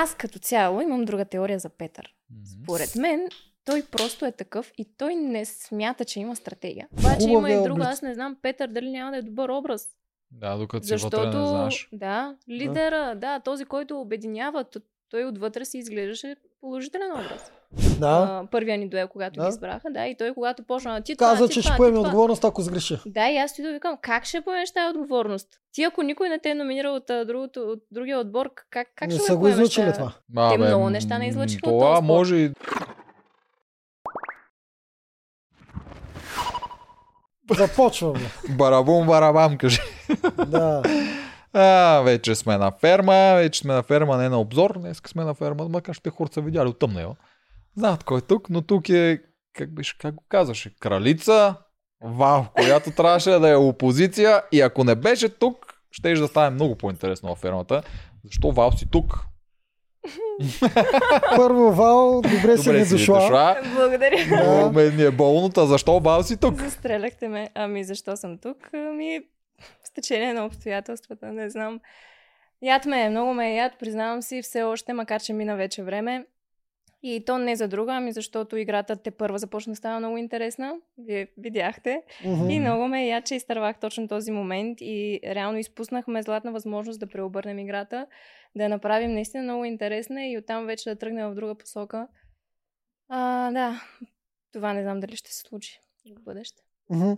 [0.00, 2.14] Аз като цяло имам друга теория за Петър.
[2.62, 3.28] Според мен,
[3.64, 6.88] той просто е такъв и той не смята, че има стратегия.
[6.98, 9.88] Обаче има и Хубавия друга, аз не знам Петър дали няма да е добър образ.
[10.30, 11.88] Да, докато си Защото, вътре не знаеш.
[11.92, 14.64] да, лидера, да, този, който обединява,
[15.10, 17.52] той отвътре си изглеждаше положителен образ.
[18.00, 18.06] Да.
[18.06, 19.42] А, първия ни дуел, когато Да.
[19.42, 21.72] ги избраха, да, и той когато почна на ти това, Каза, ти че това, ще
[21.72, 22.08] ти поеме това.
[22.08, 22.98] отговорност, ако сгреши.
[23.06, 25.48] Да, и аз ти да викам, как ще поемеш тази отговорност?
[25.72, 29.14] Ти ако никой не те е номинирал от, другото, от другия отбор, как, как не
[29.14, 29.46] ще са го
[29.82, 30.12] тая- това.
[30.38, 32.06] А, Те бе, много неща не излъчиха от Това спорт.
[32.06, 32.50] може и...
[37.50, 38.20] Започваме.
[38.50, 39.80] Барабум, барабам, кажи.
[40.46, 40.82] да.
[41.60, 45.34] А, вече сме на ферма, вече сме на ферма, не на обзор, днес сме на
[45.34, 47.14] ферма, макар ще хората са видяли от тъмнева.
[47.76, 49.18] Знаят кой е тук, но тук е,
[49.52, 51.54] как беше, как го казваше, кралица,
[52.04, 56.76] вау, която трябваше да е опозиция и ако не беше тук, ще да стане много
[56.76, 57.82] по-интересно във фермата.
[58.24, 59.24] Защо Вал си тук?
[61.36, 63.20] Първо, Вал, добре, си Добре ми си ми дошла.
[63.20, 63.56] дошла.
[63.74, 64.26] Благодаря.
[64.26, 65.66] Много ме ни е болната.
[65.66, 66.60] Защо Вал си тук?
[66.60, 67.50] Застреляхте ме.
[67.54, 68.56] Ами защо съм тук?
[68.74, 69.20] Ами
[69.84, 71.80] с течение на обстоятелствата, не знам.
[72.62, 75.82] Яд ме е, много ме е яд, признавам си, все още, макар че мина вече
[75.82, 76.26] време.
[77.02, 80.74] И то не за друга, ами защото играта те първа започна да става много интересна.
[80.98, 82.02] Вие видяхте.
[82.24, 82.50] Мгм.
[82.50, 87.00] И много ме е яд, че изтървах точно този момент и реално изпуснахме златна възможност
[87.00, 88.06] да преобърнем играта,
[88.56, 92.08] да я направим наистина много интересна и оттам вече да тръгнем в друга посока.
[93.08, 93.82] А, да,
[94.52, 95.80] това не знам дали ще се случи
[96.16, 96.62] в бъдеще.
[96.90, 97.12] Мгм.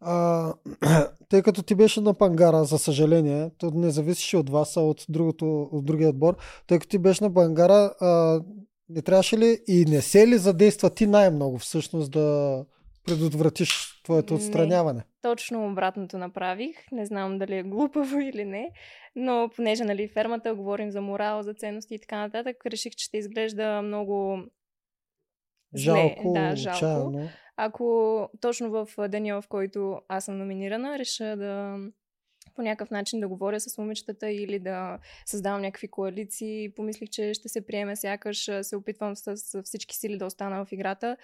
[0.00, 0.54] А,
[1.28, 5.06] тъй като ти беше на пангара, за съжаление, то не зависеше от вас, а от,
[5.08, 8.40] другото, от другия отбор, тъй като ти беше на пангара, а,
[8.88, 12.64] не трябваше ли и не се ли задейства ти най-много всъщност да
[13.06, 14.38] предотвратиш твоето Не.
[14.38, 15.02] отстраняване?
[15.22, 16.76] Точно обратното направих.
[16.92, 18.70] Не знам дали е глупаво или не,
[19.16, 23.16] но понеже нали, фермата говорим за морал, за ценности и така нататък, реших, че ще
[23.16, 24.38] изглежда много
[25.74, 25.82] зле.
[25.82, 26.76] Жалко, да, жалко.
[26.76, 27.28] отчаяно.
[27.60, 31.78] Ако точно в деня, в който аз съм номинирана, реша да
[32.54, 36.74] по някакъв начин да говоря с момичетата или да създавам някакви коалиции.
[36.74, 41.16] Помислих, че ще се приеме, сякаш се опитвам с, всички сили да остана в играта.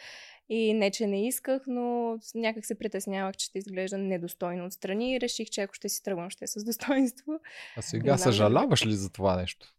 [0.48, 5.20] И не, че не исках, но някак се притеснявах, че ще изглежда недостойно отстрани и
[5.20, 7.40] реших, че ако ще си тръгвам, ще е с достоинство.
[7.76, 8.32] А сега знам.
[8.32, 9.74] съжаляваш ли за това нещо?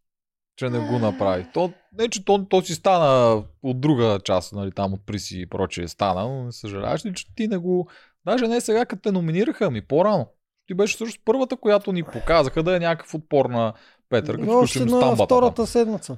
[0.56, 1.46] Че не го направи.
[1.54, 5.46] То, не, че то, то си стана от друга част, нали, там от Приси и
[5.46, 7.90] прочее стана, но не съжаляваш ли, че ти не го...
[8.26, 10.28] Даже не сега, като те номинираха, ами по-рано.
[10.68, 13.74] Ти беше също първата, която ни показаха да е някакъв отпор на
[14.10, 15.26] Петър, като включим на стамбата.
[15.26, 15.66] втората там.
[15.66, 16.18] седмица.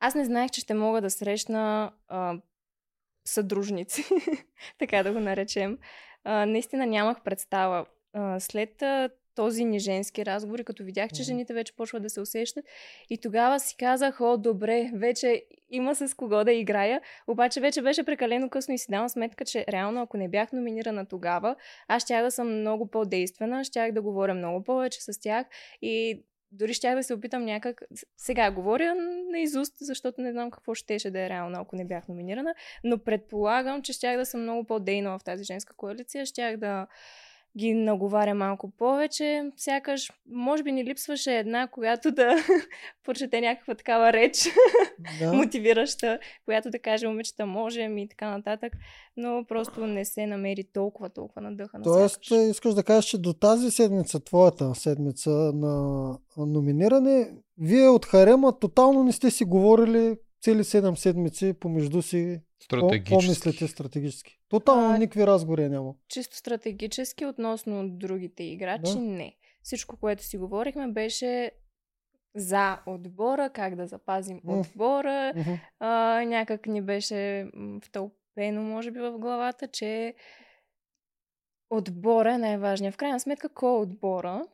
[0.00, 2.34] Аз не знаех, че ще мога да срещна а,
[3.24, 4.04] съдружници,
[4.78, 5.78] така да го наречем.
[6.24, 7.86] А, наистина нямах представа.
[8.12, 12.10] А, след а, този ни женски разговор, и като видях, че жените вече почват да
[12.10, 12.64] се усещат,
[13.10, 18.04] и тогава си казах, о, добре, вече има с кого да играя, обаче вече беше
[18.04, 21.56] прекалено късно и си давам сметка, че реално ако не бях номинирана тогава,
[21.88, 25.46] аз щях да съм много по-действена, щях да говоря много повече с тях
[25.82, 27.82] и дори щях да се опитам някак...
[28.16, 28.94] Сега говоря
[29.32, 32.98] на изуст, защото не знам какво щеше да е реално, ако не бях номинирана, но
[32.98, 36.86] предполагам, че щях да съм много по-дейнала в тази женска коалиция, щях да
[37.58, 39.42] ги наговаря малко повече.
[39.56, 42.36] Сякаш, може би ни липсваше една, която да
[43.04, 44.48] прочете някаква такава реч,
[45.20, 45.32] Да.
[45.32, 48.72] мотивираща, която да каже момичета можем и така нататък,
[49.16, 52.50] но просто не се намери толкова, толкова на Тоест, сякаш.
[52.50, 59.04] искаш да кажеш, че до тази седмица, твоята седмица на номиниране, вие от Харема тотално
[59.04, 62.40] не сте си говорили цели 7 седмици помежду си.
[62.62, 63.10] Стратегически.
[63.14, 64.38] По-мислите стратегически.
[64.48, 65.94] Тотално А, никакви разговори няма.
[66.08, 69.00] Чисто стратегически относно другите играчи, Да.
[69.00, 69.36] не.
[69.62, 71.50] Всичко, което си говорихме, беше
[72.34, 74.60] за отбора, как да запазим М.
[74.60, 75.32] отбора.
[75.36, 75.52] Мгм.
[75.80, 77.50] А, някак ни беше
[77.84, 80.14] втълпено, може би, в главата, че
[81.70, 82.94] отбора е най-важният.
[82.94, 84.46] В крайна сметка, кой е отбора?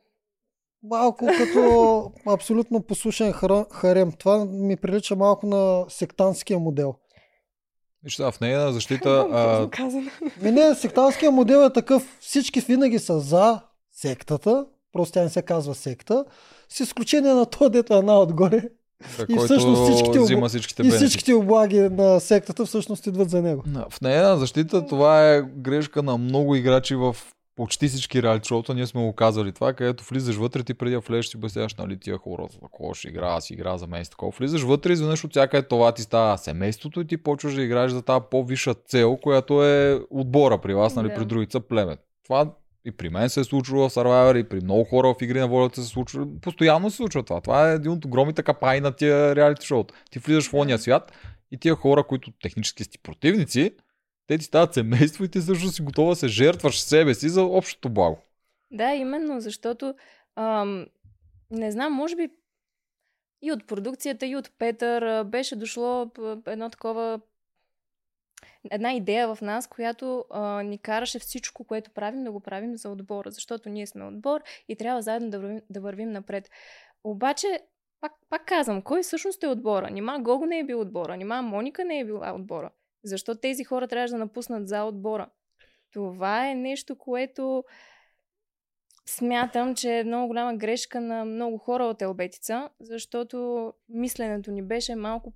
[0.83, 3.33] Малко като абсолютно послушен
[3.73, 4.13] харем.
[4.13, 6.95] Това ми прилича малко на сектантския модел.
[8.05, 9.27] Виж сега, в нея защита...
[9.33, 9.69] а.
[10.43, 12.19] Ми не, сектантския модел е такъв.
[12.21, 13.61] Всички винаги са за
[13.93, 14.67] сектата.
[14.93, 16.25] Просто тя не се казва секта.
[16.69, 18.63] С изключение на то, дето е една отгоре.
[19.19, 23.63] да, И всъщност всичките взима всичките И всичките облаги на сектата всъщност идват за него.
[23.67, 27.17] Да, В нея защита това е грешка на много играчи в
[27.61, 31.01] почти всички реалити шоута, ние сме го казали това, където влизаш вътре, ти преди да
[31.01, 34.33] влезеш си обясняваш, нали, тия хора, за какво ще игра, аз игра за мен, такова.
[34.39, 37.91] Влизаш вътре, изведнъж от всяка е това ти става семейството и ти почваш да играеш
[37.93, 41.15] за тази по-висша цел, която е отбора при вас, нали, Да.
[41.15, 41.97] при другица племе.
[42.25, 42.53] Това
[42.85, 45.49] И при мен се е случвало в Survivor, и при много хора в игри на
[45.49, 46.27] волята се случва.
[46.41, 47.41] Постоянно се случва това.
[47.41, 49.95] Това е един от огромните капани на тия реалити шоута.
[50.11, 51.13] Ти влизаш в лония свят
[51.51, 53.73] и тия хора, които технически сте противници,
[54.31, 57.91] те ти стават семейство и ти също си готова се жертваш себе си за общото
[57.91, 58.19] благо.
[58.71, 59.95] Да, именно, защото
[60.37, 60.87] ам,
[61.51, 62.29] не знам, може би
[63.43, 66.11] и от продукцията, и от Петър беше дошло
[66.47, 67.21] едно такова
[68.71, 72.91] една идея в нас, която а, ни караше всичко, което правим, да го правим за
[72.91, 76.51] отбора, защото ние сме отбор и трябва заедно да вървим, да вървим напред.
[77.05, 77.61] Обаче,
[78.01, 79.91] пак, пак казвам, кой всъщност е отбора?
[79.91, 82.71] Нима Гого не е бил отбора, нима Моника не е била отбора.
[83.05, 85.31] Защо тези хора трябваше да напуснат за отбора?
[85.93, 87.65] Това е нещо, което
[89.07, 94.97] смятам, че е много голяма грешка на много хора от Елбетица, защото мисленето ни беше
[94.97, 95.33] малко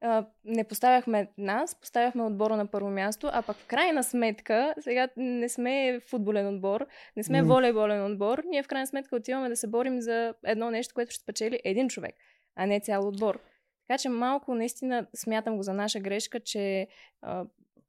[0.00, 5.08] а, не поставяхме нас, поставяхме отбора на първо място, а пък в крайна сметка, сега
[5.16, 7.48] не сме футболен отбор, не сме М.
[7.48, 11.22] волейболен отбор, ние в крайна сметка отиваме да се борим за едно нещо, което ще
[11.22, 12.14] спечели един човек,
[12.56, 13.40] а не цял отбор.
[13.88, 16.88] Така че малко наистина смятам го за наша грешка, че
[17.22, 17.44] а,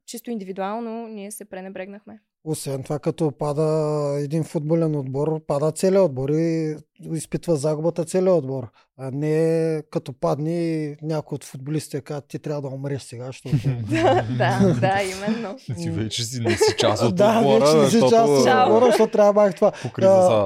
[0.05, 2.19] чисто индивидуално ние се пренебрегнахме.
[2.51, 6.75] Освен това, като пада един футболен отбор, пада целият отбор и
[7.13, 8.67] изпитва загубата целият отбор.
[8.97, 13.55] А не като падне някой от футболистите казва, ти трябва да умреш сега, защото...
[13.89, 15.55] да, да, да, именно.
[15.81, 18.85] Ти вече си не си част от да, отбора, вече не си част от отбора,
[18.85, 19.71] защото трябва да бах това.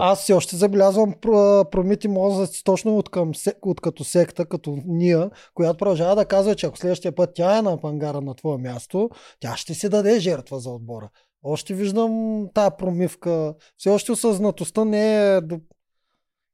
[0.01, 5.29] аз все още забелязвам пр- промити мозъци точно от, към, от като секта, като ние,
[5.53, 9.09] която продължава да казва, че ако следващия път тя е на пангара на твое място,
[9.39, 11.09] тя ще си даде жертва за отбора.
[11.43, 13.55] Още виждам тая промивка.
[13.77, 15.59] Все още осъзнатостта не е до...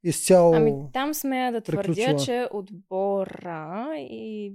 [0.04, 0.54] изцяло...
[0.54, 2.18] Ами там смея да твърдя, приключила.
[2.18, 4.54] че отбора и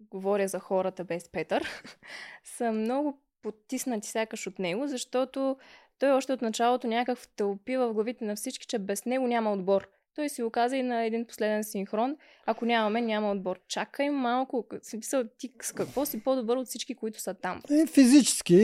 [0.00, 1.68] говоря за хората без Петър,
[2.44, 5.56] са много потиснати сякаш от него, защото
[5.98, 9.88] той още от началото някак втълпи в главите на всички, че без него няма отбор.
[10.16, 12.16] Той си го каза и на един последен синхрон.
[12.46, 13.58] Ако нямаме, няма отбор.
[13.68, 14.64] Чакай малко.
[14.82, 17.60] Смисъл, ти с какво си по-добър от всички, които са там?
[17.70, 18.56] Е, физически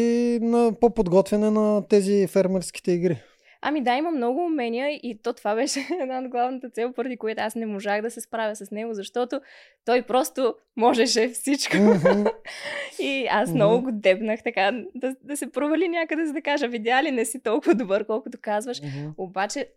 [0.43, 3.17] на по-подготвяне на тези фермерските игри.
[3.61, 7.43] Ами да, има много умения и то това беше една от главната цел, поради която
[7.43, 9.41] аз не можах да се справя с него, защото
[9.85, 11.77] той просто можеше всичко.
[11.77, 12.25] Мгм.
[12.99, 13.57] и аз Мгм.
[13.57, 17.25] много го дебнах така, да, да се провали някъде, за да кажа, видя ли не
[17.25, 18.83] си толкова добър, колкото казваш.
[18.83, 19.11] Мгм.
[19.17, 19.69] Обаче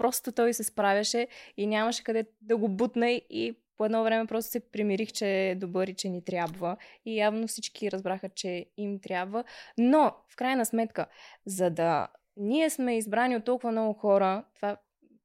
[0.00, 4.50] просто той се справяше и нямаше къде да го бутне и по едно време просто
[4.50, 6.76] се примирих, че е добър и че ни трябва.
[7.04, 9.44] И явно всички разбраха, че им трябва.
[9.78, 11.06] Но, в крайна сметка,
[11.46, 14.76] за да ние сме избрани от толкова много хора, това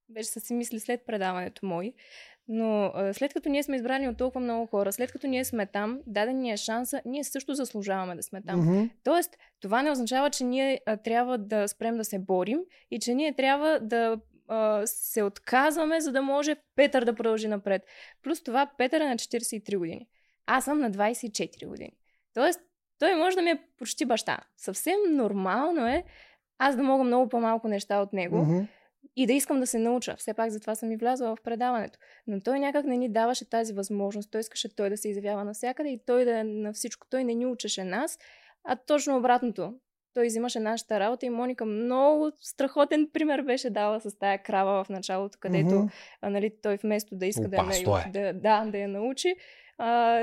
[0.09, 1.93] беше са си мисли след предаването мой,
[2.47, 5.99] но след като ние сме избрани от толкова много хора, след като ние сме там,
[6.07, 8.59] даден ни е шанса, ние също заслужаваме да сме там.
[8.59, 8.83] Мгм.
[9.03, 12.59] Тоест, това не означава, че ние а, трябва да спрем да се борим
[12.91, 17.81] и че ние трябва да а, се отказваме, за да може Петър да продължи напред.
[18.23, 20.07] Плюс това, Петър е на 43 години.
[20.45, 21.91] Аз съм на 24 години.
[22.33, 22.59] Тоест,
[22.99, 24.37] той може да ми е почти баща.
[24.57, 26.03] Съвсем нормално е
[26.57, 28.59] аз да мога много по-малко неща от него Мгм.
[29.15, 30.15] и да искам да се науча.
[30.17, 31.99] Все пак затова съм и влязла в предаването.
[32.27, 34.31] Но той някак не ни даваше тази възможност.
[34.31, 37.07] Той искаше той да се изявява навсякъде и той да е на всичко.
[37.09, 38.19] Той не ни учеше нас,
[38.63, 39.73] а точно обратното.
[40.15, 44.89] Той взимаше нашата работа и Моника много страхотен пример беше дала с тая крава в
[44.89, 45.87] началото, където Мгм.
[46.21, 48.11] а, нали, той вместо да иска да, я, Опасно нау- е.
[48.11, 49.35] да, да, да я научи,
[49.77, 50.21] а,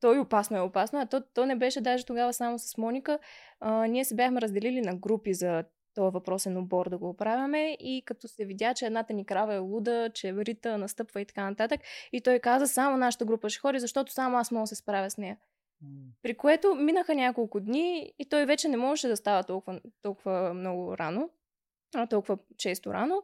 [0.00, 3.18] той опасно е опасно, а то, то не беше даже тогава само с Моника.
[3.60, 5.64] А, ние се бяхме разделили на групи за
[5.94, 9.58] този въпросен обор да го оправяме и като се видя, че едната ни крава е
[9.58, 11.80] луда, че Рита настъпва и така нататък,
[12.12, 15.10] и той каза, само нашата група ще ходи, защото само аз мога да се справя
[15.10, 15.36] с нея.
[16.22, 20.98] При което минаха няколко дни и той вече не можеше да става толкова, толкова много
[20.98, 21.30] рано,
[22.10, 23.22] толкова често рано.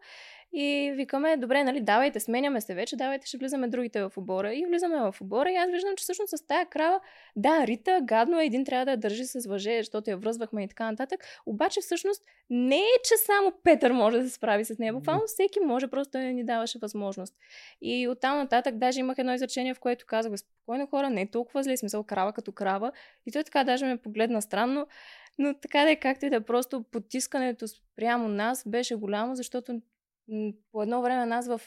[0.53, 4.55] И викаме, добре, нали, давайте, сменяме се вече, давайте, ще влизаме другите в обора.
[4.55, 7.01] И влизаме в обора и аз виждам, че всъщност с тая крава,
[7.37, 10.69] да, Рита, гадно е, един трябва да я държи с въже, защото я връзвахме и
[10.69, 11.25] така нататък.
[11.47, 14.93] Обаче всъщност не е, че само Петър може да се справи с нея.
[14.93, 17.35] Буквално всеки може, просто не ни даваше възможност.
[17.81, 21.63] И оттам нататък даже имах едно изречение, в което казах, спокойно хора, не е толкова
[21.63, 22.93] зле, смисъл крава като крава.
[23.27, 24.87] И той така даже ме погледна странно,
[25.39, 29.81] но така да е както и да е, просто потискането спрямо нас беше голямо, защото
[30.73, 31.61] по едно време нас в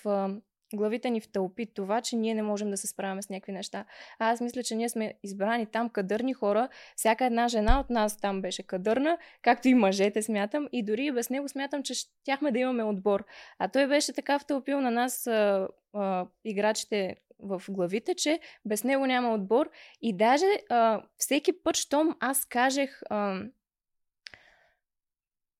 [0.75, 3.85] главите ни втълпи това, че ние не можем да се справяме с някакви неща.
[4.19, 6.69] А аз мисля, че ние сме избрани там кадърни хора.
[6.95, 10.67] Всяка една жена от нас там беше кадърна, както и мъжете смятам.
[10.71, 13.25] И дори без него смятам, че щяхме да имаме отбор.
[13.59, 19.05] А той беше така втълпил на нас а, а, играчите в главите, че без него
[19.05, 19.69] няма отбор.
[20.01, 23.01] И даже а, всеки път, щом аз кажех...
[23.09, 23.41] А,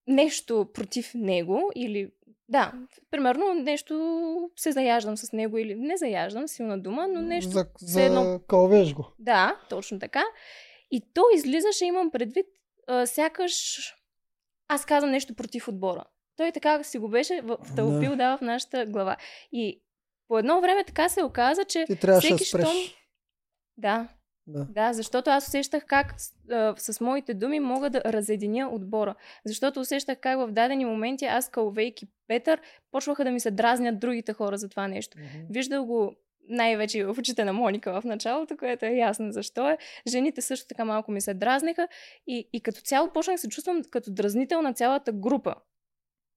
[0.07, 2.11] нещо против него или
[2.49, 2.73] да,
[3.11, 8.05] примерно нещо се заяждам с него или не заяждам, силна дума, но нещо За, все
[8.05, 9.07] едно за калвеш го.
[9.19, 10.23] да, точно така.
[10.91, 12.45] И то излизаше, имам предвид,
[12.87, 13.79] а, сякаш
[14.67, 16.03] аз казвам нещо против отбора.
[16.37, 18.37] Той така си го беше втълпил да.
[18.37, 19.17] в нашата глава.
[19.51, 19.81] И
[20.27, 22.75] по едно време така се оказа, че Ти да всеки щом...
[23.77, 24.07] Да,
[24.47, 24.67] Да.
[24.69, 26.15] да, защото аз усещах как
[26.51, 29.15] а, с моите думи мога да разединя отбора.
[29.45, 34.33] Защото усещах как в дадени моменти аз, кълвейки Петър, почваха да ми се дразнят другите
[34.33, 35.17] хора за това нещо.
[35.49, 36.15] Виждал го
[36.49, 39.77] най-вече в очите на Моника в началото, което е ясно защо е.
[40.07, 41.87] Жените също така малко ми се дразнеха
[42.27, 45.55] и, и като цяло почнах се чувствам като дразнител на цялата група,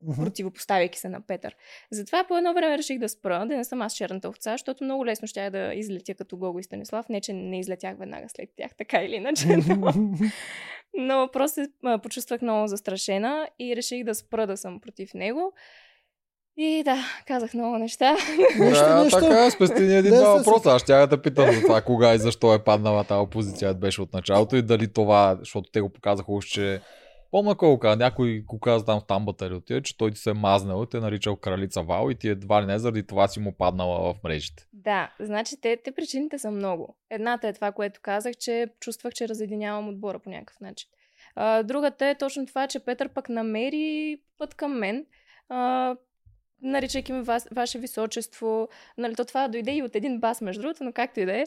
[0.02, 0.24] Мгм.
[0.24, 1.56] противопоставяйки се на Петър.
[1.90, 5.06] Затова по едно време реших да спра, да не съм аз черната овца, защото много
[5.06, 7.08] лесно щях да излетя като Гого и Станислав.
[7.08, 9.46] Не, че не излетях веднага след тях, така или иначе.
[9.56, 9.92] Но,
[10.98, 11.70] но просто се
[12.02, 15.52] почувствах много застрашена и реших да спра да съм против него.
[16.58, 18.16] И да, казах много неща.
[18.58, 20.70] Да, така, спести ни Да, един-два се- въпроса.
[20.70, 24.12] Аз ще да питам за това, кога и защо е паднала тази позиция, беше от
[24.12, 26.80] началото и дали това, защото те го показаха още, че
[27.30, 30.34] Помня колко, някой го каза там в тамбата или отиде, че той ти се е
[30.34, 33.52] мазнал те е наричал кралица Вал и ти едва ли не заради това си му
[33.52, 34.66] паднала в мрежите.
[34.72, 36.96] Да, значи те, те причините са много.
[37.10, 40.90] Едната е това, което казах, че чувствах, че разединявам отбора по някакъв начин.
[41.34, 45.06] А, другата е точно това, че Петър пък намери път към мен,
[45.48, 45.94] а,
[46.62, 48.68] наричайки ме ваше височество.
[48.98, 51.44] Нали, то това дойде и от един бас, между другото, но както и да е.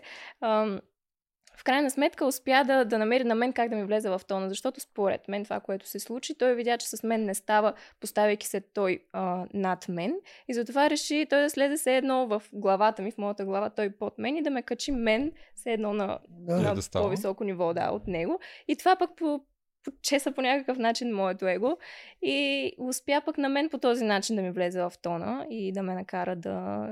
[1.59, 4.49] В крайна сметка успя да, да намери на мен как да ми влезе в тона,
[4.49, 8.47] защото според мен това, което се случи, той видя, че с мен не става, поставяйки
[8.47, 10.15] се той а, над мен
[10.47, 13.89] и затова реши той да слезе се едно в главата ми, в моята глава, той
[13.89, 16.61] под мен и да ме качи мен се едно на, Да.
[16.61, 17.05] на да става.
[17.05, 18.39] по-високо ниво да, от него.
[18.67, 19.41] И това пък по,
[19.83, 21.77] почеса по някакъв начин моето его
[22.21, 25.83] и успя пък на мен по този начин да ми влезе в тона и да
[25.83, 26.87] ме накара да...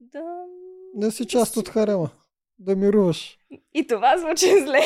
[0.00, 0.22] да...
[0.94, 2.10] Не си част от харема.
[2.58, 3.38] Да мируваш.
[3.74, 4.80] И това звучи зле.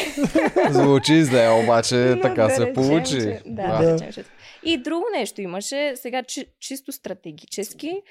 [0.70, 3.10] Звучи зле, обаче Но така да се речем, получи.
[3.10, 3.84] Че, да, Да.
[3.84, 3.94] да.
[3.94, 4.24] Речем, че...
[4.64, 8.02] И друго нещо имаше, сега чи, чисто стратегически.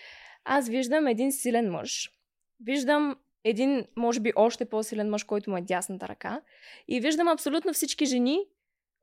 [0.45, 2.11] Аз виждам един силен мъж.
[2.65, 6.41] Виждам един, може би, още по-силен мъж, който му е дясната ръка.
[6.87, 8.39] И виждам абсолютно всички жени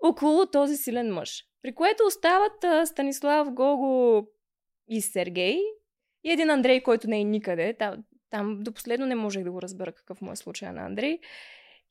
[0.00, 1.44] около този силен мъж.
[1.62, 4.26] При което остават а, Станислав, Гого
[4.88, 5.58] и Сергей
[6.24, 7.76] и един Андрей, който не е никъде.
[8.30, 11.18] Там до последно не можех да го разбера какъв му е случая на Андрей.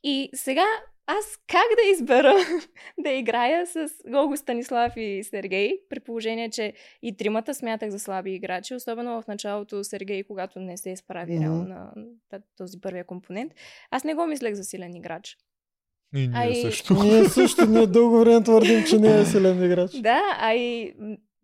[0.03, 0.65] И сега
[1.07, 2.35] аз как да избера
[2.99, 8.31] да играя с Гого Станислав и Сергей, при положение, че и тримата смятах за слаби
[8.33, 11.43] играчи, особено в началото Сергей, когато не се изправи Мгм.
[11.43, 11.91] реално на
[12.57, 13.53] този първия компонент.
[13.91, 15.37] Аз не го мислех за силен играч.
[16.15, 16.55] И ние Ай.
[16.55, 16.93] също.
[17.03, 19.91] Ние също, ние дълго време твърдим, че не е силен играч.
[19.91, 20.93] Да, а и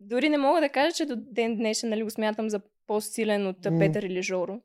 [0.00, 3.64] дори не мога да кажа, че до ден днешен нали, го смятам за по-силен от
[3.64, 3.78] М.
[3.78, 4.60] Петър или Жоро.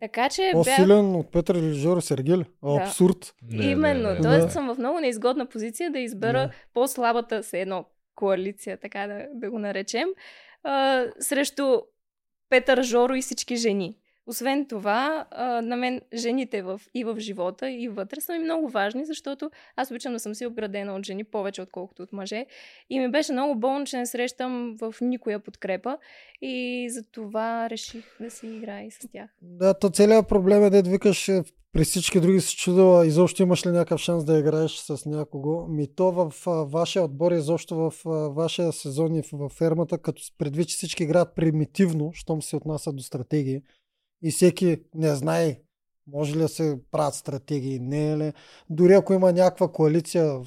[0.00, 0.52] Така че бях...
[0.52, 2.44] По-силен от Петър или Жоро Сергей ли?
[2.62, 2.82] А, Да.
[2.82, 3.34] Абсурд.
[3.42, 4.08] Не, Именно.
[4.08, 6.52] не, не, Тоест съм в много неизгодна позиция да избера Да.
[6.74, 10.08] по-слабата, се едно коалиция, така да, да го наречем,
[10.62, 11.80] а, срещу
[12.48, 13.96] Петър Жоро и всички жени.
[14.26, 15.26] Освен това,
[15.62, 19.90] на мен жените в, и в живота, и вътре са ми много важни, защото аз
[19.90, 22.46] обичам да съм си обградена от жени повече, отколкото от мъже.
[22.90, 25.98] И ми беше много болно, че не срещам в никоя подкрепа.
[26.42, 29.30] И за това реших да си играя и с тях.
[29.42, 33.66] Да, то целият проблем е да викаш е, при всички други си чудила, изобщо имаш
[33.66, 35.66] ли някакъв шанс да играеш с някого.
[35.66, 36.32] Ми то в
[36.64, 37.92] вашия отбор, изобщо в
[38.34, 42.92] вашия сезон и в, в фермата, като предвид, че всички играят примитивно, щом се отнася
[42.92, 43.62] до стратегии
[44.22, 45.56] и всеки не знае
[46.12, 48.32] може ли да се правят стратегии, не е ли.
[48.70, 50.40] Дори ако има някаква коалиция,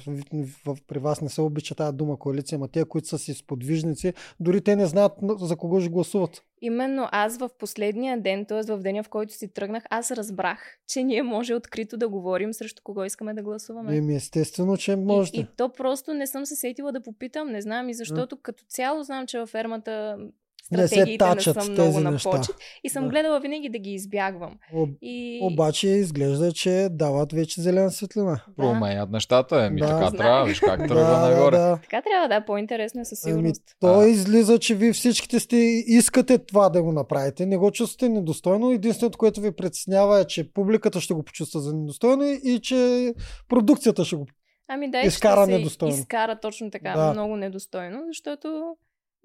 [0.86, 4.60] при вас не се обича тази дума коалиция, ама те, които са си сподвижници, дори
[4.60, 6.42] те не знаят за кого ще гласуват.
[6.60, 8.72] Именно аз в последния ден, т.е.
[8.72, 12.82] в деня, в който си тръгнах, аз разбрах, че ние може открито да говорим срещу
[12.84, 13.96] кого искаме да гласуваме.
[13.96, 15.38] Еми, естествено, че можете.
[15.38, 18.64] И, и то просто не съм се сетила да попитам, не знам и защото като
[18.68, 20.18] цяло знам, че във фермата
[20.64, 22.30] стратегиите не, тачат са много тези на неща.
[22.30, 23.10] почет и съм Да.
[23.10, 24.52] гледала винаги да ги избягвам.
[24.74, 25.38] Об, И...
[25.42, 28.24] Обаче изглежда, че дават вече зелена светлина.
[28.48, 29.86] да, Променят нещата, еми Да.
[29.88, 30.12] така Знам.
[30.12, 31.56] трябва, виж как тръгва да, нагоре.
[31.56, 31.78] да.
[31.82, 33.62] така трябва да, по-интересно е със Ами, сигурност.
[33.80, 34.06] то А.
[34.06, 35.56] излиза, че вие всичките сте
[35.86, 37.46] искате това да го направите.
[37.46, 38.70] Не го чувствате недостойно.
[38.70, 43.14] Единственото, което ви притеснява е, че публиката ще го почувства за недостойно и, и че
[43.48, 44.26] продукцията ще го
[44.68, 45.94] Ами да, изкара ще се недостойно.
[45.94, 47.12] изкара точно така, Да.
[47.12, 48.76] много недостойно, защото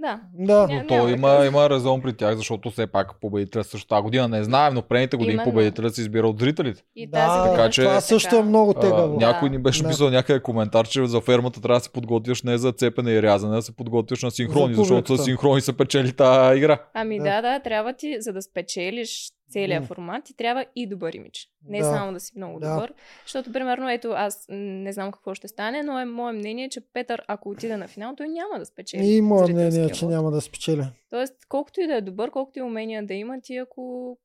[0.01, 0.19] Да.
[0.35, 0.67] Да.
[0.71, 4.27] Но то няма има, има резон при тях, защото все пак победителя също тази година
[4.27, 5.51] не знаем, но предните години Именно.
[5.51, 6.81] победителят се избира от зрителите.
[6.95, 9.17] И Да, тази година така че- това също също е много А, тегаво.
[9.17, 9.55] някой Да.
[9.55, 9.89] ни беше Да.
[9.89, 13.55] писал някъде коментар, че за фермата трябва да се подготвяш не за цепене и рязане,
[13.55, 16.79] да се подготвяш на синхрони, За защото с синхрони се печели тази игра.
[16.93, 17.23] Ами Да.
[17.23, 17.41] да.
[17.43, 19.87] да, трябва ти, за да спечелиш целият М.
[19.87, 21.47] формат, ти трябва и добър имидж.
[21.67, 21.85] Не Да.
[21.85, 22.73] само да си много Да.
[22.73, 22.93] добър.
[23.25, 27.23] Защото, примерно, ето, аз не знам какво ще стане, но е мое мнение, че Петър,
[27.27, 29.07] ако отиде на финал, той няма да спечели.
[29.07, 30.11] И мое мнение, че вот.
[30.11, 30.91] няма да спечеля.
[31.09, 34.17] Тоест, колкото и да е добър, колкото и умения да има, ти ако...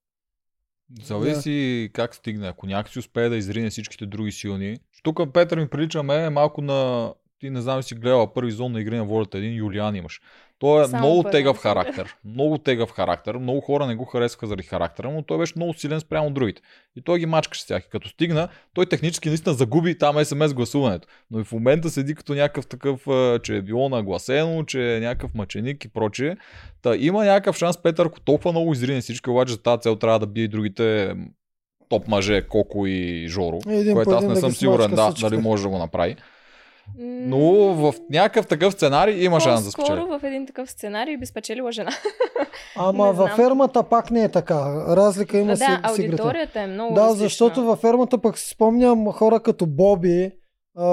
[1.02, 2.48] Зависи как стигне.
[2.48, 4.76] Ако някакси успее да изрине всичките други силни.
[5.02, 7.12] Тук Петър ми прилича ме малко на...
[7.38, 9.38] Ти не знам си гледала първи зон на игри на волята.
[9.38, 10.20] Един Юлиан имаш.
[10.58, 12.16] Той е Само много първи тегав характер.
[12.24, 13.34] Много тегав характер.
[13.34, 16.62] Много хора не го харесваха заради характера, но той беше много силен спрямо другите.
[16.96, 17.82] И той ги мачкаше с тях.
[17.86, 21.08] И като стигна, той технически наистина загуби там СМС гласуването.
[21.30, 23.06] Но и в момента седи като някакъв такъв,
[23.42, 26.36] че е било нагласено, че е някакъв мъченик и прочее.
[26.82, 30.18] Та има някакъв шанс Петър, ако толкова много изрине всички, обаче за тази цел трябва
[30.18, 31.14] да бие и другите
[31.88, 33.58] топ мъже, Коко и Жоро.
[33.68, 36.16] Един което аз не да съм сигурен да, дали може да го направи.
[36.98, 37.40] Но
[37.74, 39.96] в някакъв такъв сценарий има шанс да спечели.
[39.96, 41.90] По-скоро в един такъв сценарий би спечелила жена.
[42.76, 44.54] Ама във фермата пак не е така.
[44.88, 46.12] Разлика има да, си, с игрите.
[46.12, 47.22] аудиторията е много Да, различна.
[47.24, 50.30] защото във фермата пък си спомням хора като Боби,
[50.76, 50.84] а,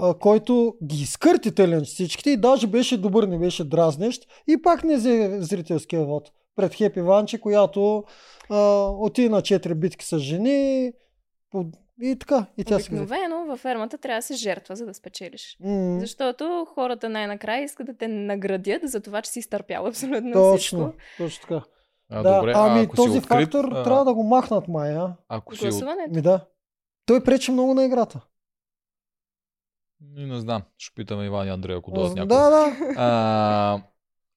[0.00, 4.84] а, който ги изкърти талент всичките и даже беше добър, не беше дразнещ и пак
[4.84, 8.04] не взе зрителския вод пред Хепи Ванче, която
[8.50, 8.58] а,
[8.90, 10.92] отиде на 4 битки с жени
[11.50, 11.64] по-
[12.02, 12.74] и така, и тя.
[12.76, 15.56] Обикновено във фермата трябва да се жертва, за да спечелиш.
[15.60, 20.56] М, Защото хората най-накрая искат да те наградят за това, че си изтърпял абсолютно Точно,
[20.56, 20.92] всичко.
[21.18, 21.62] точно така.
[22.10, 25.12] А, да, добре, ами а, ако този открит, фактор а, трябва да го махнат мая.
[25.28, 26.14] Ако си от...
[26.14, 26.40] Ми да.
[27.06, 28.20] Той пречи много на играта.
[30.00, 32.86] Не знам, ще питаме Иван и Андрей, ако дойдат Да, някой.
[32.88, 32.94] да.
[32.96, 33.82] А,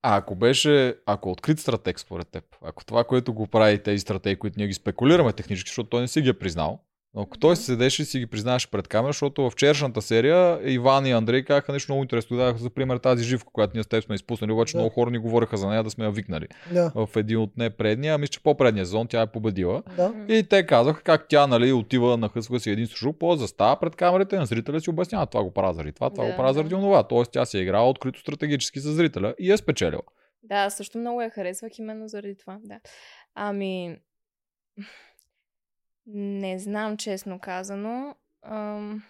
[0.01, 4.00] а ако беше, ако е открит стратег според теб, ако това, което го прави тези
[4.00, 6.80] стратеги, които ние ги спекулираме технически, защото той не си ги е признал,
[7.13, 11.06] но ако той седеше и си ги признаваше пред камера, защото в вчерашната серия Иван
[11.06, 12.38] и Андрей казаха нещо много интересно.
[12.38, 14.78] Даваха за пример тази живка, която ние с теб сме изпуснали, обаче Да.
[14.78, 16.48] много хора ни говореха за нея да сме я викнали.
[16.74, 16.92] да.
[16.96, 19.84] В един от не предния, а мисля, че по-предния сезон тя е победила.
[19.98, 20.13] да.
[20.30, 24.38] И те казаха как тя нали, отива, нахъсва си един сушук, по застава пред камерите,
[24.38, 27.04] на зрителя си обяснява това го правя заради това, това Да, го правя заради онова.
[27.04, 30.02] Тоест тя си е играла открито стратегически за зрителя и е спечелила.
[30.43, 32.58] Да, също много я харесвах именно заради това.
[32.63, 32.80] Да.
[33.36, 33.98] Ами,
[36.13, 38.15] не знам честно казано.
[38.43, 39.04] Ам...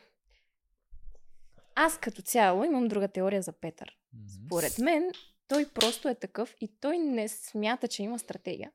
[1.75, 3.97] Аз като цяло имам друга теория за Петър.
[4.45, 5.11] Според мен,
[5.47, 8.71] той просто е такъв и той не смята, че има стратегия.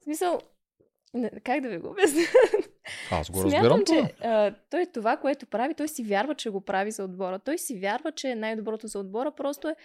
[0.00, 0.40] В смисъл,
[1.44, 2.22] как да ви го обясня?
[3.10, 6.60] Аз го Смятам, разбирам че а, той това, което прави, той си вярва, че го
[6.60, 7.38] прави за отбора.
[7.38, 9.76] Той си вярва, че е най-доброто за отбора, просто е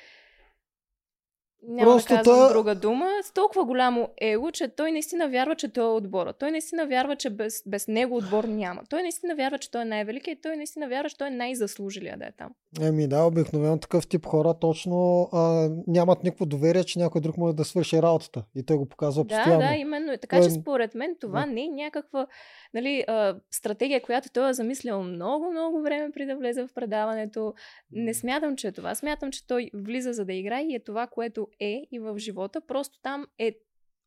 [1.67, 5.56] няма Просто да казвам той- друга дума, с толкова голямо его, че той наистина вярва,
[5.56, 6.34] че той е отбора.
[6.34, 8.82] Той наистина вярва, че без, без него отбор няма.
[8.89, 12.17] Той наистина вярва, че той е най-великият и той наистина вярва, че той е най-заслужилия
[12.17, 12.49] да е там.
[12.82, 17.56] Еми да, обикновено такъв тип хора точно а, нямат никакво доверие, че някой друг може
[17.56, 18.43] да свърши работата.
[18.56, 19.62] И той го показва Да, постоянно.
[19.62, 20.13] да, именно.
[20.13, 21.45] И Така Той- че според мен това Да.
[21.45, 22.28] не е някаква
[22.73, 27.54] нали, а, стратегия, която той е замислил много, много време преди да влезе в предаването.
[27.91, 28.95] Не смятам, че е това.
[28.95, 32.62] Смятам, че той влиза за да играе и е това, което е и в живота.
[32.68, 33.56] Просто там е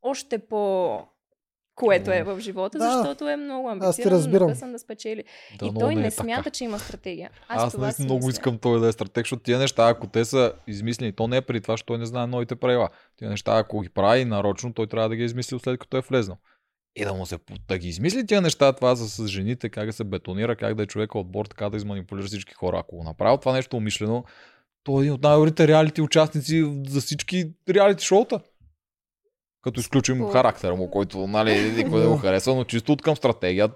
[0.03, 1.01] още по
[1.75, 2.97] което е в живота, Да.
[2.97, 4.47] защото е много Аз те амбициозен, разбирам.
[4.49, 5.25] накъсан да спечели.
[5.59, 6.51] Да, и той не, е смята, така.
[6.51, 7.31] че има стратегия.
[7.49, 8.31] Аз, Аз, това наистина си много мисля.
[8.31, 11.41] искам той да е стратег, защото тия неща, ако те са измислени, то не е
[11.43, 12.89] при това, защото той не знае новите правила.
[13.17, 16.01] Тия неща, ако ги прави нарочно, той трябва да ги е измислил след като е
[16.01, 16.37] влезнал.
[16.97, 19.93] И да му се да ги измисли тия неща, това за с жените, как да
[19.93, 22.79] се бетонира, как да е човека отбор, така да изманипулира всички хора.
[22.79, 24.25] Ако го направи това нещо умишлено,
[24.89, 28.41] той е един от най-добрите реалити участници за всички реалити шоута.
[29.63, 30.29] Като изключим О.
[30.29, 33.71] характера му, който нали, никой не го харесва, но чисто от към стратегия.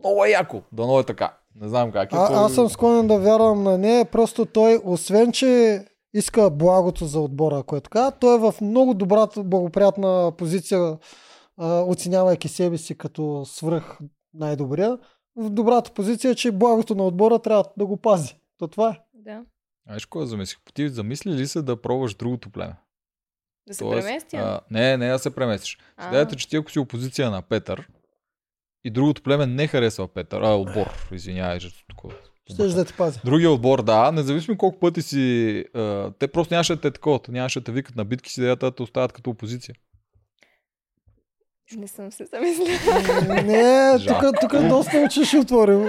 [0.00, 0.62] Много е яко.
[0.72, 1.36] Дано е така.
[1.54, 2.16] Не знам как е.
[2.16, 7.06] той- А, аз съм склонен да вярвам на нея, просто той, освен че иска благото
[7.06, 10.98] за отбора, ако е така, той е в много добрата, благоприятна позиция,
[11.62, 13.98] оценявайки себе си като свръх
[14.34, 14.98] най-добрия.
[15.36, 18.36] В добрата позиция, е, че благото на отбора трябва да го пази.
[18.58, 18.98] То това е.
[19.14, 19.42] Да.
[19.86, 20.58] Знаеш кой замислих?
[20.74, 22.76] Ти замисли ли се да пробваш другото племе?
[23.68, 24.36] Да се преместя.
[24.36, 25.78] а, не, не да се преместиш.
[26.08, 27.88] Идеята е, че ти ако си опозиция на Петър
[28.84, 32.14] и другото племе не харесва Петър, а отбор, извинявай, че такова.
[32.54, 33.20] Щеш да ти пази.
[33.24, 37.60] Другия отбор, да, независимо колко пъти си, а, те просто нямаше да те такова, нямаше
[37.60, 39.74] да те викат на битки си, да те оставят като опозиция.
[41.76, 43.42] Не съм се замислила.
[43.42, 44.20] Не, Жал.
[44.20, 45.88] тук, тук доста очи ще отворим.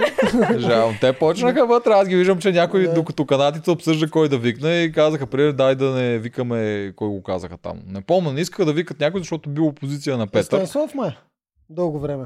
[0.56, 0.94] Жалко.
[1.00, 1.90] Те почнаха вътре.
[1.90, 2.94] Аз ги виждам, че някой, Да.
[2.94, 7.22] докато канатите обсъжда кой да викне и казаха, пример, дай да не викаме кой го
[7.22, 7.78] казаха там.
[7.86, 10.42] Не помня, не искаха да викат някой, защото бил опозиция на Петър.
[10.42, 11.10] Станислав май.
[11.70, 12.24] Дълго време.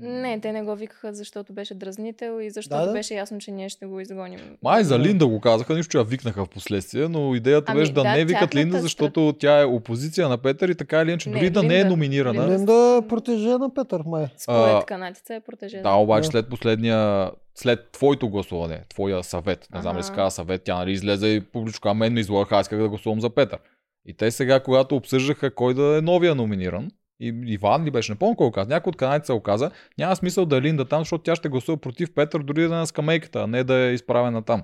[0.00, 2.92] Не, те не го викаха, защото беше дразнител и защото Да, да.
[2.92, 4.40] беше ясно, че ние ще го изгоним.
[4.62, 5.04] Май за Да.
[5.04, 8.12] Линда го казаха, нищо, че я викнаха в последствие, но идеята Ами, беше да, да,
[8.12, 11.62] не викат Линда, защото тя е опозиция на Петър и така или иначе, дори да
[11.62, 11.90] не е Линда.
[11.90, 12.40] номинирана.
[12.42, 12.54] Линда.
[12.54, 12.72] Линда
[13.04, 14.26] е протеже на Петър май.
[14.38, 15.82] Според А, канатица е протежен.
[15.82, 16.30] Да, обаче Да.
[16.30, 20.02] след последния, след твоето гласуване, твоя съвет, не знам ли Ага.
[20.02, 22.88] се казва съвет, тя нали излезе и публично каза, мен ме излагаха, аз исках да
[22.88, 23.58] гласувам за Петър.
[24.06, 28.18] И те сега, когато обсъждаха кой да е новия номиниран, и Иван ли беше, не
[28.18, 31.00] помня кой го каза, някой от канадците го каза, няма смисъл да е Линда там,
[31.00, 33.92] защото тя ще гласува против Петър, дори да е на скамейката, а не да е
[33.92, 34.62] изправена там.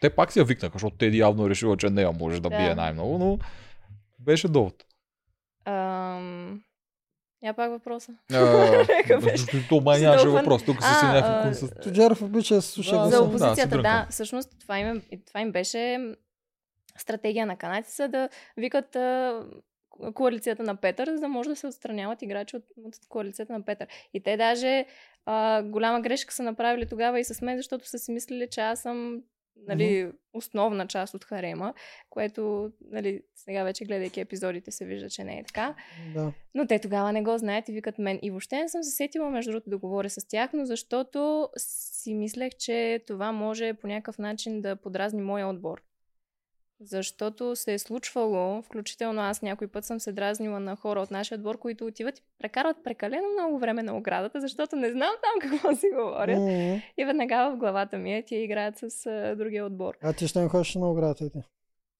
[0.00, 2.56] Те пак си я викнаха, защото Теди явно е решила, че нея може да Да.
[2.56, 3.38] бие най-много, но
[4.18, 4.74] беше довод.
[5.64, 6.62] Ам...
[7.42, 8.12] Я пак въпроса.
[9.10, 13.82] Защото май нямаше въпрос, тук си си някакви Тоджаров обича да се слуша За опозицията,
[13.82, 16.14] да, всъщност това им, това им беше
[16.98, 18.96] стратегия на канадците да викат
[20.14, 23.88] коалицията на Петър, за да може да се отстраняват играчи от, от коалицията на Петър.
[24.14, 24.86] И те даже
[25.26, 28.82] а, голяма грешка са направили тогава и с мен, защото са си мислили, че аз
[28.82, 29.22] съм
[29.66, 31.74] нали, основна част от харема,
[32.10, 35.74] което нали, сега вече гледайки епизодите се вижда, че не е така.
[36.14, 36.32] Да.
[36.54, 38.18] Но те тогава не го знаят и викат мен.
[38.22, 42.14] И въобще не съм се сетила, между другото, да говоря с тях, но защото си
[42.14, 45.82] мислех, че това може по някакъв начин да подразни моя отбор.
[46.80, 51.36] Защото се е случвало, включително аз някой път съм се дразнила на хора от нашия
[51.38, 55.76] отбор, които отиват и прекарват прекалено много време на оградата, защото не знам там какво
[55.76, 56.38] си говорят.
[56.38, 59.94] М, И веднага в главата ми е, тия играят с а, другия отбор.
[60.02, 61.38] А ти ще не ходиш на оградата и ти.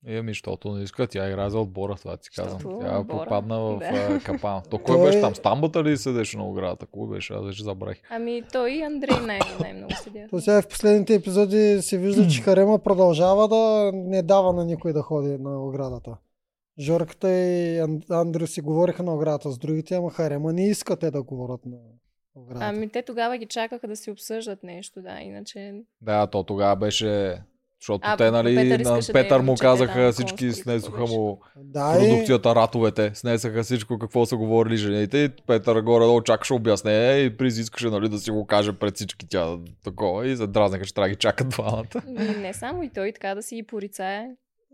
[0.06, 2.52] Еми, защото не иска, тя играе за отбора, това ти казвам.
[2.52, 4.20] Защото Тя отбора, попадна в да.
[4.24, 4.62] капана.
[4.62, 5.34] То кой Той- беше там?
[5.34, 6.86] Стамбата ли седеше на оградата?
[6.86, 7.34] Кой беше?
[7.34, 8.00] Аз вече забравих.
[8.10, 10.26] Ами той и Андрей най- най-много седя.
[10.30, 14.92] То сега в последните епизоди се вижда, че Харема продължава да не дава на никой
[14.92, 16.16] да ходи на оградата.
[16.78, 21.10] Жорката и Ан- Андрю си говориха на оградата с другите, ама Харема не иска те
[21.10, 21.76] да говорят на
[22.34, 22.66] оградата.
[22.66, 25.74] Ами те тогава ги чакаха да си обсъждат нещо, да, иначе...
[26.00, 27.42] Да, то тогава беше...
[27.86, 31.06] Защото А, те, нали, Петър на да Петър им му казаха там всички, снесоха какво
[31.06, 32.08] му да, и...
[32.08, 37.58] продукцията, ратовете, снесаха всичко, какво са говорили жените и Петър горе-долу чакаше обяснение и Приз
[37.58, 41.08] искаше, нали, да си го каже пред всички тя такова и се дразнаха, че трябва
[41.08, 42.02] да ги чакат двамата.
[42.08, 44.26] И не само и той, така да си ги порицае.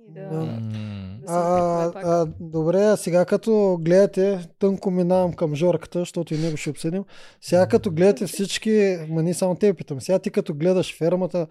[0.09, 0.21] И да...
[0.21, 0.45] Да.
[0.45, 6.57] да А, а, добре, а сега като гледате, тънко минавам към Жорката, защото и него
[6.57, 7.05] ще обсъдим.
[7.41, 11.47] Сега като гледате всички, ма не само те питам, сега ти като гледаш фермата,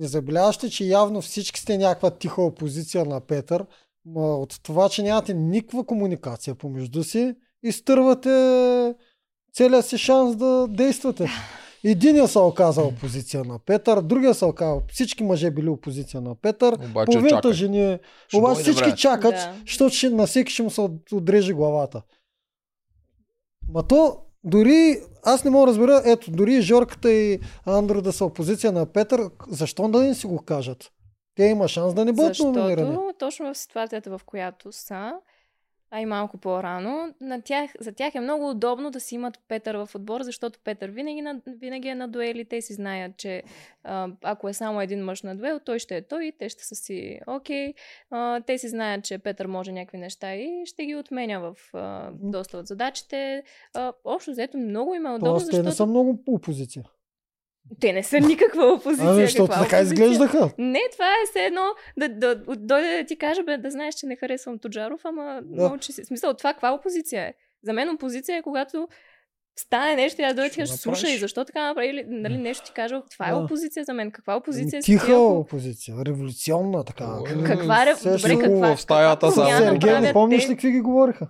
[0.00, 3.66] не забеляваш ли, че явно всички сте някаква тиха опозиция на Петър,
[4.06, 8.94] ма от това, че нямате никаква комуникация помежду си, изтървате
[9.52, 11.28] целият си шанс да действате.
[11.84, 16.74] Единия се оказа опозиция на Петър, другия се оказа, всички мъже били опозиция на Петър,
[16.74, 17.52] Обаче половината чакай.
[17.52, 18.96] жени Ще обаче всички време.
[18.96, 19.54] чакат, Да.
[19.66, 22.02] защото на всеки ще му се от- отреже главата.
[23.68, 28.24] Ма то, дори, аз не мога да разбера, ето, дори Жорката и Андро да са
[28.24, 30.90] опозиция на Петър, защо да не си го кажат?
[31.34, 32.86] Те има шанс да не бъдат номинирани.
[32.86, 35.12] Защото точно в ситуацията, в която са,
[35.90, 39.74] а и малко по-рано, на тях, за тях е много удобно да си имат Петър
[39.74, 42.44] в отбор, защото Петър винаги, на, винаги е на дуели.
[42.44, 43.42] Те си знаят, че
[43.84, 46.64] а, ако е само един мъж на дуел, той ще е той и те ще
[46.64, 47.74] са си окей.
[48.10, 52.10] А, те си знаят, че Петър може някакви неща и ще ги отменя в а,
[52.14, 53.42] доста от задачите.
[53.74, 56.84] А, общо взето много им е удобно, Тоест, те защото не са много опозиция.
[57.80, 59.08] Те не са никаква опозиция.
[59.08, 60.04] Ами, защото каква така опозиция?
[60.04, 60.50] изглеждаха.
[60.58, 61.64] Не, това е все едно
[61.98, 65.40] да, да, да дойде да ти кажа, бе, да знаеш, че не харесвам Тоджаров, ама
[65.44, 65.56] Да.
[65.56, 65.62] да.
[65.62, 66.02] научи си.
[66.02, 67.32] В Смисъл, това каква опозиция е?
[67.62, 68.88] За мен опозиция е когато
[69.58, 72.72] стане нещо и аз дойда и ти кажа, слушай, защо така направи, нали, нещо ти
[72.72, 73.36] кажа, това е Да.
[73.36, 74.10] опозиция за мен.
[74.10, 77.20] Каква опозиция си Тиха ти, ако- опозиция, революционна такава.
[77.36, 77.96] М, Каква ре...
[77.96, 81.26] Се Добре, каква, в стаята каква промяна Сергей, не помниш ли какви ги говориха?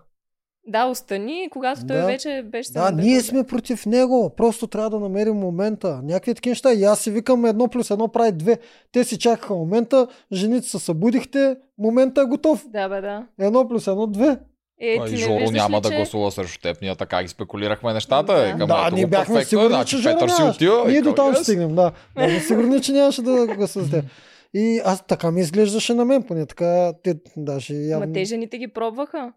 [0.71, 2.07] Да, остани, когато той Да.
[2.07, 4.33] вече беше Да, ние сме против него.
[4.37, 6.01] Просто трябва да намерим момента.
[6.05, 6.73] Някакви такива неща.
[6.73, 8.59] И аз си викам едно плюс едно прави две.
[8.93, 12.65] Те си чакаха момента, жените се събудихте, момента е готов.
[12.69, 13.27] Да, бе, да.
[13.41, 14.39] Едно плюс едно две.
[14.81, 15.97] Е, ти и не Жоро няма ли, да че...
[15.97, 16.81] гласува срещу теб.
[16.83, 18.35] Ние така ги спекулирахме нещата.
[18.35, 18.41] Да.
[18.41, 20.85] Да, Към, да, ето ние бяхме перфектно, сигурни, значи че Петър си отива.
[20.89, 21.93] Ние до там ще стигнем, да.
[22.15, 24.05] Бяхме сигурни, че нямаше да гласа за теб.
[24.55, 28.07] И аз така ми изглеждаше на мен, поне така, те даже явно...
[28.07, 29.33] Ма те жените ги пробваха.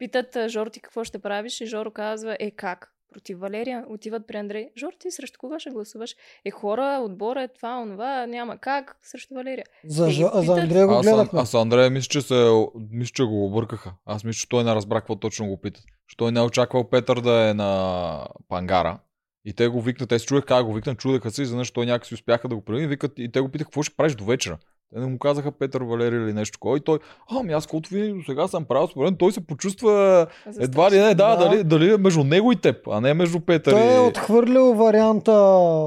[0.00, 2.92] Питат Жоро ти какво ще правиш и Жоро казва, е как?
[3.12, 4.68] против Валерия, отиват при Андрей.
[4.78, 6.14] Жор, ти срещу кога ще гласуваш?
[6.44, 9.64] Е, хора, отбора е това, онова, няма как срещу Валерия.
[9.84, 10.58] За, за, ги за питат.
[10.58, 11.40] Андрея го Аз, гледахме.
[11.40, 13.92] аз Андрея мисля, че, се, мисля, че го объркаха.
[14.06, 15.84] Аз мисля, че той не разбра какво точно го питат.
[16.08, 19.00] Че той не е очаквал Петър да е на пангара.
[19.44, 22.14] И те го викнат, те се чуех как го викнат, чудеха се, изведнъж той някакси
[22.14, 22.90] успяха да го предвидят.
[22.90, 24.58] Викат, и те го питаха какво ще правиш до вечера.
[24.94, 26.76] Те не му казаха Петър Валери или нещо такова.
[26.76, 26.98] И той,
[27.30, 30.26] ами аз колкото ви до сега съм правил, според той се почувства
[30.60, 31.36] едва ли не, да, Да.
[31.40, 33.94] Дали, дали е между него и теб, а не между Петър Той и...
[33.96, 35.32] е отхвърлил варианта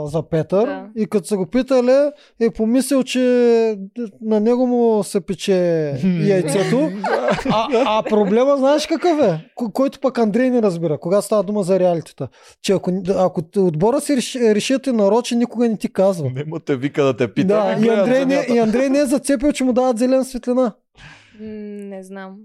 [0.06, 0.86] за Петър Да.
[0.96, 2.10] и като са го питали,
[2.42, 3.20] е помислил, че
[4.22, 5.54] на него му се пече
[6.20, 6.89] яйцето.
[7.46, 9.50] А, а проблема знаеш какъв е?
[9.56, 12.28] Ко- Който пък Андрей не разбира, когато става дума за реалитета.
[12.62, 16.30] Че ако, ако отбора си реши- решите нарочи, никога не ти казва.
[16.30, 17.48] Нема те вика да те пита.
[17.48, 20.73] Да, и Андрей, не, и Андрей не е зацепил, че му дават зелена светлина.
[21.39, 22.38] Не знам.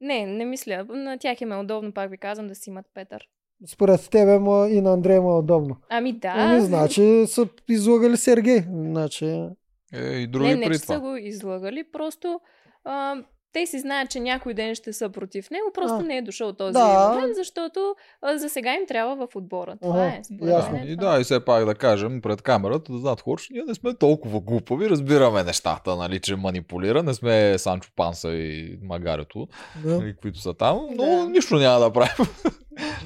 [0.00, 0.84] Не, не мисля.
[0.84, 3.28] На тях им е удобно, пак ви казвам, да си имат Петър.
[3.66, 5.76] Според тебе ма, и на Андрей му е удобно.
[5.88, 6.32] Ами да.
[6.36, 8.60] Ами, значи са излагали Сергей.
[8.60, 9.48] Значи,
[9.94, 10.94] Е, и други не, не, при че това.
[10.94, 12.40] са го излагали, просто
[12.84, 13.16] а,
[13.52, 16.02] те си знаят, че някой ден ще са против него, просто А.
[16.02, 17.08] не е дошъл този Да.
[17.10, 19.76] момент, защото а, за сега им трябва в отбора.
[19.82, 20.20] Това Ага, е.
[20.26, 20.72] Според ясно.
[20.72, 21.10] мен е И това.
[21.10, 23.94] да, и все пак да кажем пред камерата, да знаят хора, че ние не сме
[23.94, 30.16] толкова глупави, разбираме нещата, нали, че манипулира, не сме Санчо Панса и Магарето, да, нали,
[30.16, 31.24] които са там, но Да.
[31.24, 32.26] нищо няма да правим.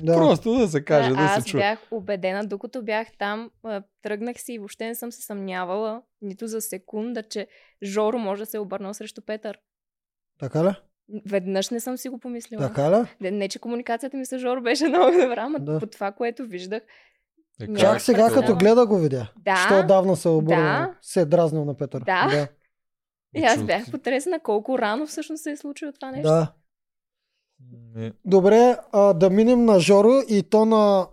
[0.02, 0.14] да.
[0.14, 1.60] Просто да се каже, да, аз се чуе.
[1.60, 3.50] бях убедена, докато бях там,
[4.02, 7.46] тръгнах си и въобще не съм се съмнявала нито за секунда, че
[7.82, 9.58] Жоро може да се е обърнал срещу Петър.
[10.38, 10.70] Така ли?
[11.26, 12.68] Веднъж не съм си го помислила.
[12.68, 13.06] Така ли?
[13.20, 15.80] Не, не, че комуникацията ми с Жоро беше много добра, ама Да.
[15.80, 16.82] по това, което виждах.
[17.60, 19.32] Е, Чак сега, като гледа го видя.
[19.36, 19.56] Да.
[19.56, 20.62] Що отдавна се е обърнал.
[20.86, 20.94] Да.
[21.02, 22.00] Се е дразнил на Петър.
[22.00, 22.28] Да.
[22.30, 22.48] Да.
[23.34, 26.28] И аз бях потресена колко рано всъщност се е случило това нещо.
[26.28, 26.52] да.
[27.98, 31.08] Е, Добре, а, да минем на Жоро и то на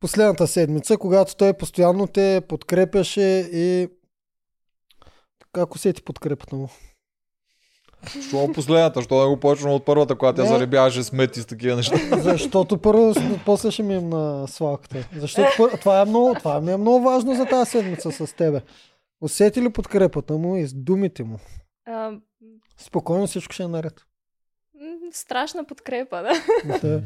[0.00, 3.88] последната седмица, когато той постоянно те подкрепяше и
[5.52, 6.68] как усети подкрепата му?
[8.28, 11.96] Що последната, що не го почна от първата, когато тя заребяваше смети с такива неща.
[12.18, 15.08] Защото първо, после ще минем на свалката.
[15.16, 15.70] Защото пър...
[15.78, 18.60] това, е много, това ми е много важно за тази седмица с тебе.
[19.20, 21.38] Усети ли подкрепата му и с думите му?
[21.86, 22.12] А,
[22.78, 23.94] Спокойно всичко ще е наред.
[25.12, 26.32] страшна подкрепа, да.
[26.78, 27.02] Да.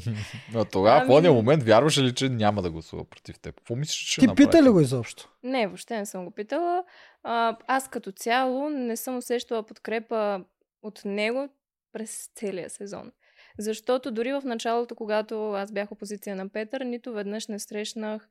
[0.55, 3.55] Но тогава, в Ами- ония момент, вярваше ли, че няма да гласува против теб?
[3.57, 4.47] Какво мислиш, че Ти направи?
[4.47, 5.29] пита ли го изобщо?
[5.43, 6.85] Не, въобще не съм го питала.
[7.23, 10.41] А, аз като цяло не съм усещала подкрепа
[10.87, 11.49] от него
[11.92, 13.12] през целия сезон.
[13.59, 18.29] Защото дори в началото, когато аз бях опозиция на Петър, нито веднъж не срещнах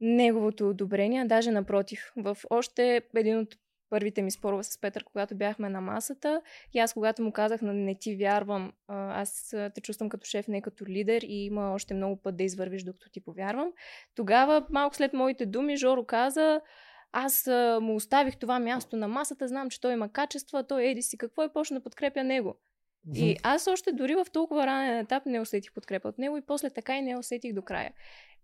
[0.00, 2.12] неговото одобрение, а даже напротив.
[2.16, 3.56] В още един от
[3.90, 7.74] първите ми спорове с Петър, когато бяхме на масата, и аз когато му казах, на
[7.74, 12.22] не ти вярвам, аз те чувствам като шеф, не като лидер и има още много
[12.22, 13.72] път да извървиш, докато ти повярвам.
[14.14, 16.60] Тогава, малко след моите думи, Жоро каза,
[17.16, 21.02] аз а, му оставих това място на масата, знам, че той има качества, той еди
[21.02, 22.56] си какво и почна да подкрепя него.
[23.14, 26.70] И аз още дори в толкова ранен етап не усетих подкрепа от него и после
[26.70, 27.92] така и не усетих до края.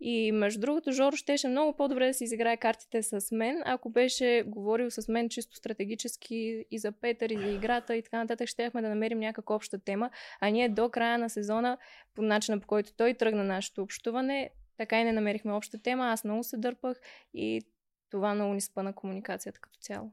[0.01, 4.45] И между другото, Жоро щеше много по-добре да си изиграе картите с мен, ако беше
[4.47, 8.83] говорил с мен чисто стратегически и за Петър, и за играта и така нататък, щехме
[8.83, 10.11] да намерим някаква обща тема.
[10.41, 11.79] А ние до края на сезона,
[12.15, 16.07] по начина по който той тръгна нашето общуване, така и не намерихме обща тема.
[16.07, 17.01] Аз много се дърпах
[17.35, 17.63] и
[18.11, 20.11] това много ни спъна комуникацията като цяло.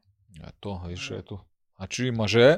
[0.48, 1.40] Ето, виж, ето.
[1.78, 2.58] Значи мъже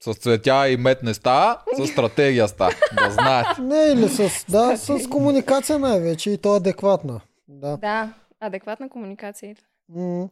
[0.00, 2.72] с цветя и мед не става, с стратегия става.
[2.92, 3.62] Да знаете.
[3.62, 7.20] Не, или с, да, с комуникация най-вече и то адекватна.
[7.48, 7.76] Да.
[7.76, 9.56] Да, адекватна комуникация.
[9.96, 10.28] М.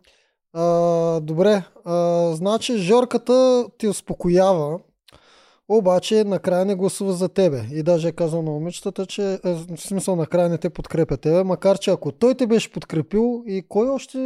[0.53, 4.79] А, добре, а, значи Жорката ти успокоява,
[5.71, 7.63] обаче накрая не гласува за тебе.
[7.73, 11.45] И даже е казал на момичетата, че е, в смисъл накрая не те подкрепя тебе,
[11.45, 14.19] макар че ако той те беше подкрепил и кой още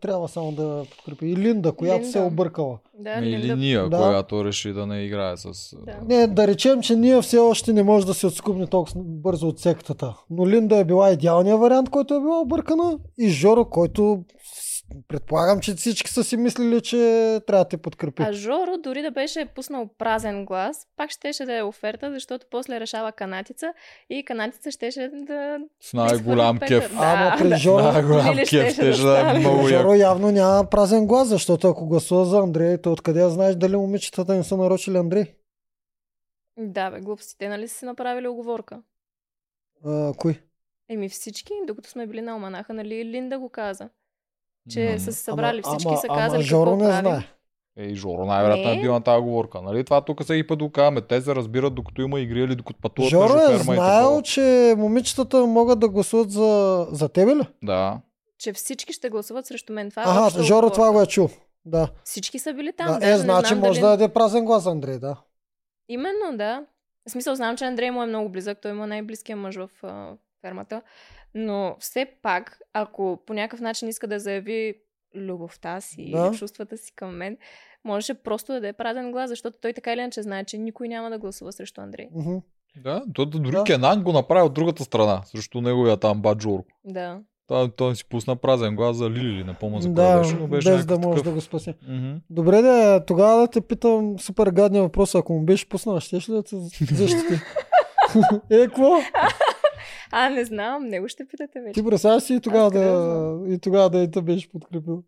[0.00, 1.26] трябва само да подкрепи?
[1.26, 2.12] И Линда, която Линда.
[2.12, 2.78] се е объркала.
[2.98, 3.96] Да, Или Линда- ние, Да.
[3.98, 5.76] която реши да не играе с...
[5.76, 5.98] Да.
[6.08, 9.60] Не, да речем, че ние все още не може да се отскубне толкова бързо от
[9.60, 10.14] сектата.
[10.30, 12.98] Но Линда е била идеалният вариант, който е била объркана.
[13.18, 14.24] И Жоро, който
[15.08, 16.96] предполагам, че всички са си мислили, че
[17.46, 18.22] трябва да те подкрепи.
[18.22, 22.80] А Жоро, дори да беше пуснал празен глас, пак щеше да е оферта, защото после
[22.80, 23.72] решава канатица
[24.10, 25.58] и канатица щеше да...
[25.80, 26.82] С най-голям да кеф.
[26.82, 26.96] Петър.
[26.96, 27.56] Ама Да, при да.
[27.56, 31.86] Жоро, Най-голям кеф щеше да да е много Жоро явно няма празен глас, защото ако
[31.86, 35.24] гласува за Андрей, то откъде я знаеш дали момичетата не са нарочили Андрей?
[36.58, 37.38] Да, бе, глупости.
[37.38, 38.82] Те нали са си направили оговорка?
[39.84, 40.40] А, кои?
[40.88, 43.88] Еми всички, докато сме били на Оманаха, нали Линда го каза.
[44.70, 44.98] Че М.
[44.98, 47.00] са се събрали Ама- всички, ама- са ама казали Жоро какво не правим.
[47.02, 47.22] знае.
[47.78, 49.62] Ей, Жоро най-вероятно е бил на тази оговорка.
[49.62, 49.84] Нали?
[49.84, 51.00] Това тук се и път го казваме.
[51.00, 54.40] Те се разбират докато има игри или докато пътуват Жоро е знаел, че
[54.78, 57.42] момичетата могат да гласуват за, за тебе ли?
[57.62, 58.00] Да.
[58.38, 59.90] Че всички ще гласуват срещу мен.
[59.90, 61.28] Това е Жоро това го е чул.
[61.64, 61.88] Да.
[62.04, 62.86] Всички са били там.
[62.86, 62.92] да.
[62.92, 65.16] даже Е, не значи знам може дали- да даде празен глас, Андрей, да.
[65.88, 66.64] Именно, да.
[67.08, 68.58] В смисъл, знам, че Андрей му е много близък.
[68.62, 70.08] Той има най-близкия мъж в а,
[70.40, 70.82] фермата.
[71.36, 74.74] Но все пак, ако по някакъв начин иска да заяви
[75.14, 76.26] любовта си Да.
[76.26, 77.36] или чувствата си към мен,
[77.84, 81.10] можеше просто да даде празен глас, защото той така или иначе знае, че никой няма
[81.10, 82.08] да гласува срещу Андрей.
[82.14, 82.36] Мгм.
[82.76, 83.64] Да, то, дори Да.
[83.64, 86.64] Кенан го направи от другата страна, срещу неговия там бат Жоро.
[86.84, 87.18] Да.
[87.46, 90.46] Той, той си пусна празен глас за Лили, не помня за кой Да, беше, но
[90.46, 91.34] беше без да може да такъв.
[91.34, 91.74] го спаси.
[91.88, 92.14] Мгм.
[92.30, 95.14] Добре, да, тогава да те питам супер гадния въпрос.
[95.14, 96.56] Ако му беше пуснал, щеш ли да те
[96.92, 97.34] защити?
[98.50, 98.98] е, какво?
[100.12, 101.72] А, не знам, него ще питате вече.
[101.72, 105.02] Ти представяш си и тогава, да да, и тогава да и те беше подкрепил.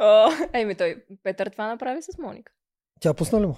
[0.00, 2.52] О, еми той, Петър това направи с Моника.
[3.00, 3.56] Тя пусна ли му?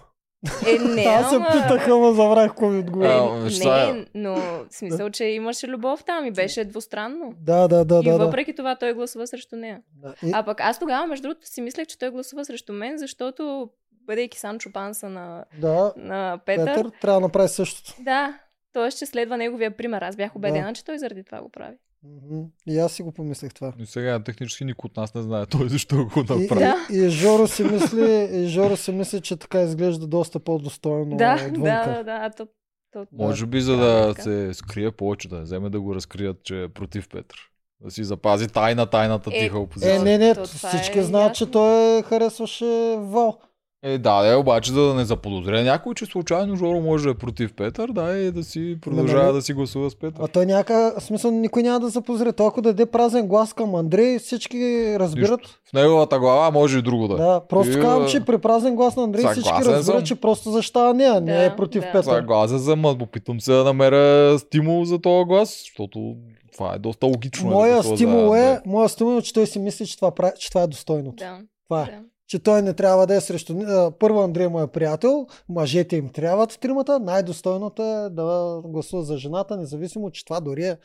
[0.67, 3.09] Е, не, Аз се ама- питах, ама забравих какво ми отговори.
[3.09, 7.33] Е, е- не, но в смисъл, че имаше любов там и беше двустранно.
[7.37, 8.19] Да, да, да, и да.
[8.19, 8.25] да.
[8.25, 9.81] въпреки това той гласува срещу нея.
[9.93, 10.15] да.
[10.23, 13.71] И, А пък аз тогава, между другото, си мислех, че той гласува срещу мен, защото,
[13.91, 18.03] бъдейки Санчо Панса на, да, на Петър, Петър трябва да направи същото.
[18.03, 18.39] да,
[18.77, 20.03] той ще следва неговия пример.
[20.03, 21.77] Аз бях убедена, че той заради това го прави.
[22.05, 22.41] Мгм.
[22.67, 23.73] И аз си го помислех това.
[23.79, 26.61] И сега технически никой от нас не знае той защо го И, направи.
[26.65, 26.77] Да.
[26.93, 31.35] и, и, Жоро си мисли, и Жоро си мисли, че така изглежда доста по-достойно да,
[31.35, 31.61] отвънка.
[31.61, 32.47] да, да, да, а то,
[32.93, 33.07] то...
[33.13, 35.95] Може би за Трябва да е да се скрие повече, да не вземе да го
[35.95, 37.39] разкрият, че е против Петър.
[37.81, 40.03] Да си запази тайна, тайната Е, тиха Е, опозиция.
[40.03, 41.53] не, не, То всички е знаят, че ясно.
[41.53, 43.39] той харесваше Вал.
[43.83, 47.15] Е, да, да, обаче за да не заподозря някой, че случайно Жоро може да е
[47.15, 49.33] против Петър, да, и да си продължава нали?
[49.35, 50.23] да си гласува с Петър.
[50.25, 52.33] А той някак, смисъл, никой няма да запозре.
[52.33, 54.59] Той ако даде празен глас към Андрей, всички
[54.99, 55.41] разбират.
[55.41, 55.61] Нищо.
[55.71, 57.15] В неговата глава може и друго да.
[57.15, 57.17] е.
[57.17, 60.03] Да, просто И, казвам, а, че при празен глас на Андрей всички разбират, съм.
[60.03, 61.93] че просто защитава нея, не Да, е против да.
[61.93, 62.15] Петър.
[62.15, 66.15] Съгласен съм, ма опитвам се да намеря стимул за този глас, защото
[66.53, 67.51] това е доста логично.
[67.51, 70.33] Моя да гласува стимул е, моя стимул е, че той си мисли, че това, прави,
[70.39, 71.17] че това е достойното.
[71.17, 71.85] Да, Това е.
[71.85, 71.99] да.
[72.29, 73.55] Че той не трябва да е срещу...
[73.99, 79.57] Първо Андрей му е приятел, мъжете им трябват тримата, най-достойното е да гласува за жената,
[79.57, 80.77] независимо, че това дори е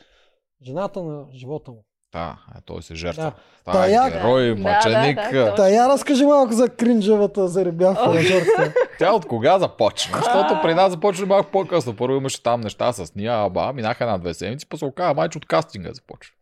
[0.66, 1.84] жената на живота му.
[2.12, 3.22] Да, е, той се жертва.
[3.24, 3.32] Да.
[3.64, 5.16] Та Та, я- герой, Да, мъченик.
[5.32, 8.72] да, да, Та я разкажи малко за кринджевата заребявка на Жорка.
[8.98, 10.18] Тя от кога започна?
[10.18, 11.96] Защото при нас започна малко по-късно.
[11.96, 15.46] Първо имаше там неща с Ния Аба, минаха една-две седмици, после се оказа майче от
[15.46, 16.34] кастинга започва.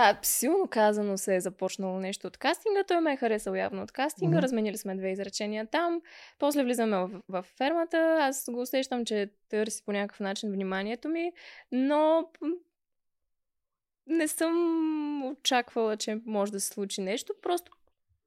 [0.00, 2.84] А, силно казано се е започнало нещо от кастинга.
[2.84, 4.36] Той ме е харесал явно от кастинга.
[4.36, 4.42] Мгм.
[4.42, 6.02] Разменили сме две изречения там.
[6.38, 8.18] После влизаме в, в фермата.
[8.20, 11.32] Аз го усещам, че търси по някакъв начин вниманието ми,
[11.72, 12.28] но
[14.06, 17.34] не съм очаквала, че може да се случи нещо.
[17.42, 17.72] Просто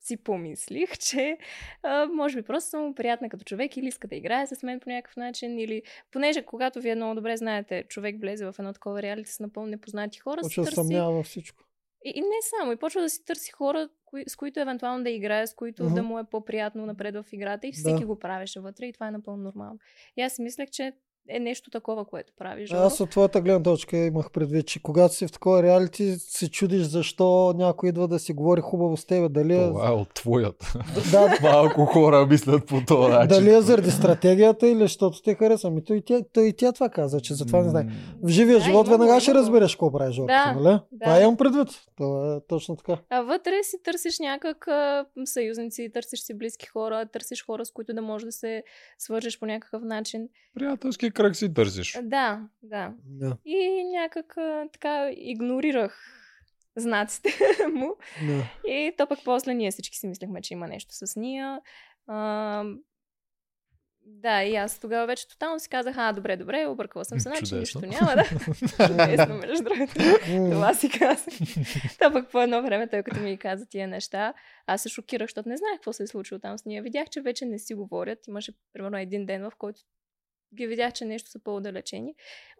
[0.02, 1.38] си помислих, че
[1.84, 4.90] а, може би просто съм приятна като човек или иска да играе с мен по
[4.90, 9.32] някакъв начин, или понеже когато вие много добре знаете, човек влезе в едно такова реалити
[9.32, 10.76] с напълно непознати хора, Почва да търси...
[10.76, 11.64] съмнява във всичко.
[12.06, 12.28] И, и не
[12.60, 15.84] само, и почва да си търси хора, кои, с които евентуално да играе, с които
[15.84, 15.96] Мгм.
[15.96, 19.12] да му е по-приятно напред в играта и всеки го правеше вътре и това е
[19.12, 19.80] напълно нормално.
[20.18, 20.94] И аз си мислех, че
[21.30, 22.80] е нещо такова, което прави Жоро.
[22.80, 26.82] Аз от твоята гледна точка имах предвид, че когато си в такова реалити, се чудиш
[26.82, 29.30] защо някой идва да си говори хубаво с тебе.
[29.30, 30.74] Дали е, Това е от твоята.
[31.12, 33.28] да, Малко хора мислят по този начин.
[33.28, 35.72] дали е заради стратегията или защото те харесва.
[35.72, 37.86] Ми той, и тя, той и тя това каза, че затова не знае.
[38.24, 40.80] В живия Да, живот веднага ще разбереш какво прави Жорка, Да, нали?
[40.92, 41.06] да.
[41.06, 41.68] Това имам предвид.
[41.98, 42.98] Това е точно така.
[43.10, 44.68] А вътре си търсиш някак
[45.26, 48.64] съюзници, търсиш си близки хора, търсиш хора, с които да можеш да се
[48.98, 50.28] свържеш по някакъв начин.
[50.56, 51.98] Приятелски кръг си търсиш.
[52.04, 52.94] Да, да.
[53.06, 54.36] Да, И някак
[54.74, 56.00] така игнорирах
[56.76, 57.30] знаците
[57.74, 57.96] му.
[58.28, 58.44] да.
[58.68, 61.62] И то пък после ние всички си мислехме, че има нещо с Ния.
[62.08, 62.64] А,
[64.06, 67.56] да, и аз тогава вече тотално си казах, а, добре, добре, объркала съм се, значи
[67.56, 68.24] нищо няма да.
[68.88, 69.94] Чудесно, между другото.
[70.52, 71.34] Това си казах.
[72.00, 74.34] Та пък по едно време, той като ми каза тия неща,
[74.68, 76.84] аз се шокирах, защото не знаех какво се е случило там с нея.
[76.84, 78.28] Видях, че вече не си говорят.
[78.28, 79.82] Имаше, примерно, един ден, в който
[80.56, 82.16] ги видях, че нещо са по-отдалечени.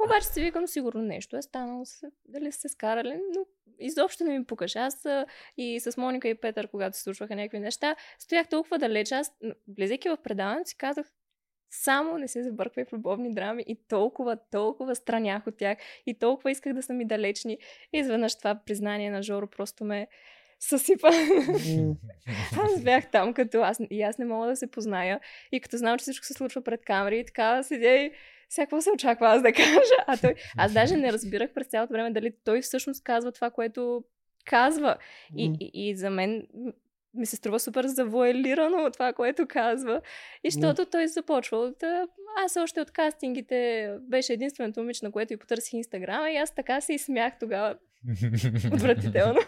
[0.06, 1.84] Обаче си викам, сигурно нещо е станало,
[2.26, 3.46] дали са се скарали, но
[3.80, 4.76] изобщо не ми пукаш.
[4.76, 5.06] Аз
[5.58, 9.12] и с Моника и Петър, когато се случваха някакви неща, стоях толкова далеч.
[9.12, 9.34] Аз,
[9.68, 11.12] влизайки в предаването, си казах,
[11.70, 16.52] само не се забърквай в любовни драми и толкова, толкова странях от тях и толкова
[16.52, 17.58] исках да са ми далечни.
[17.94, 20.08] И изведнъж това признание на Жоро просто ме
[20.62, 21.08] съсипа.
[22.64, 25.20] аз бях там, като аз и аз не мога да се позная.
[25.52, 28.12] И като знам, че всичко се случва пред камери и така седя и
[28.50, 29.96] всяко се очаква аз да кажа.
[30.08, 34.04] А той, аз даже не разбирах през цялото време дали той всъщност казва това, което
[34.46, 34.96] казва.
[35.38, 36.48] И, и, и за мен
[37.14, 40.02] ми се струва супер завуалирано от това, което казва.
[40.44, 42.08] И защото той започва да...
[42.46, 46.82] Аз още от кастингите беше единственото момиче, на което и потърсих Инстаграма и аз така
[46.82, 47.76] се изсмях тогава.
[48.74, 49.40] Отвратително.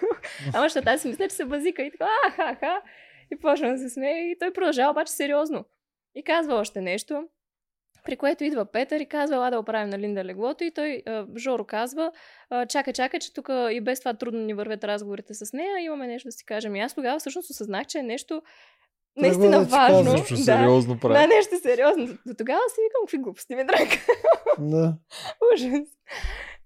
[0.53, 2.81] Ама защото аз си мисля, че се базика и така, аха-ха.
[3.31, 5.65] И почна да се смее и той продължава обаче сериозно.
[6.15, 7.23] И казва още нещо.
[8.05, 11.03] При което идва Петър и казва, ела да оправим на Линда леглото и той,
[11.37, 12.11] Жоро казва,
[12.49, 16.07] а, чакай, чакай, че тук и без това трудно ни вървят разговорите с нея, имаме
[16.07, 16.75] нещо да си кажем.
[16.75, 18.41] И аз тогава всъщност осъзнах, че е нещо
[19.17, 19.97] наистина да важно.
[19.97, 21.27] казваш, Нещо да, сериозно да, прави.
[21.27, 22.05] нещо сериозно.
[22.25, 23.97] До тогава си викам, какви глупости ми драка.
[24.59, 24.93] Да.
[25.53, 25.87] Ужас.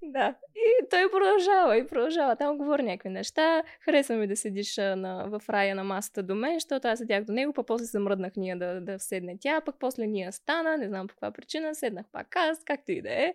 [0.08, 0.36] Да.
[0.56, 2.36] И той продължава и продължава.
[2.36, 3.64] Там говори някакви неща.
[3.82, 7.34] Харесва ми да седиш на, в рая на масата до мен, защото аз седях до
[7.34, 10.88] него, пък после се мръднах ние да, да седне тя, пък после ние стана, не
[10.88, 13.34] знам по каква причина, седнах пак аз, както и да е.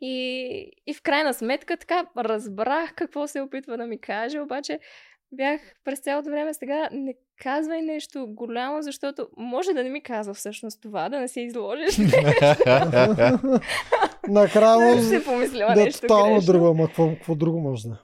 [0.00, 4.80] И, и в крайна сметка така разбрах какво се опитва да ми каже, обаче
[5.32, 10.34] бях през цялото време сега не казвай нещо голямо, защото може да не ми казва
[10.34, 11.98] всъщност това, да не се изложиш.
[14.28, 17.98] Накрая си помислила да е нещо тотално друго, ама какво, какво друго може да е?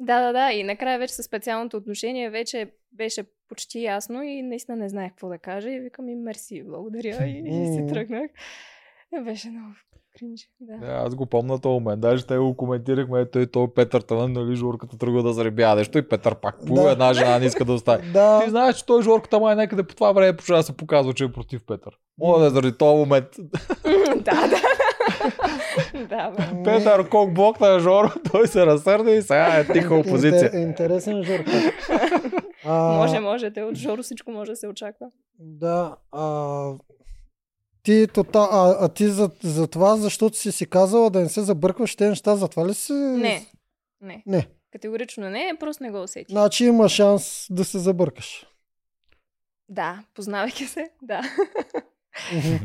[0.00, 0.52] Да, да, да.
[0.52, 5.28] И накрая вече със специалното отношение вече беше почти ясно и наистина не знаех какво
[5.28, 5.70] да кажа.
[5.70, 7.26] И викам и мерси, благодаря.
[7.26, 8.30] И, и си тръгнах.
[9.24, 9.74] Беше много
[10.18, 10.40] кринж.
[10.60, 10.86] Да.
[10.86, 12.00] Да, аз го помня този момент.
[12.00, 15.98] Даже те го коментирахме, ето и той Петър Таван, нали, Жорката тръгва да заребя нещо
[15.98, 16.90] и Петър пак по Да.
[16.90, 18.02] една жена не иска да остави.
[18.06, 21.12] Ти Да, знаеш, че той Жорката май някъде по това време почва да се показва,
[21.14, 21.92] че е против Петър.
[22.18, 23.26] Мога да е заради този момент.
[24.16, 24.60] да, да.
[26.08, 26.32] да.
[26.64, 30.44] Петър кок блок на Жоро, той се разсърди и сега е тиха опозиция.
[30.46, 31.50] Интер, интересен жорка.
[32.64, 33.50] А, Може, може.
[33.52, 35.06] Те от Жоро всичко може да се очаква.
[35.38, 35.96] Да.
[36.12, 36.22] А,
[37.84, 41.40] ти, тота, а, а ти за, за това, защото си си казала да не се
[41.40, 42.92] забъркваш те неща, затова ли си?
[42.92, 43.46] Не.
[44.00, 44.22] Не.
[44.26, 44.48] Не.
[44.72, 46.32] Категорично не, просто не го усети.
[46.32, 48.46] Значи има шанс да се забъркаш.
[49.68, 51.20] Да, познавайки се, да.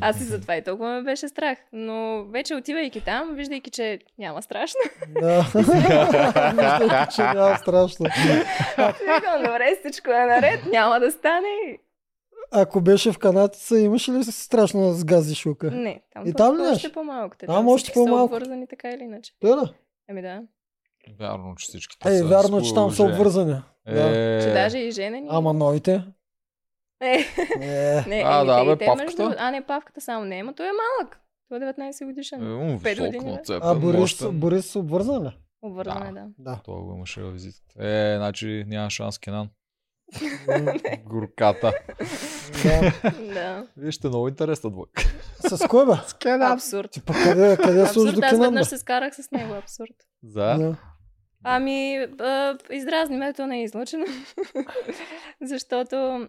[0.02, 1.58] Аз и затова и толкова ме беше страх.
[1.74, 5.42] Но вече отивайки там, виждайки, че няма страшно, Да.
[5.56, 8.06] Виждайки, че няма страшно.
[8.78, 11.80] Викам, добре, всичко е наред, няма да стане.
[12.52, 15.72] Ако беше в канатица, имаш ли страшно да сгазиш лука?
[15.72, 17.38] Не, там, И там ли още по-малко.
[17.38, 18.18] Те, Там още по-малко.
[18.20, 19.34] Са обвързани така или иначе.
[19.42, 19.74] Да, да.
[20.10, 20.42] Ами да.
[21.20, 23.56] Вярно, че всички Е, вярно, че там са обвързани.
[23.88, 24.10] Да.
[24.10, 25.28] Е, Че даже и женени.
[25.32, 26.04] Ама новите?
[27.02, 27.26] Е,
[27.62, 28.04] Е.
[28.08, 29.04] не, А, еми, да, бе, павката.
[29.24, 29.36] между...
[29.38, 31.20] А, не, павката само не, но той е малък.
[31.50, 32.70] Той е 19 годишен.
[32.70, 33.32] Е, Пет висок, години, бе.
[33.32, 34.40] нацепен, А Борис, мощен.
[34.40, 35.38] Борис обвързан ли?
[35.62, 36.12] Обвързан е, Да.
[36.14, 36.26] да.
[36.40, 36.62] Да.
[36.64, 37.74] Това го имаше във визитата.
[37.80, 39.50] Е, значи няма шанс Кенан.
[41.06, 41.74] Горката.
[42.64, 42.94] да.
[43.34, 43.68] да.
[43.78, 45.04] Вижте, много интересна двойка.
[45.40, 45.94] С кой бе?
[46.08, 46.52] С Кенан.
[46.52, 46.92] Абсурд.
[46.92, 49.54] Ти пък къде, къде служи до аз веднъж се скарах с него.
[49.54, 49.96] Абсурд.
[50.24, 50.56] За?
[50.60, 50.76] Да.
[51.44, 54.06] Ами, а, издразни ме, то не е излъчено.
[55.42, 56.28] Защото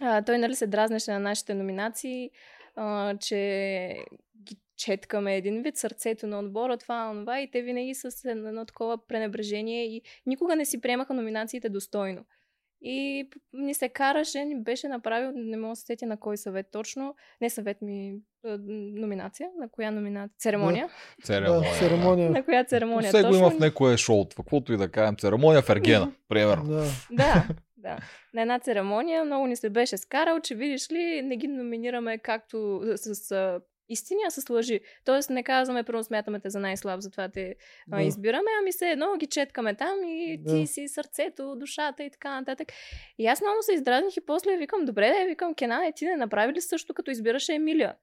[0.00, 2.30] а, той нали се дразнеше на нашите номинации,
[2.76, 4.04] а, че
[4.42, 9.06] ги четкаме един вид сърцето на отбора, това, онова, и те винаги с едно такова
[9.06, 12.24] пренебрежение и никога не си приемаха номинациите достойно.
[12.82, 16.66] И ни се караше, ни беше направил, не мога да се сетя на кой съвет
[16.72, 18.14] точно, не съвет ми,
[18.44, 20.88] номинация, на коя номинация, церемония,
[21.24, 21.72] Церемония.
[21.72, 22.30] Да, церемония.
[22.30, 25.16] на коя церемония Все го има в некое шоу, каквото и да кажем.
[25.16, 26.64] Церемония в Ергена, примерно.
[26.66, 26.84] Да.
[27.10, 27.98] Да, да.
[28.34, 32.82] На една церемония много ни се беше скарал, че видиш ли, не ги номинираме както
[32.96, 33.60] с, с а,
[33.90, 34.80] истини, а с лъжи.
[35.04, 37.54] Тоест не казваме, първо смятаме те за най-слаб, затова те
[37.92, 38.02] а, Да.
[38.02, 40.54] избираме, ами се едно ги четкаме там и Да.
[40.54, 42.68] ти си сърцето, душата и така нататък.
[43.18, 46.16] И аз много се издразних и после викам, добре, да, викам, Кена, е, ти не
[46.16, 47.94] направи ли също, като избираше Емилия?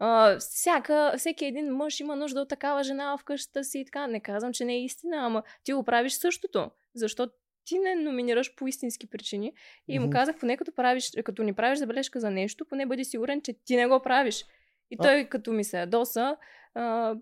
[0.00, 4.06] А, всяка, всеки един мъж има нужда от такава жена в къщата си и така.
[4.06, 6.70] Не казвам, че не е истина, ама ти го правиш същото.
[6.94, 7.28] Защо
[7.64, 9.52] ти не номинираш по истински причини?
[9.88, 10.12] И му Мгм.
[10.12, 13.76] казах, поне като, правиш, като ни правиш забележка за нещо, поне бъди сигурен, че ти
[13.76, 14.44] не го правиш.
[14.92, 16.36] И А- той, като ми се ядоса,
[16.74, 17.14] а,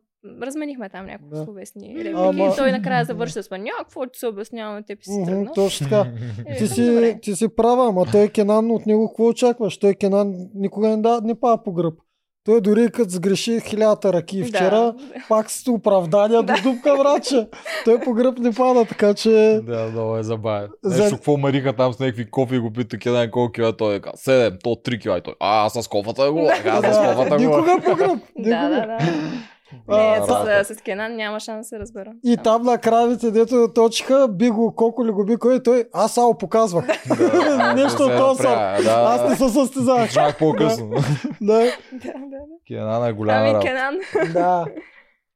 [0.43, 1.45] разменихме там няколко Да.
[1.45, 2.15] словесни реплики.
[2.17, 5.53] Ама- И той накрая завърши с мен, какво ти се обясняваме, те си тръгна.
[5.53, 6.11] Точно така.
[6.47, 7.19] Е, Ти си, добре.
[7.21, 9.79] ти си права, ама той Кенан от него какво очакваш?
[9.79, 11.95] Той Кенан никога не, да, не пада по гръб.
[12.45, 14.95] Той дори като сгреши хилядата ръки вчера, Да.
[15.29, 17.47] пак с оправдания до дупка врача.
[17.85, 19.61] Той по гръб не пада, така че...
[19.63, 20.69] Да, много е забавен.
[20.85, 23.95] За- Нещо, какво мариха там с някакви кофи и го пита Кенан колко кила той
[23.95, 24.01] е.
[24.01, 25.35] каза, Седем, то три кила и той.
[25.41, 26.51] А, аз с кофата го.
[26.67, 27.43] Аз с кофата го.
[27.43, 28.19] Никога по гръб.
[28.39, 28.99] Да, да, да.
[29.89, 32.13] Не, с, с, с Кенан няма шанс да се разбера.
[32.25, 36.15] И там на кравите, дето точиха, би го, колко ли го би кой, той, аз
[36.15, 36.87] само показвах.
[37.09, 38.77] Да, Нещо от този да.
[38.87, 40.13] Аз не се състезавах.
[40.13, 40.91] Чак по-късно.
[41.41, 42.39] Да, Да, да, да.
[42.67, 43.65] Кенан е голяма Ами.
[43.65, 43.99] Кенан.
[44.33, 44.65] да.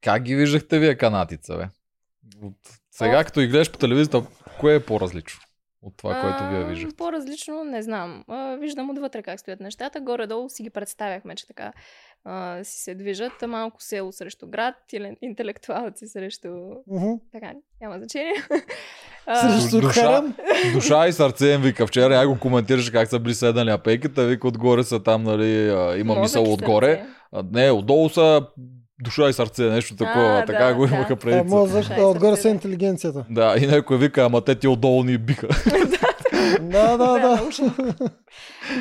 [0.03, 1.63] Как ги виждахте вие канатица, бе?
[2.47, 2.53] От...
[2.91, 4.23] Сега, като ги гледаш по телевизията,
[4.59, 5.39] кое е по-различно?
[5.85, 6.95] от това, което вие А, виждахте?
[6.97, 8.23] По-различно, не знам.
[8.27, 10.01] А, Виждам отвътре как стоят нещата.
[10.01, 11.73] Горе-долу си ги представяхме, че така
[12.25, 13.43] а, си се движат.
[13.43, 16.47] А Малко село срещу град, или интелектуалци срещу...
[16.87, 17.11] Мгм.
[17.31, 17.51] Така,
[17.81, 18.33] няма значение.
[19.27, 20.33] А, Срещу душа- харем.
[20.73, 21.87] Душа и сърце им вика.
[21.87, 25.69] Вчера я го коментираш как са били седнали на пейката, вика отгоре са там, нали,
[25.69, 26.95] а, има мозък мисъл отгоре.
[26.95, 27.09] сърце.
[27.31, 28.47] А, не, отдолу са
[28.99, 30.25] душа и сърце, нещо такова.
[30.33, 30.95] А, така да, го да.
[30.95, 31.49] имаха А, преди.
[31.49, 32.49] мозък, Душа и а, отгоре са да.
[32.49, 33.25] интелигенцията.
[33.29, 35.47] Да, и някой вика, ама те ти отдолу ни биха.
[36.61, 38.09] Да, да, Да, да.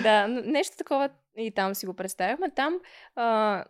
[0.02, 2.50] да, нещо такова и там си го представяхме.
[2.50, 2.80] Там
[3.14, 3.64] а,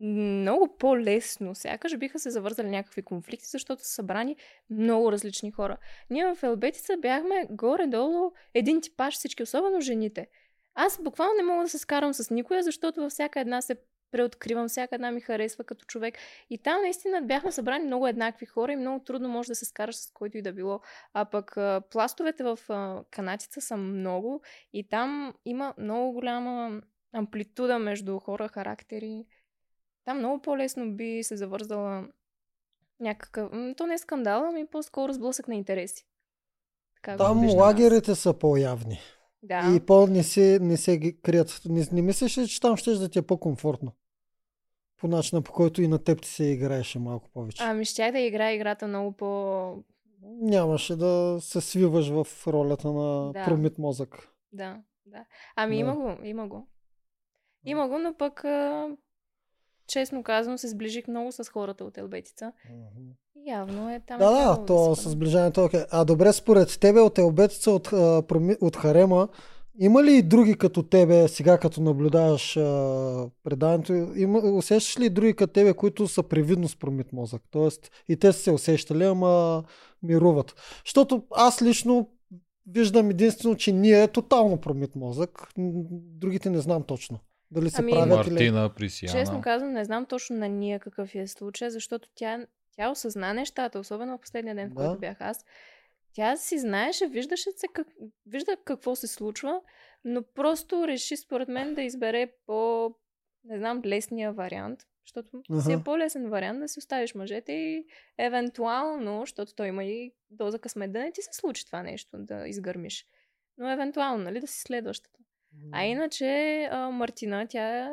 [0.00, 4.36] много по-лесно, сякаш биха се завързали някакви конфликти, защото са събрани
[4.70, 5.76] много различни хора.
[6.10, 10.26] Ние в Елбетица бяхме горе-долу един типаж всички, особено жените.
[10.74, 13.76] Аз буквално не мога да се скарам с никоя, защото във всяка една се
[14.14, 16.14] преоткривам, всяка една ми харесва като човек.
[16.50, 19.96] И там наистина бяхме събрани много еднакви хора и много трудно може да се скараш
[19.96, 20.80] с който и да било.
[21.14, 24.42] А пък а, пластовете в а, канатица са много
[24.72, 26.80] и там има много голяма
[27.12, 29.26] амплитуда между хора, характери.
[30.04, 32.08] Там много по-лесно би се завързала
[33.00, 33.50] някакъв...
[33.76, 36.06] То не е скандал, ами по-скоро сблъсък на интереси.
[36.96, 37.66] Така Там виждам аз.
[37.66, 39.00] лагерите са по-явни.
[39.42, 39.72] Да.
[39.76, 41.60] И по не се, не се крият.
[41.64, 43.92] Не, не мислиш ли, че там ще да ти е по-комфортно?
[45.04, 47.62] По начина, по който и на теб ти се играеше малко повече.
[47.62, 49.72] Ами щях да играя играта много по...
[50.22, 53.44] Нямаше да се свиваш в ролята на Да.
[53.44, 54.28] промит мозък.
[54.52, 54.76] Да,
[55.06, 55.24] да.
[55.56, 55.80] Ами Да.
[55.80, 56.68] има го, има го.
[57.64, 58.44] Има го, но пък
[59.86, 62.52] честно казано се сближих много с хората от Елбетица.
[63.46, 64.18] Явно е там.
[64.18, 65.84] Да, е да, то с сближаването е окей.
[65.90, 67.88] А добре, според тебе от Елбетица, от,
[68.60, 69.28] от Харема,
[69.78, 75.10] има ли и други като тебе, сега като наблюдаваш а, предаването, има, усещаш ли и
[75.10, 77.42] други като тебе, които са привидно с промит мозък?
[77.50, 79.64] Тоест и те са се усещали, ама
[80.02, 80.80] мируват.
[80.84, 82.10] Защото аз лично
[82.66, 85.48] виждам единствено, че ние е тотално промит мозък.
[85.58, 87.18] Другите не знам точно.
[87.50, 88.34] Дали се Ами, правят или...
[88.34, 89.18] Мартина, Присияна.
[89.18, 92.46] Честно казвам, не знам точно на Ния какъв е случай, защото тя,
[92.76, 94.84] тя осъзна нещата, особено в последния ден, в Да.
[94.84, 95.44] който бях аз.
[96.14, 97.86] Тя си знаеше, виждаше се как,
[98.26, 99.60] вижда какво се случва,
[100.04, 102.90] но просто реши според мен да избере по,
[103.44, 107.86] не знам, лесния вариант, защото си е по-лесен вариант да си оставиш мъжете и
[108.18, 112.48] евентуално, защото той има и доза късмет, да не ти се случи това нещо, да
[112.48, 113.06] изгърмиш.
[113.58, 115.18] Но евентуално, нали, да си следващата.
[115.72, 117.92] А иначе а, Мартина, тя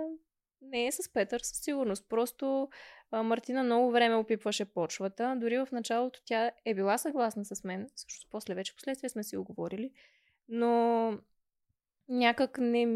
[0.62, 2.10] не е с Петър със сигурност.
[2.10, 2.70] Просто
[3.12, 5.36] а, Мартина много време опипваше почвата.
[5.38, 7.90] Дори в началото тя е била съгласна с мен.
[7.96, 9.92] Също после вече последствие сме си оговорили.
[10.50, 11.18] Но
[12.10, 12.88] някак не...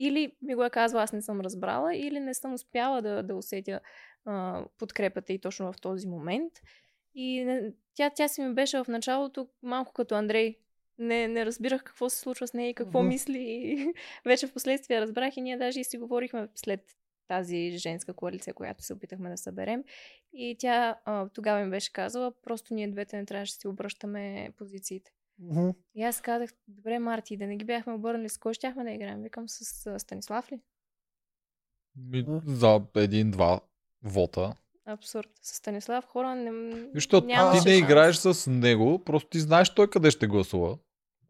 [0.00, 3.34] Или ми го е казала, аз не съм разбрала, или не съм успяла да, да
[3.34, 3.80] усетя
[4.24, 6.52] а, подкрепата и точно в този момент.
[7.14, 7.46] И
[7.94, 10.58] тя, тя си ми беше в началото малко като Андрей.
[10.98, 13.08] Не, не разбирах какво се случва с нея и какво Мгм.
[13.08, 13.38] мисли.
[13.38, 13.92] И
[14.24, 16.80] вече в последствие разбрах и ние даже и си говорихме след
[17.28, 19.84] тази женска коалиция, която се опитахме да съберем.
[20.32, 24.50] И тя а, тогава ми беше казала, просто ние двете не трябваше да си обръщаме
[24.58, 25.12] позициите.
[25.38, 25.70] Мгм.
[25.94, 29.22] И аз казах, добре, Марти, да не ги бяхме обърнали, с кой щяхме да играем?
[29.22, 30.60] Викам с а, Станислав ли?
[31.96, 33.60] Ми, за един-два
[34.02, 34.54] вота.
[34.86, 35.28] Абсурд.
[35.42, 36.50] С Станислав хора не...
[36.94, 37.84] Защото нямаше ти не шанс.
[37.84, 40.78] играеш с него, просто ти знаеш той къде ще гласува.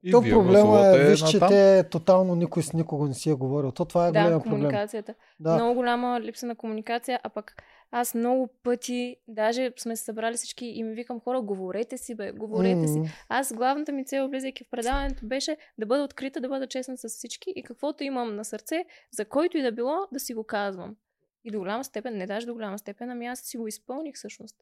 [0.05, 3.73] И То проблема е, виж, че те тотално никой с никого не си е говорил.
[3.73, 4.59] То това е Да, голям проблем.
[4.59, 5.15] комуникацията.
[5.41, 5.55] Да.
[5.55, 10.67] Много голяма липса на комуникация, а пък аз много пъти, даже сме се събрали всички
[10.67, 12.99] и ми викам хора, говорете си, бе, говорете си.
[12.99, 16.97] М, Аз главната ми цел, влизайки в предаването, беше да бъда открита, да бъда честна
[16.97, 20.45] с всички и каквото имам на сърце, за който и да било, да си го
[20.45, 20.97] казвам.
[21.45, 24.57] И до голяма степен, не даже до голяма степен, ами аз си го изпълних всъщност.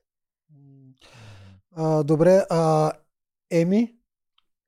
[1.77, 2.93] А, добре, а
[3.51, 3.95] Еми?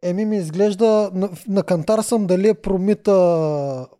[0.02, 3.12] Еми ми изглежда, на, на кантар съм дали е промита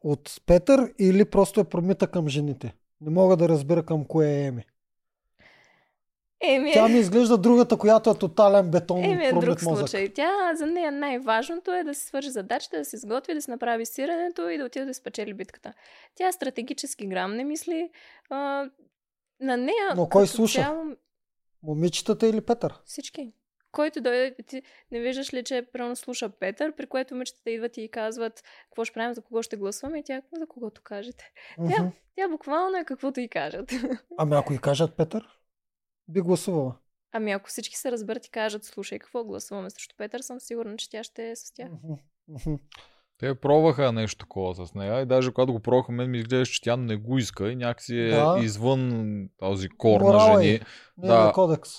[0.01, 2.75] от Петър или просто е промита към жените.
[3.01, 4.65] Не мога да разбера към кое е Еми.
[6.45, 9.89] Еми, Тя ми изглежда другата, която е тотален бетон Еми е друг мозък.
[9.89, 10.09] случай.
[10.09, 13.87] Тя, за нея най-важното е да си свържи задачата, да се изготви, да си направи
[13.87, 15.73] сирането и да отиде да спечели битката.
[16.15, 17.91] Тя стратегически грам не мисли.
[18.31, 18.69] А,
[19.41, 20.61] на нея Но кой слуша?
[20.63, 20.85] Цяло,
[21.63, 22.75] Момичетата или Петър?
[22.85, 23.33] всички.
[23.73, 27.91] Който дойде, ти не виждаш ли, че прямо слуша Петър, при което момичетата идват и
[27.91, 31.25] казват какво ще правим, за кого ще гласуваме и тя за когото кажете.
[31.59, 31.89] Мгм.
[32.17, 33.73] Тя буквално е каквото и кажат.
[34.19, 35.29] Ами ако и кажат Петър,
[36.09, 36.75] би гласувала.
[37.13, 40.91] Ами ако всички се разберат и кажат, слушай, какво гласуваме срещу Петър, съм сигурна, че
[40.91, 41.69] тя ще е с тях.
[43.19, 46.61] Те пробваха нещо такова с нея и даже когато го пробваха, мен ми изглеждаше, че
[46.63, 48.39] тя не го иска и някакси е Да.
[48.43, 49.05] извън
[49.39, 50.47] този кор Морала на й.
[50.47, 50.61] жени.
[50.99, 51.27] Не Да.
[51.27, 51.33] да.
[51.33, 51.71] кодекс.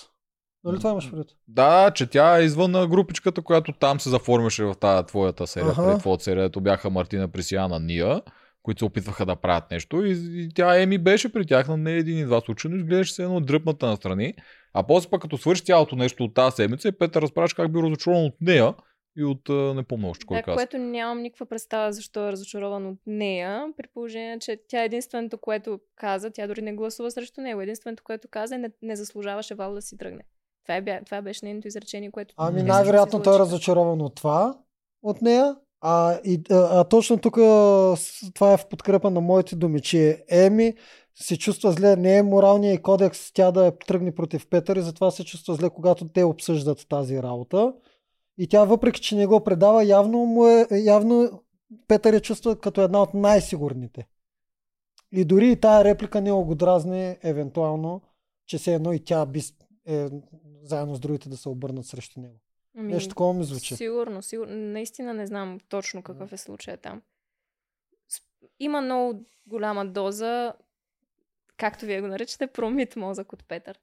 [0.64, 1.28] Нали това имаш предвид?
[1.48, 5.70] Да, че тя е извън на групичката, която там се заформяше в тази твоята серия,
[5.70, 5.86] Аха.
[5.86, 8.22] преди твоята серия, бяха Мартина Пресияна, Ния,
[8.64, 11.92] които се опитваха да правят нещо и, и тя Еми беше при тях на не
[11.92, 14.34] един и два случая, но изглеждаше се едно дръпната настрани.
[14.72, 17.78] А после пък като свърши цялото нещо от тази седмица и Петър разправяше как би
[17.82, 18.74] разочарован от нея
[19.16, 20.56] и от не помня още кой Да, каза.
[20.56, 25.38] което нямам никаква представа защо е разочарован от нея, при положение, че тя е единственото,
[25.38, 27.60] което каза, тя дори не гласува срещу него.
[27.60, 30.22] Единственото, което каза, е не, не заслужаваше Вал да си тръгне.
[30.64, 32.34] Това, е, това беше нейното изречение, което.
[32.36, 34.54] Ами най-вероятно той е разочарован от това,
[35.02, 35.56] от нея.
[35.86, 37.34] А, и, а, а точно тук
[38.34, 40.74] това е в подкрепа на моите думи, че Еми
[41.14, 45.24] се чувства зле, не е моралния кодекс тя да тръгне против Петър и затова се
[45.24, 47.74] чувства зле, когато те обсъждат тази работа.
[48.38, 51.42] И тя, въпреки че не го предава, явно, му е, явно
[51.88, 54.06] Петър я чувства като една от най-сигурните.
[55.12, 58.02] И дори и тая реплика не го дразни, евентуално,
[58.46, 59.42] че се едно и тя би
[59.86, 60.08] е,
[60.62, 62.40] заедно с другите да се обърнат срещу него.
[62.78, 63.76] Ами, Нещо такова ми звучи.
[63.76, 64.56] Сигурно, сигурно.
[64.56, 67.02] Наистина не знам точно какъв е случая там.
[68.60, 70.54] Има много голяма доза,
[71.56, 73.78] както вие го наричате, промит мозък от Петър.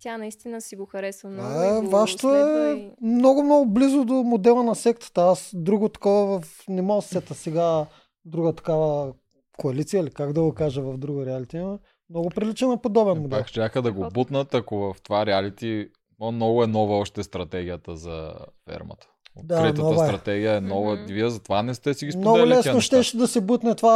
[0.00, 1.84] Тя наистина си го харесва много.
[1.84, 2.90] Го вашето е и...
[3.00, 5.20] много, много близо до модела на сектата.
[5.20, 6.64] Аз друго такова в...
[6.68, 7.86] не мога сета сега
[8.24, 9.14] друга такава
[9.56, 11.58] коалиция или как да го кажа в друга реалити.
[11.58, 11.78] но
[12.10, 13.38] Много прилича на подобен модел.
[13.38, 15.88] Пак ще да го бутнат, ако в това реалити
[16.20, 19.08] но много е нова още стратегията за фермата.
[19.42, 20.08] Да, нова е.
[20.08, 20.94] стратегия е нова.
[20.94, 21.02] Мгм.
[21.08, 23.92] Вие затова не сте си ги споделили Много лесно ще да се бутне това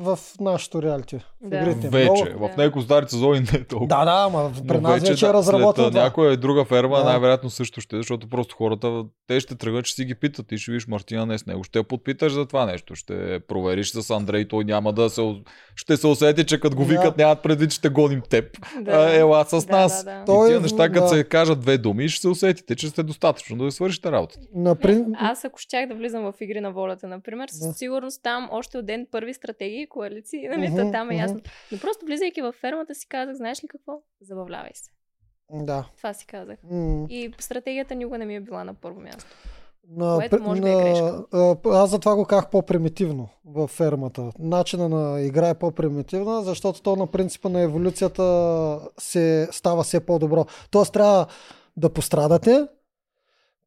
[0.00, 1.16] в нашото реалити.
[1.16, 1.56] В Да.
[1.56, 1.88] игрите.
[1.88, 2.24] Вече.
[2.24, 2.48] Много...
[2.48, 3.88] В някои стари сезони не е толкова.
[3.88, 6.02] Да, да, ама при Но нас вече, е да, разработено това.
[6.02, 7.04] някоя друга ферма, Да.
[7.04, 10.46] най-вероятно също ще, защото просто хората, те ще тръгнат, ще си ги питат.
[10.46, 11.64] Ти ще видиш Мартина не с него.
[11.64, 12.94] Ще я подпиташ за това нещо.
[12.94, 15.34] Ще провериш с Андрей, той няма да се...
[15.76, 16.88] Ще се усети, че като го Да.
[16.88, 18.44] викат, нямат предвид, че ще гоним теб.
[18.80, 18.90] Да.
[18.90, 20.04] А, ела с Да, нас.
[20.04, 20.32] да, да.
[20.44, 21.08] И тия е- неща, като да.
[21.08, 24.34] се кажат две думи, ще се усетите, че сте достатъчно да свършите работа.
[24.54, 25.04] Напри...
[25.14, 27.72] Аз ако щях да влизам в игри на волята, например, със Да.
[27.72, 31.40] сигурност там още от ден първи стратегии, коалиции, нали, та там е ясно.
[31.72, 33.92] Но просто влизайки в фермата си казах, знаеш ли какво?
[34.20, 34.90] Забавлявай се.
[35.50, 35.84] Да.
[35.96, 36.58] Това си казах.
[36.70, 37.06] М.
[37.10, 39.24] И стратегията никога не ми е била на първо място.
[39.88, 41.24] На, Което може би е грешка.
[41.64, 44.30] аз затова го казах по-примитивно в фермата.
[44.38, 50.46] Начина на игра е по-примитивна, защото то на принципа на еволюцията се става все по-добро.
[50.70, 51.26] Тоест трябва
[51.76, 52.66] да пострадате.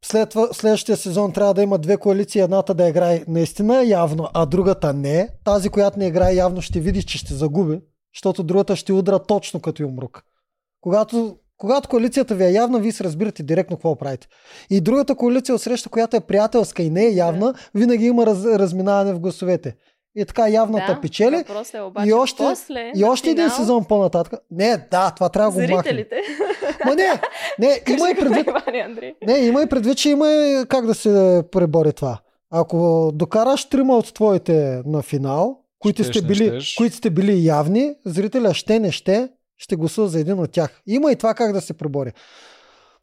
[0.07, 4.93] След следващия сезон трябва да има две коалиции, едната да играе наистина явно, а другата
[4.93, 5.29] не.
[5.45, 7.79] Тази, която не играе явно ще види, че ще загуби,
[8.15, 10.23] защото другата ще удра точно като юмрук.
[10.81, 14.27] Когато, когато коалицията ви е явна, вие се разбирате директно какво правите.
[14.69, 19.13] И другата коалиция среща, която е приятелска и не е явна, винаги има раз, разминаване
[19.13, 19.75] в гласовете.
[20.15, 21.43] И така явната да, печели.
[21.73, 24.39] Е обаче И още, после, и още на един финал, сезон по-нататък.
[24.51, 25.95] Не, да, това трябва да го махнем.
[25.95, 26.15] Зрителите.
[26.85, 27.21] Ма не,
[27.59, 28.47] не, има и предвид,
[29.27, 32.19] не, има и предвид, че има и как да се пребори това.
[32.51, 37.93] Ако докараш трима от твоите на финал, които Щеш, сте, били, които сте били явни,
[38.05, 40.81] зрителя ще не ще, ще гласува за един от тях.
[40.87, 42.11] Има и това как да се пребори.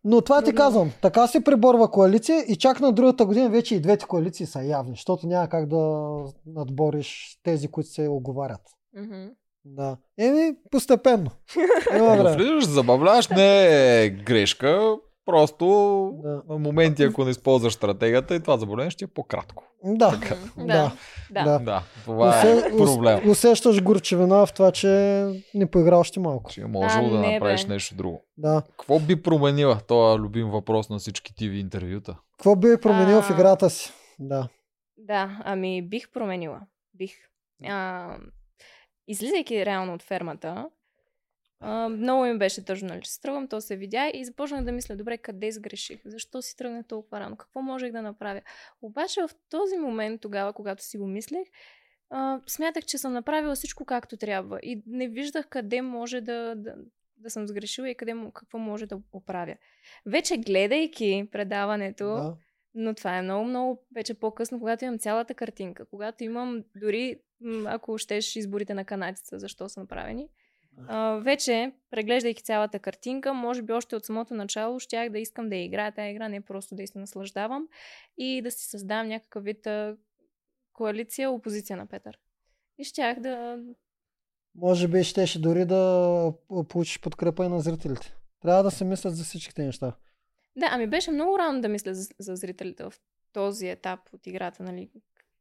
[0.04, 3.80] Но това ти казвам, така се преборва коалиция и чак на другата година вече и
[3.80, 6.12] двете коалиции са явни, защото няма как да
[6.46, 8.60] надбориш тези, които се оговарят.
[8.96, 9.28] Мгм.
[9.64, 9.96] Да.
[10.18, 11.30] Еми, постепенно.
[11.96, 12.36] Има време.
[12.36, 14.96] влизаш, забавляваш, не е грешка.
[15.26, 15.66] Просто
[16.14, 16.42] Да.
[16.46, 19.64] в моменти, ако не използваш стратегията, и това заболяване ще е по-кратко.
[19.84, 20.10] Да.
[20.10, 20.66] Мгм.
[20.66, 20.92] Да.
[21.30, 21.44] Да.
[21.44, 21.58] Да.
[21.58, 23.30] Да, това е Усе- ус- проблем.
[23.30, 24.88] Усещаш горчевина в това, че
[25.54, 26.50] не поигра още малко.
[26.50, 27.72] Че е можело А, да не, направиш бе.
[27.72, 28.24] нещо друго.
[28.36, 28.62] Да.
[28.68, 29.78] Какво би променила?
[29.78, 32.16] Това е любим въпрос на всички ТВ интервюта.
[32.32, 33.32] Какво би променил в А.
[33.32, 33.92] играта си?
[34.18, 34.48] Да.
[34.98, 36.60] Да, ами бих променила.
[36.94, 37.12] Бих.
[37.64, 38.08] А,
[39.08, 40.66] излизайки реално от фермата,
[41.64, 44.72] а, много ми беше тъжно, нали, че се тръгвам, то се видя и започнах да
[44.72, 46.00] мисля, добре, къде сгреших?
[46.04, 47.36] Защо си тръгнах толкова рано?
[47.36, 48.40] Какво можех да направя?
[48.82, 51.48] Обаче в този момент, тогава, когато си го мислех,
[52.10, 56.74] а, смятах, че съм направила всичко както трябва и не виждах къде може да, да,
[57.16, 59.56] да съм сгрешила и къде, какво може да оправя.
[60.06, 62.36] Вече гледайки предаването, да.
[62.74, 67.20] но това е много, много вече по-късно, когато имам цялата картинка, когато имам дори,
[67.66, 70.28] ако щеш, изборите на канадцата, защо са направени.
[70.86, 75.56] А, вече, преглеждайки цялата картинка, може би още от самото начало щях да искам да
[75.56, 77.68] я играя тази игра, не просто да се наслаждавам
[78.18, 79.66] и да си създам някакъв вид
[80.72, 82.18] коалиция, опозиция на Петър.
[82.78, 83.58] И щях да...
[84.54, 86.32] Може би щеше дори да
[86.68, 88.14] получиш подкрепа и на зрителите.
[88.42, 89.92] Трябва да се мислят за всичките неща.
[90.56, 92.92] Да, ами беше много рано да мисля за, за зрителите в
[93.32, 94.90] този етап от играта, нали?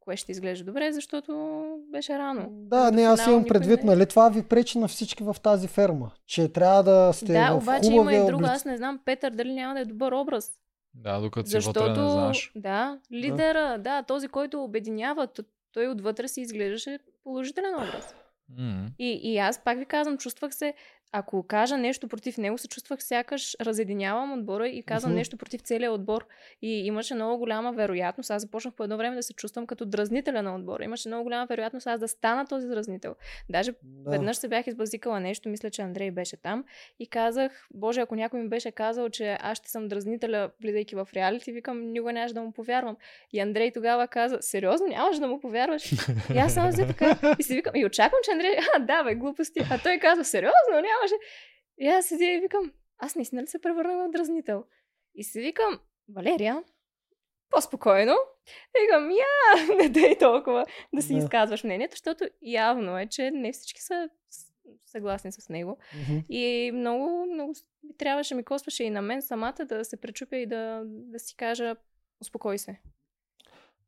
[0.01, 2.47] Кое ще изглежда добре, защото беше рано.
[2.49, 6.47] Да, не, аз имам предвид, нали, това ви пречи на всички в тази ферма, че
[6.47, 8.33] трябва да сте Да, в обаче има и друго.
[8.35, 8.49] облик.
[8.49, 10.51] Аз не знам Петър дали няма да е добър образ.
[10.93, 12.51] Да, докато си вътре Защото, не знаеш.
[12.55, 15.27] да, лидера, да, този, който обединява,
[15.73, 18.15] той отвътре си изглеждаше положителен образ.
[18.57, 18.87] М.
[18.99, 20.73] И, и аз пак ви казвам, чувствах се,
[21.11, 25.17] ако кажа нещо против него, се чувствах сякаш разединявам отбора и казвам Мгм.
[25.17, 26.25] нещо против целия отбор.
[26.61, 28.31] И имаше много голяма вероятност.
[28.31, 30.83] Аз започнах по едно време да се чувствам като дразнителя на отбора.
[30.83, 33.15] Имаше много голяма вероятност аз да стана този дразнител.
[33.49, 34.11] Даже Да.
[34.11, 36.63] Веднъж се бях избазикала нещо, мисля, че Андрей беше там
[36.99, 41.07] и казах, боже, ако някой ми беше казал, че аз ще съм дразнителя, влизайки в
[41.15, 42.97] реалити, викам, никога нямаше да му повярвам.
[43.33, 45.91] И Андрей тогава каза, сериозно, нямаш да му повярваш.
[46.35, 49.15] И аз само взе така и си викам, и очаквам, че Андрей, а, да, бе,
[49.15, 49.59] глупости.
[49.71, 51.15] А той казва, сериозно, нямаше.
[51.77, 54.65] И аз седя и викам, аз наистина ли се превърнах в дразнител?
[55.15, 55.79] И си викам,
[56.09, 56.63] Валерия,
[57.49, 58.15] по-спокойно.
[58.77, 61.19] И викам, я, не дай толкова да си Да.
[61.19, 64.09] изказваш мнението, защото явно е, че не всички са
[64.85, 65.77] съгласни с него.
[65.95, 66.19] Мгм.
[66.29, 67.53] И много, много
[67.97, 71.75] трябваше, ми костваше и на мен самата да се пречупя и да, да си кажа,
[72.21, 72.79] успокой се.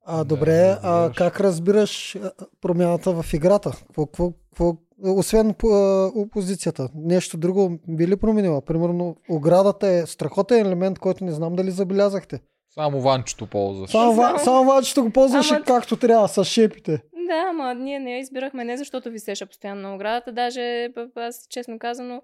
[0.06, 2.18] А, Да, добре, а как разбираш
[2.62, 3.72] промяната в играта?
[3.78, 8.62] Какво, какво, какво, освен по- а, опозицията, нещо друго би ли променила?
[8.62, 12.40] Примерно, оградата е страхотен елемент, който не знам дали забелязахте.
[12.70, 13.92] Само ванчето ползваш.
[13.92, 16.92] Само, ва- само вачето го ползваше Ама- както трябва, с шепите.
[17.28, 21.80] Да, ама ние не я избирахме не защото висеше постоянно на оградата, даже аз честно
[21.80, 22.22] казано,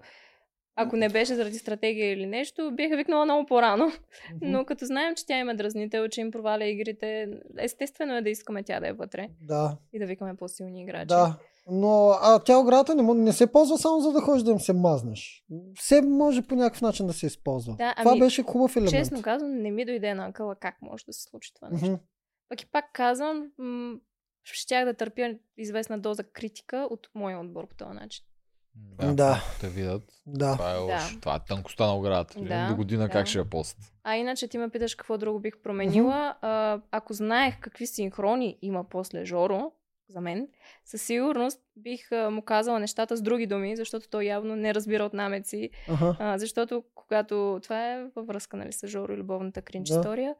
[0.82, 3.92] ако не беше заради стратегия или нещо, бих викнала много по-рано.
[4.42, 7.28] Но като знаем, че тя има дразнител, че им проваля игрите,
[7.58, 11.06] естествено е да искаме тя да е вътре Да, и да викаме по-силни играчи.
[11.06, 11.36] да.
[11.70, 14.72] Но а, тя оградата не, не се ползва само за да ходиш да им се
[14.72, 15.44] мазнеш.
[15.78, 17.74] Все може по някакъв начин да се използва.
[17.78, 18.90] Да, това ами, беше хубав елемент.
[18.90, 21.86] Честно казвам, не ми дойде на акъла как може да се случи това нещо.
[21.86, 21.96] Мгм.
[22.48, 23.94] Пък и пак казвам, м-
[24.44, 28.24] щях да търпя известна доза критика от моя отбор по този начин.
[28.74, 29.12] Да.
[29.14, 29.42] Да.
[29.60, 30.02] Те видят.
[30.26, 30.52] Да.
[30.52, 30.80] Това е Да.
[30.80, 31.20] лошо.
[31.20, 32.40] Това е тънкостта на оградата.
[32.40, 33.08] Да, До година да.
[33.10, 33.84] как ще я постат?
[34.04, 36.34] А иначе ти ме питаш какво друго бих променила.
[36.40, 39.72] А, ако знаех какви синхрони има после Жоро,
[40.08, 40.48] за мен,
[40.84, 45.04] със сигурност бих а, му казала нещата с други думи, защото той явно не разбира
[45.04, 45.70] от намеци.
[45.88, 46.16] Аха.
[46.18, 49.94] А, защото когато това е във връзка нали, с Жоро и любовната кринч Да.
[49.94, 50.34] история,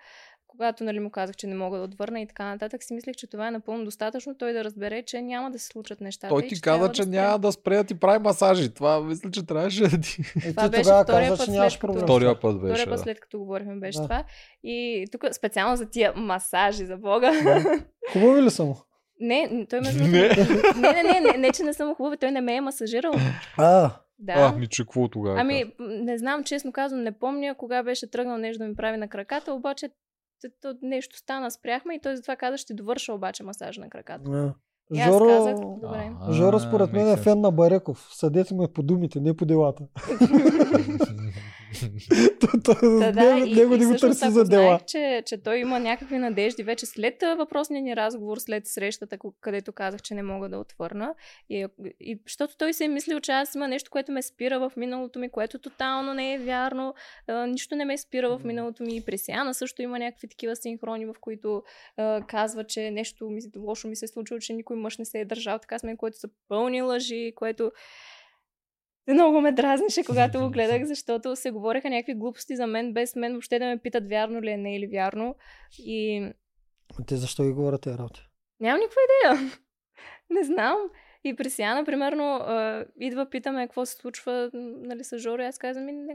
[0.51, 3.26] когато нали, му казах, че не мога да отвърна и така нататък, си мислех, че
[3.26, 6.28] това е напълно достатъчно той да разбере, че няма да се случат нещата.
[6.28, 8.74] Той ти каза, че да няма да спре да ти прави масажи.
[8.74, 10.22] Това мисля, че трябваше да ти...
[10.48, 11.98] И Това беше тогава втория каза, път че нямаш след като-.
[11.98, 12.74] Втория път беше.
[12.74, 13.03] Втория път да.
[13.03, 14.03] след като говорихме беше Да.
[14.03, 14.24] това.
[14.64, 17.30] И тук специално за тия масажи, за Бога.
[17.44, 17.82] Да.
[18.12, 18.76] Хубави ли са му?
[19.20, 20.09] Не, той ме Не.
[20.09, 23.12] не, не, не, не, не, че не съм хубава, той не ме е масажирал.
[23.59, 24.32] А, Да.
[24.32, 25.40] А, ми че какво тогава?
[25.40, 28.96] Ами, м, не знам, честно казвам, не помня кога беше тръгнал нещо да ми прави
[28.96, 29.88] на краката, обаче
[30.82, 34.30] нещо стана, спряхме и той затова каза, ще довърша обаче масаж на краката.
[34.99, 36.12] аз Жоро, казах, добре.
[36.20, 38.09] А, Жоро според мен е фен на Бареков.
[38.12, 39.84] Съдете ме по думите, не по делата.
[42.81, 44.62] Да, да, него не го търси за дела.
[44.62, 49.73] знаех, че, че той има някакви надежди вече след въпросния ни разговор, след срещата, където
[49.73, 51.14] казах, че не мога да отвърна.
[51.51, 51.66] И,
[52.01, 55.18] и защото той се е мислил, че аз има нещо, което ме спира в миналото
[55.18, 56.95] ми, което тотално не е вярно.
[57.27, 58.97] А, нищо не ме спира в миналото ми.
[58.97, 61.62] И при Сиана също има някакви такива синхрони, в които
[61.97, 65.21] а, казва, че нещо ми, лошо ми се е случило, че никой мъж не се
[65.21, 67.73] е държал така с мен, което са пълни лъжи, което
[69.09, 73.32] много ме дразнише, когато го гледах, защото се говореха някакви глупости за мен, без мен
[73.32, 75.34] въобще да ме питат вярно ли е, не или вярно.
[75.78, 76.28] И
[77.07, 78.26] Те защо ги говорят тези работи?
[78.61, 79.51] нямам никаква идея.
[80.30, 80.76] не знам.
[81.24, 85.42] И при Сиана, примерно, а, идва, питаме какво се случва нали, с Жоро.
[85.42, 86.14] Аз казвам, ми, не,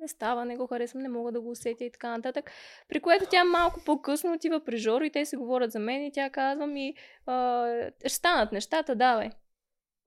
[0.00, 2.50] не става, не го харесвам, не мога да го усетя и така нататък.
[2.88, 6.12] При което тя малко по-късно отива при Жоро и те се говорят за мен и
[6.12, 6.94] тя казва ми,
[7.26, 7.66] а,
[8.00, 9.30] ще станат нещата, давай.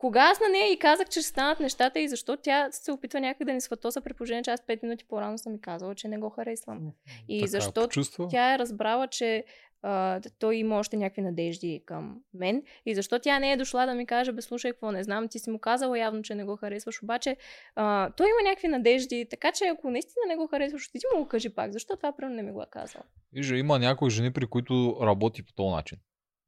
[0.04, 3.20] Кога аз на нея и казах, че ще станат нещата и защо тя се опитва
[3.20, 6.08] някак да ни сватоса, при положение, че аз 5 минути по-рано съм ми казала, че
[6.08, 6.92] не го харесвам.
[7.28, 8.28] И Така, защо почувства?
[8.32, 9.44] тя е разбрала, че
[9.82, 13.94] а, той има още някакви надежди към мен и защо тя не е дошла да
[13.94, 16.56] ми каже, бе, слушай, какво не знам, ти си му казала явно, че не го
[16.56, 17.38] харесваш, обаче
[17.76, 21.28] а, той има някакви надежди, така че ако наистина не го харесваш, ти му го
[21.28, 23.02] кажи пак, защо това примерно не ми го е казал?
[23.34, 25.98] Вижда, има някои жени, при които работи по този начин.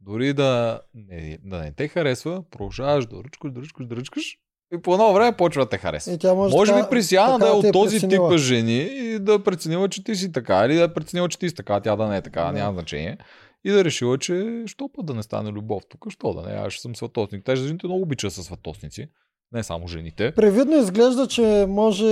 [0.06, 4.38] Дори да не, да не те харесва, продължаваш да ръчкаш, да ръчкаш, да ръчкаш
[4.72, 6.14] и по едно време почва да те харесва.
[6.14, 8.30] И тя може, Може би така- при Сиана да е от този преценила.
[8.30, 11.40] тип жени и да е преценила, че ти си така, или да е преценила, че
[11.40, 12.52] ти си така, тя да не е така, Да.
[12.52, 13.18] няма значение.
[13.64, 16.74] И да решила, че що път да не стане любов тук, що да не, аз
[16.74, 17.46] съм сватосник.
[17.46, 19.08] Те жените много обичат са сватосници.
[19.52, 20.32] Не само жените.
[20.36, 22.06] Привидно изглежда, че може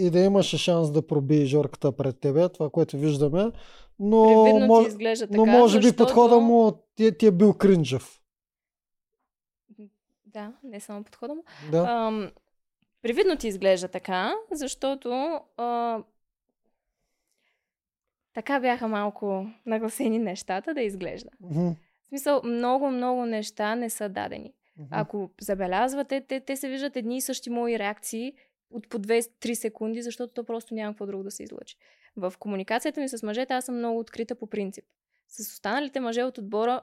[0.00, 3.50] и да имаше шанс да проби Жорката пред тебе, това, което виждаме.
[3.98, 4.84] Но, Привидно мож...
[4.84, 8.20] ти изглежда така, но може би подхода му ти, ти е бил кринжев.
[10.26, 11.44] Да, не само подхода му.
[11.70, 11.78] Да.
[11.78, 12.30] Ам,
[13.02, 15.98] привидно ти изглежда така, защото а,
[18.34, 21.30] така бяха малко нагласени нещата да изглежда.
[21.40, 21.68] Мгм.
[22.02, 24.52] В смисъл, много, много неща не са дадени.
[24.76, 24.88] Мгм.
[24.90, 28.32] Ако забелязвате, те, те се виждат едни и същи мои реакции
[28.70, 31.76] от по 2-3 секунди, защото то просто няма какво друго да се излъчи.
[32.16, 34.84] В комуникацията ми с мъжете аз съм много открита по принцип.
[35.28, 36.82] С останалите мъже от отбора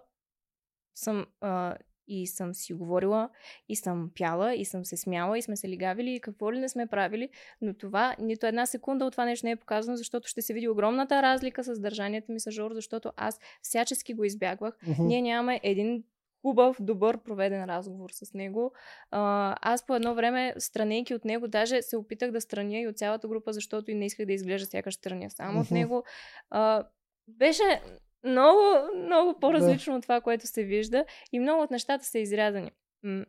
[0.96, 1.78] съм а,
[2.08, 3.30] и съм си говорила,
[3.70, 6.70] и съм пяла, и съм се смяла, и сме се лигавили, и какво ли не
[6.70, 7.30] сме правили,
[7.62, 10.68] но това, нито една секунда от това нещо не е показано, защото ще се види
[10.68, 14.78] огромната разлика с държанието ми с Жор, защото аз всячески го избягвах.
[14.88, 15.04] Мгм.
[15.04, 16.04] Ние нямаме един
[16.42, 18.74] хубав, добър проведен разговор с него.
[19.12, 22.98] А, аз по едно време, странейки от него, даже се опитах да страня и от
[22.98, 25.76] цялата група, защото и не исках да изглежда сякаш страня само от Мгм.
[25.76, 26.04] него.
[26.50, 26.88] А,
[27.28, 27.82] беше
[28.24, 28.62] много,
[28.96, 32.72] много по-различно от това, което се вижда и много от нещата са изрязани.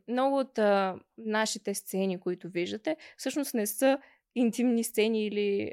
[0.09, 3.99] Много от а, нашите сцени, които виждате, всъщност не са
[4.35, 5.73] интимни сцени или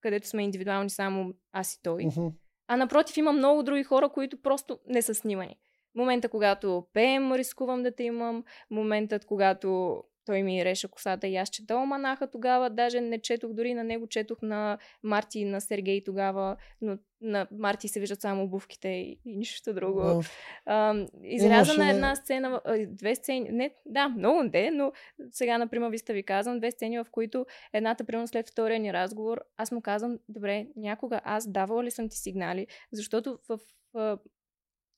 [0.00, 2.04] където сме индивидуални само аз и той.
[2.04, 2.26] Мгм.
[2.68, 5.56] А напротив, има много други хора, които просто не са снимани.
[5.94, 8.44] Момента, когато пеем, рискувам да те имам.
[8.70, 12.70] Моментът, когато той ми реше косата и аз чета оманаха тогава.
[12.70, 17.46] Даже не четох, дори на него четох на Марти и на Сергей тогава, но на
[17.52, 20.22] Марти се виждат само обувките и, и нищо друго.
[20.66, 24.92] А, изрязана е една сцена, а, две сцени, не, да, много не, но
[25.30, 29.40] сега, например, ви ви казвам, две сцени, в които едната, примерно след втория ни разговор,
[29.56, 33.58] аз му казвам, добре, някога аз давала ли съм ти сигнали, защото в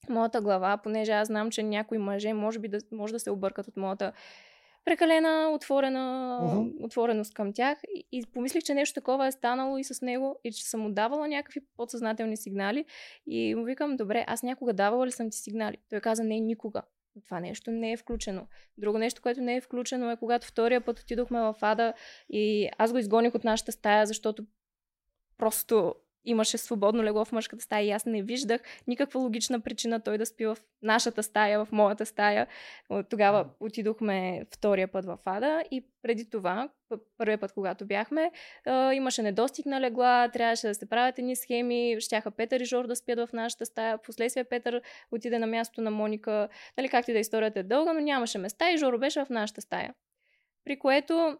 [0.08, 3.68] моята глава, понеже аз знам, че някои мъже може би да, може да се объркат
[3.68, 4.12] от моята
[4.86, 6.84] прекалена отворена, Мгм.
[6.84, 10.52] отвореност към тях и, и помислих, че нещо такова е станало и с него и
[10.52, 12.84] че съм му давала някакви подсъзнателни сигнали
[13.26, 15.76] и му викам, добре, аз някога давала ли съм ти сигнали?
[15.90, 16.82] Той каза, не, никога.
[17.24, 18.46] Това нещо не е включено.
[18.78, 21.92] Друго нещо, което не е включено е когато втория път отидохме в Ада
[22.30, 24.46] и аз го изгоних от нашата стая, защото
[25.38, 25.94] просто
[26.26, 30.26] имаше свободно легло в мъжката стая и аз не виждах никаква логична причина той да
[30.26, 32.46] спи в нашата стая, в моята стая.
[33.10, 36.68] Тогава отидохме втория път в Ада и преди това,
[37.18, 38.30] първият път, когато бяхме,
[38.94, 42.96] имаше недостиг на легла, трябваше да се правят едни схеми, щяха Петър и Жор да
[42.96, 43.98] спят в нашата стая.
[43.98, 46.48] Последствие Петър отиде на място на Моника.
[46.76, 49.30] Нали, както и да е, историята е дълга, но нямаше места и Жоро беше в
[49.30, 49.94] нашата стая.
[50.64, 51.38] При което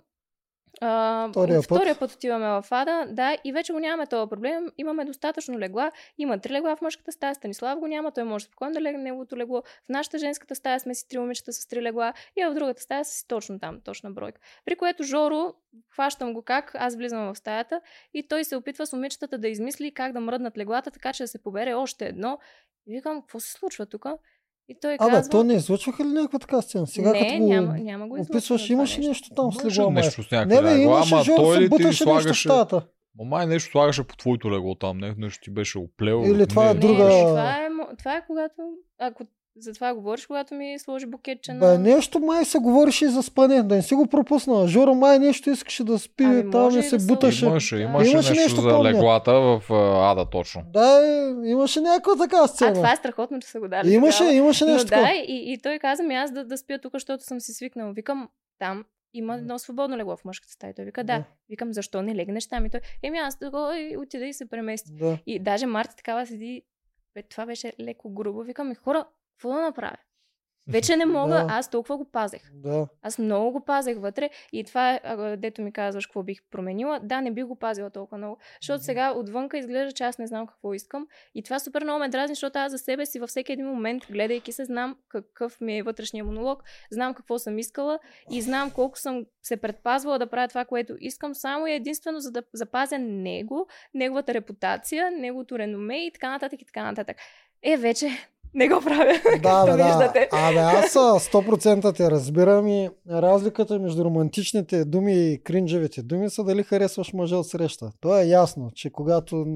[0.81, 1.65] а, Втория път.
[1.65, 4.73] втория път отиваме в Ада, да, и вече го нямаме този проблем.
[4.79, 5.93] Имаме достатъчно легла.
[6.19, 9.37] Има три легла в мъжката стая, Станислав го няма, той може спокойно да легне неговото
[9.37, 9.63] легло.
[9.63, 13.05] В нашата женската стая сме си три момичета с три легла и в другата стая
[13.05, 14.41] са си точно там, точна бройка.
[14.65, 15.55] При което Жоро,
[15.91, 17.81] хващам го как, аз влизам в стаята
[18.15, 21.29] и той се опитва с момичетата да измисли как да мръднат леглата, така че да
[21.29, 22.39] се побере още едно.
[22.87, 24.07] И викам, какво се случва тук?
[24.69, 25.31] И той Абе, казва...
[25.31, 26.87] то не излъчваха ли някаква така сцена?
[26.87, 29.09] Сега не, като го няма, няма го описваш, имаше нещо.
[29.09, 29.91] нещо там с май.
[29.91, 32.49] нещо с Не някакви бе, имаше ама той ли ти буташе нещо в слагаше...
[32.49, 32.87] стаята.
[33.19, 36.23] Ма май нещо слагаше по твоето легло там, не, нещо ти беше оплел.
[36.27, 38.55] Или това е Не, друга- Не, това е, това е когато...
[38.99, 39.25] Ако
[39.59, 41.61] за това говориш, когато ми сложи букетче на...
[41.61, 44.69] Бе, нещо май се говореше и за спане, да не си го пропуснала.
[44.69, 47.47] Жоро май нещо искаше да спи, Ами, там и и се да буташе.
[47.47, 47.83] Имаше, Да.
[47.83, 48.85] имаше, Имаше нещо, нещо, за помня.
[48.85, 50.63] леглата в а, Ада точно.
[50.73, 51.01] Да,
[51.45, 52.71] имаше някаква така сцена.
[52.71, 54.35] А, това е страхотно, че са го дали Имаше, тогава.
[54.35, 55.13] имаше Но нещо да, такова.
[55.15, 57.93] и, и той каза ми аз да, да спя тук, защото съм си свикнал.
[57.93, 58.29] Викам,
[58.59, 58.85] там
[59.15, 60.75] има едно свободно легло в мъжката стая.
[60.75, 61.19] Той вика, да.
[61.19, 61.25] Да.
[61.51, 62.67] Викам, защо не легнеш там?
[62.67, 63.39] И той, еми аз
[63.79, 64.91] и отида и се премести.
[64.93, 65.19] Да.
[65.27, 66.63] И даже Марта такава седи,
[67.15, 68.43] бе, това беше леко грубо.
[68.43, 69.05] Викам, «Е, хора,
[69.37, 69.97] какво да направя?
[70.69, 71.47] Вече не мога, Да.
[71.49, 72.43] аз толкова го пазех.
[72.53, 72.87] Да.
[73.03, 77.01] Аз много го пазех вътре и това е, дето ми казваш какво бих променила.
[77.03, 80.47] Да, не бих го пазила толкова много, защото сега отвънка изглежда, че аз не знам
[80.47, 81.07] какво искам.
[81.35, 84.03] И това супер много ме дразни, защото аз за себе си във всеки един момент,
[84.11, 87.99] гледайки се, знам какъв ми е вътрешния монолог, знам какво съм искала
[88.31, 92.31] и знам колко съм се предпазвала да правя това, което искам, само и единствено за
[92.31, 97.17] да запазя него, неговата репутация, неговото реноме и така нататък и така нататък.
[97.63, 98.09] Е, вече
[98.55, 99.87] не го правя, Да, както бе, да.
[99.87, 100.29] виждате.
[100.33, 106.45] Абе, аз а, 100% те разбирам и разликата между романтичните думи и кринджевите думи са
[106.45, 107.91] дали харесваш мъжа от среща.
[108.01, 109.47] То е ясно, че когато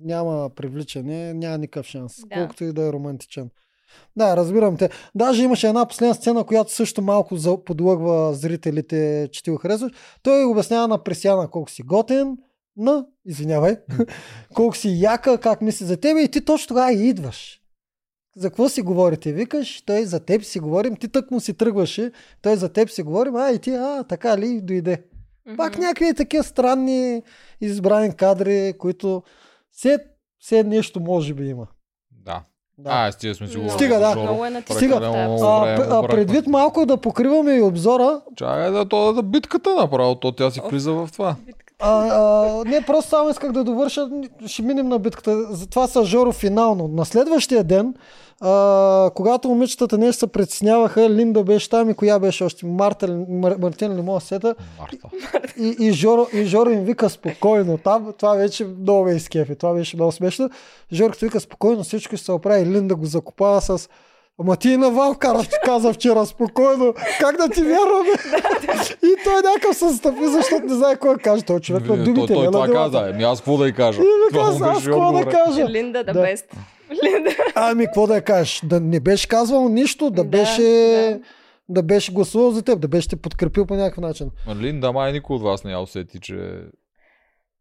[0.00, 2.34] няма привличане, няма никакъв шанс, Да.
[2.36, 3.50] колкото и да е романтичен.
[4.16, 4.90] Да, разбирам те.
[5.14, 7.34] Даже имаше една последна сцена, която също малко
[7.66, 9.92] подлъгва зрителите, че ти го харесваш.
[10.22, 12.36] Той обяснява на Пресяна колко си готен,
[12.76, 13.76] на, извинявай,
[14.54, 17.60] колко си яка, как мисли за тебе и ти точно тогава идваш.
[18.38, 19.32] За какво си говорите?
[19.32, 22.12] Викаш, той за теб си говорим, ти тък му си тръгваше,
[22.42, 25.02] той за теб си говорим, а и ти, а, така ли, дойде.
[25.56, 25.82] Пак Мгм.
[25.82, 27.22] някакви такива странни
[27.60, 29.22] избрани кадри, които
[29.72, 29.98] все,
[30.38, 31.66] все нещо може би има.
[32.24, 32.42] Да.
[32.78, 32.90] Да.
[32.92, 33.58] А, стига сме си.
[33.70, 34.14] Стига, да.
[34.16, 35.00] Много е Стига.
[35.02, 40.32] а, а, предвид малко да покриваме и обзора, Чакай да, то да битката направо, то
[40.32, 41.36] тя си влиза в това.
[41.78, 44.08] а, а, не, просто само исках да довърша,
[44.46, 45.54] ще минем на битката.
[45.54, 46.88] Затова са Жоро финално.
[46.88, 47.94] На следващия ден,
[48.40, 52.66] а, когато момичетата нещо се притесняваха, Линда беше там и коя беше още?
[52.66, 54.54] Марта, Мар, Мартин ли мога сета?
[54.80, 55.08] Марта.
[55.58, 57.78] И, и, Жоро, и Жоро им вика спокойно.
[57.78, 59.56] Там това вече много ме изкефи.
[59.56, 60.50] Това беше много смешно.
[60.92, 62.66] Жоро като вика спокойно, всичко ще се оправи.
[62.66, 63.88] Линда го закопава с
[64.40, 66.94] Ама ти и на Валкара каза вчера спокойно.
[67.20, 68.10] Как да ти вярваме?
[69.02, 71.42] и той някакъв се стъпи, защото не знае кой да каже.
[71.42, 72.26] Той е човек на Той, думите.
[72.26, 73.10] той не на това каза.
[73.10, 74.00] Еми аз какво да й кажа?
[74.00, 75.68] И ми каза, аз какво да кажа?
[75.68, 76.26] Линда да Да.
[77.54, 78.60] Ами, какво да я кажеш?
[78.64, 80.62] Да не беше казвал нищо, да, Да, беше...
[80.62, 81.20] да.
[81.70, 84.30] Да беше гласувал за теб, да беше те подкрепил по някакъв начин.
[84.60, 86.62] Линда май никой от вас не я усети, че...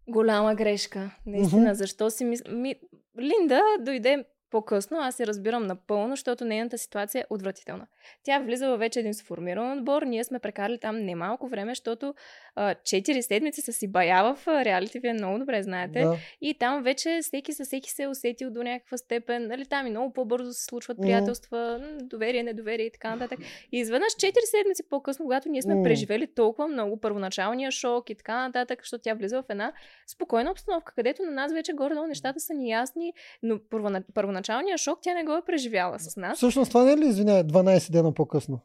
[0.10, 1.12] Голяма грешка.
[1.26, 2.52] Наистина, защо си мисля...
[2.52, 2.76] Ми...
[3.20, 7.88] Линда дойде по-късно, аз я разбирам напълно, защото нейната ситуация е отвратителна.
[8.24, 12.14] Тя влиза във вече един сформиран отбор, ние сме прекарали там немалко време, защото
[12.56, 16.02] а, 4 седмици са си бая в реалити, вие много добре знаете.
[16.02, 16.18] Да.
[16.42, 19.48] И там вече всеки със всеки се е усетил до някаква степен.
[19.48, 23.40] Нали, там и много по-бързо се случват приятелства, м, доверие, недоверие и така нататък.
[23.72, 25.84] И изведнъж 4 седмици по-късно, когато ние сме М.
[25.84, 29.74] преживели толкова много първоначалния шок и така нататък, защото тя влиза в една
[30.08, 34.04] спокойна обстановка, където на нас вече горе-долу нещата са ни ясни, но първона...
[34.14, 36.38] първоначалния шок тя не го е преживяла с нас.
[36.38, 38.60] Всъщност това не е ли, извиняй, 12 дена по-късно?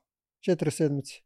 [0.49, 1.25] 4 седмици.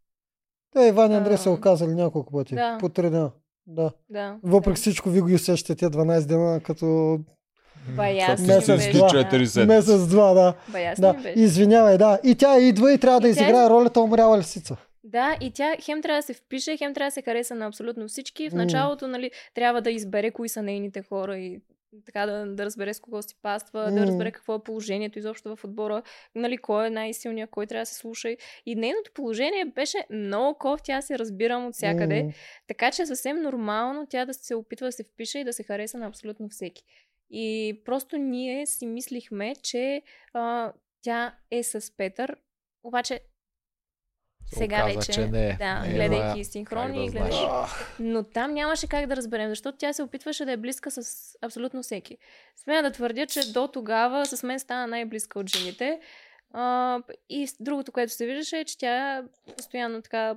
[0.72, 1.54] Те Иван и Андрей са А.
[1.54, 2.54] го казали няколко пъти.
[2.54, 2.76] Да.
[2.80, 3.30] По 3 дена.
[3.66, 3.90] Да.
[4.10, 4.38] Да.
[4.42, 4.80] Въпреки да.
[4.80, 7.18] всичко, ви го усещате тия 12 дена като
[7.88, 9.08] Баясно Месец, беше, два.
[9.08, 9.24] да.
[9.24, 9.66] 4 седмици.
[9.66, 10.54] месец-два, да.
[10.98, 11.32] Да.
[11.36, 12.18] Извинявай, да.
[12.24, 14.76] И тя идва и трябва да И тя изиграе из- ролята умряла лисица.
[15.04, 18.08] Да, и тя хем трябва да се впише, хем трябва да се хареса на абсолютно
[18.08, 18.50] всички.
[18.50, 21.60] В началото, нали, трябва да избере кои са нейните хора и
[22.06, 24.00] така да, да разбере с кого си паства, М.
[24.00, 26.02] да разбере какво е положението изобщо в отбора,
[26.34, 28.36] нали, кой е най-силният, кой трябва да се слуша.
[28.66, 32.22] И нейното положение беше много кофти, аз се разбирам от всякъде.
[32.22, 32.32] М.
[32.66, 35.62] Така че е съвсем нормално тя да се опитва да се впише и да се
[35.62, 36.82] хареса на абсолютно всеки.
[37.30, 40.72] И просто ние си мислихме, че а,
[41.02, 42.36] тя е с Петър,
[42.82, 43.20] обаче
[44.54, 45.56] сега оказа, вече, че не е.
[45.58, 46.44] да, Не е, гледайки да.
[46.44, 47.46] синхрони, да гледайки...
[47.98, 51.00] Но там нямаше как да разберем, защото тя се опитваше да е близка с
[51.42, 52.16] абсолютно всеки.
[52.64, 56.00] Смея да твърдя, че до тогава с мен стана най-близка от жените.
[56.52, 59.22] А, и другото, което се виждаше е, че тя
[59.56, 60.36] постоянно така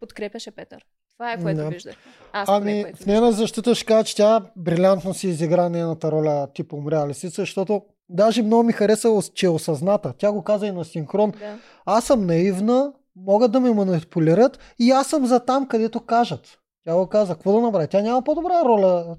[0.00, 0.84] подкрепяше Петър.
[1.12, 1.68] Това е което Да.
[1.68, 1.96] виждах.
[2.32, 6.48] Аз Ами, което в нейна защита ще кажа, че тя брилянтно си изигра нейната роля
[6.54, 10.14] тип умряла лисица, защото даже много ми хареса, че е осъзната.
[10.18, 11.30] Тя го каза и на синхрон.
[11.30, 11.58] Да.
[11.84, 16.58] Аз съм наивна, могат да ме манипулират и аз съм за там, където кажат.
[16.84, 17.88] Тя го каза, какво да направи?
[17.88, 19.16] Тя няма по-добра роля,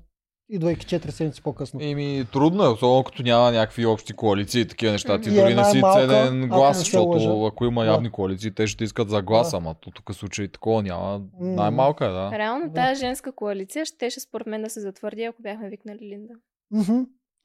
[0.49, 1.79] идвайки 4 седмици по-късно.
[1.83, 5.21] Еми, трудно е, особено като няма някакви общи коалиции и такива неща.
[5.21, 5.37] Ти Мгм.
[5.37, 7.47] И е дори не си ценен глас, защото лъжа.
[7.47, 7.87] ако има Да.
[7.87, 9.73] явни коалиции, те ще искат за глас, Да.
[9.73, 11.17] то тук случай такова няма.
[11.17, 11.23] М.
[11.39, 12.31] Най-малка е, да.
[12.31, 12.73] Реално Да.
[12.73, 16.33] тази женска коалиция щеше според мен да се затвърди, ако бяхме викнали Линда.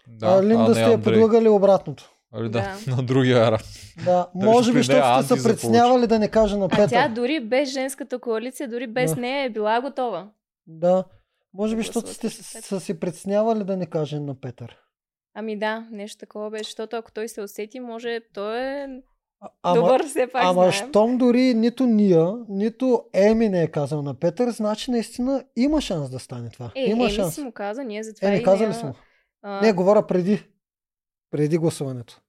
[0.08, 1.02] Да а, Линда не сте Андрей.
[1.04, 2.12] предлагали обратното.
[2.36, 2.96] Али да, Да.
[2.96, 3.64] на другия рад.
[4.04, 6.88] Да, може би, защото сте се за притеснявали да не каже на А Петър.
[6.88, 9.20] тя дори без женската коалиция, дори без Да.
[9.20, 10.28] нея е била готова.
[10.66, 11.04] Да.
[11.54, 14.76] Може би, защото сте са се притеснявали да не каже на Петър.
[15.34, 18.86] Ами да, нещо такова беше, защото ако той се усети, може той е
[19.40, 20.72] А- Ама, добър, все пак ама знаем.
[20.88, 26.10] щом дори нито ние, нито Еми не е казал на Петър, значи наистина има шанс
[26.10, 26.70] да стане това.
[26.74, 27.34] Е, има Еми шанс.
[27.34, 28.92] си му каза, ние затова Е, не и казали сме.
[29.42, 30.42] А, Не, говоря преди.
[31.30, 32.20] Преди гласуването.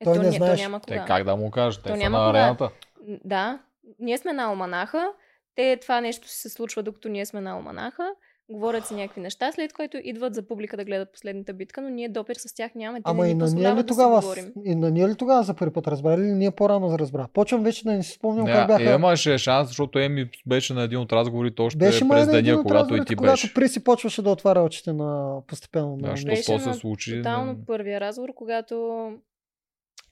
[0.00, 0.58] Е, той то, не ня- знаеш.
[0.58, 1.04] То няма Те кога.
[1.06, 1.82] как да му кажат?
[1.82, 2.38] Те То са няма на кога.
[2.38, 2.70] арената.
[3.08, 3.58] Н- Да,
[3.98, 5.08] ние сме на Алманаха.
[5.54, 8.08] Те това нещо се случва докато ние сме на Алманаха.
[8.48, 12.08] Говорят си някакви неща, след което идват за публика да гледат последната битка, но ние
[12.08, 12.98] допир с тях нямаме.
[12.98, 14.52] Те Ама и на ние ли да тогава, говорим.
[14.64, 17.26] и на ние ли тогава за първи път разбрали или ние по-рано разбра?
[17.34, 18.90] Почвам вече да не си спомням как Не, бяха.
[18.90, 22.44] е, имаше шанс, защото Еми беше на един от разговорите още беше през на един
[22.44, 23.54] деня, когато и ти когато беше.
[23.54, 25.96] Приси почваше да отваря очите на постепенно.
[25.96, 27.16] Да, на що Беше то се случи.
[27.16, 29.08] Тотално първия разговор, когато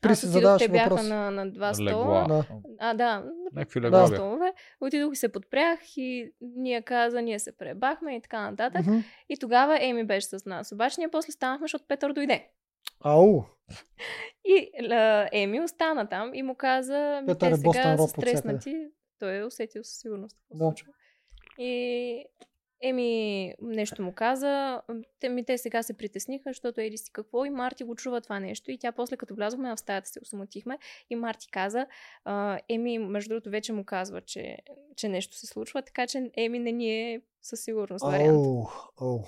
[0.01, 1.09] При си отидох, задаваше те бяха въпрос.
[1.09, 2.25] на, на два стола.
[2.29, 2.45] Да.
[2.79, 3.87] А, да, Някакви Да.
[3.87, 4.17] легла два бяха.
[4.17, 4.53] столове.
[4.81, 8.87] Отидох и се подпрях и ние каза, ние се пребахме и така нататък.
[8.87, 8.99] Мгм.
[9.29, 10.73] И тогава Еми беше с нас.
[10.73, 12.49] Обаче ние после станахме, защото Петър дойде.
[13.01, 13.43] Ау,
[14.45, 18.87] И а, Еми остана там и му каза, ми те е сега Роб са стреснати.
[19.19, 20.73] Той е усетил със сигурност Да.
[21.59, 22.25] И
[22.83, 24.83] Еми, нещо му каза,
[25.21, 28.41] те, ми, те сега се притесниха, защото еди си какво и Марти го чува това
[28.41, 30.79] нещо и тя после като влязохме в стаята се осмотихме
[31.11, 31.87] и Марти каза,
[32.25, 34.57] а, Еми, между другото вече му казва, че,
[34.97, 38.37] че нещо се случва, така че Еми не ни е със сигурност вариант.
[38.39, 38.65] Оу,
[39.01, 39.19] оу.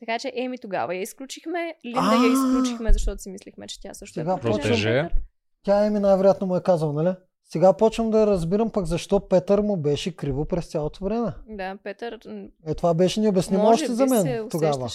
[0.00, 2.26] Така че Еми тогава я изключихме, Линда А!
[2.26, 5.20] я изключихме, защото си мислихме, че тя също Сега е протежен почвам- Петър.
[5.62, 7.14] Тя Еми най-вероятно му е казал, нали?
[7.52, 11.32] Сега почвам да разбирам пък защо Петър му беше криво през цялото време.
[11.48, 12.18] Да, Петър
[12.66, 14.88] Е, това беше необяснимо може още за мен се тогава.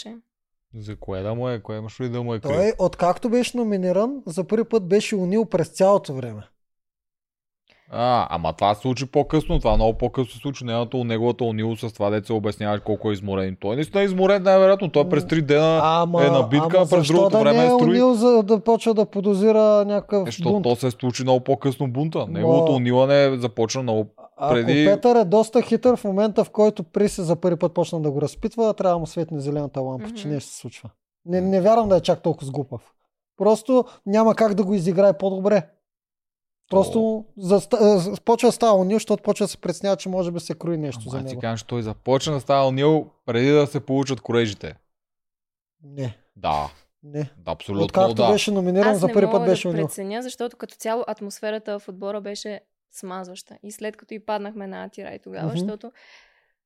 [0.76, 1.60] За кое да му е?
[1.60, 2.51] Кое имаш ли да му е крив?
[2.51, 6.43] Той, откакто беше номиниран, за първи път беше унил през цялото време.
[7.92, 9.60] А, ама това се случи по-късно.
[9.60, 10.66] Това много по-късно се случи.
[10.66, 13.58] Нейното, неговата унило с това деца обясняваш колко е изморен.
[13.62, 14.90] Той наистина е изморен, най-вероятно.
[14.90, 17.58] Той през три дена Ама, е на битка, ама а през защо другото да време
[17.58, 17.90] не е е строи.
[17.90, 20.64] унил, за да почва да подозира някакъв Е, Защото бунт?
[20.64, 22.26] то се случи много по-късно бунта.
[22.28, 24.06] Неговото Ма- унилане започна много.
[24.38, 28.02] Ако преди- Петър е доста хитър в момента, в който Приси за първи път почна
[28.02, 30.34] да го разпитва, трябва да му светне зелената лампа, че Мгм.
[30.34, 30.90] нещо се случва.
[31.26, 32.82] Не, не вярвам да е чак толкова сглупав.
[33.38, 35.64] Просто няма как да го изиграе по-добре.
[36.70, 37.78] Просто заста...
[37.78, 40.78] а, почва да става унил, защото почва да се преснява, че може би се крои
[40.78, 41.41] нещо за Ама ти него.
[41.41, 44.76] кажа, че той започна да става унил преди да се получат корежите.
[45.84, 46.70] Не, Да,
[47.03, 47.30] не.
[47.45, 48.32] абсолютно Откакто да.
[48.32, 49.88] беше номиниран, Аз за не първи мога път беше да унил.
[49.88, 52.59] преценя, защото като цяло атмосферата в отбора беше
[52.91, 53.57] смазваща.
[53.63, 55.51] И след като и паднахме на Атирай тогава, Мгм.
[55.51, 55.91] защото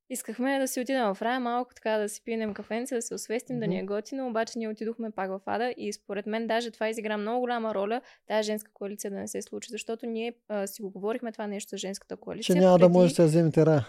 [0.10, 3.60] искахме да си отидем в рая малко, така да си пинем кафенце, да се освестим,
[3.60, 6.90] да ни е готино, обаче ние отидохме пак в Ада и според мен даже това
[6.90, 10.82] изигра много голяма роля, тази женска коалиция да не се случи, защото ние а, си
[10.82, 12.56] го говорихме това нещо за женската коалиция.
[12.56, 13.88] Че няма да преди- може да се вземете рая.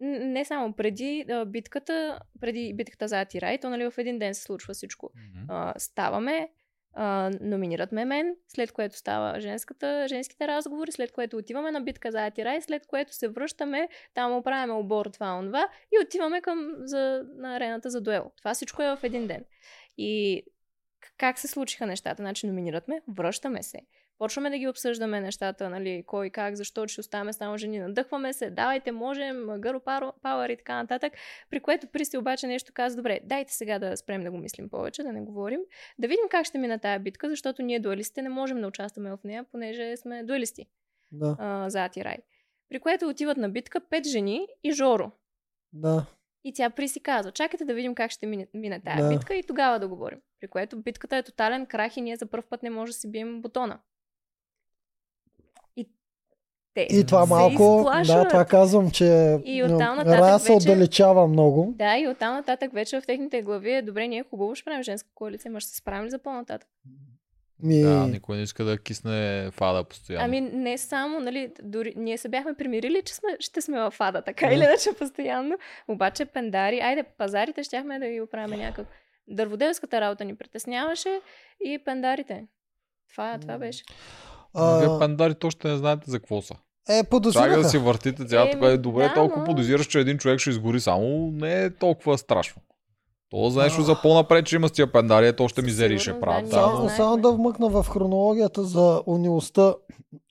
[0.00, 4.42] Не само преди а, битката, преди битката за Атирай, то нали в един ден се
[4.42, 5.44] случва всичко Мгм.
[5.48, 6.48] а, ставаме,
[6.94, 12.10] а, номинират ме мен, след което става женската, женските разговори, след което отиваме на битка
[12.12, 17.22] за Атирай, след което се връщаме, там оправяме обор това, онова и отиваме към, за,
[17.36, 18.30] на арената за дуел.
[18.38, 19.44] Това всичко е в един ден.
[19.98, 20.42] И
[21.18, 22.22] как се случиха нещата?
[22.22, 23.78] Значи номинират ме, връщаме се.
[24.20, 28.50] Почваме да ги обсъждаме нещата, нали, кой как, защо ще оставаме само жени, надъхваме се,
[28.50, 29.80] давайте, можем, гъро
[30.22, 31.12] пауър и така нататък.
[31.50, 35.02] При което Присти обаче нещо каза, добре, дайте сега да спрем да го мислим повече,
[35.02, 35.60] да не говорим,
[35.98, 39.18] да видим как ще мина тая битка, защото ние дуалистите не можем да участваме в
[39.24, 40.66] нея, понеже сме дуалисти
[41.12, 42.16] Да, а, за Атирай.
[42.68, 45.10] При което отиват на битка пет жени и Жоро.
[45.72, 46.06] да.
[46.44, 49.08] И тя при си казва, чакайте да видим как ще мине, мине тая Да.
[49.08, 50.18] битка и тогава да говорим.
[50.40, 53.10] При което битката е тотален крах и ние за първ път не може да си
[53.10, 53.78] бием бутона.
[56.70, 59.04] И те И това се малко, да, това казвам, че
[59.44, 61.74] И Рая се вече- отдалечава много.
[61.76, 65.08] Да, и оттам нататък вече в техните глави е добре, ние хубаво ще правим женска
[65.14, 66.68] коалиция, ма ще се справим ли за по-нататък?
[67.62, 70.24] Ми, Да, никой не иска да кисне фада постоянно.
[70.24, 74.22] Ами не само, нали, дори ние се бяхме примирили, че сме, ще сме в ада,
[74.22, 75.56] така или иначе постоянно.
[75.88, 78.86] Обаче пендари, айде, пазарите щяхме да ги оправим някак.
[79.28, 81.20] Дърводелската работа ни притесняваше
[81.60, 82.46] и пендарите.
[83.10, 83.60] Това, това М.
[84.54, 84.78] беше.
[84.78, 86.54] Вие а, пандарите още не знаете за какво са.
[86.54, 86.56] е,
[86.88, 87.56] Чакай подозираха.
[87.56, 90.50] да си въртите цялата кое е добре, да, толкова но- подозираш, че един човек ще
[90.50, 92.62] изгори само, не е толкова страшно.
[93.30, 93.84] То нещо А.
[93.84, 96.44] за по-напред, че има с тия пендари, ето още мизери ще правят.
[96.44, 99.74] да, Само, само да вмъкна в хронологията за унилостта,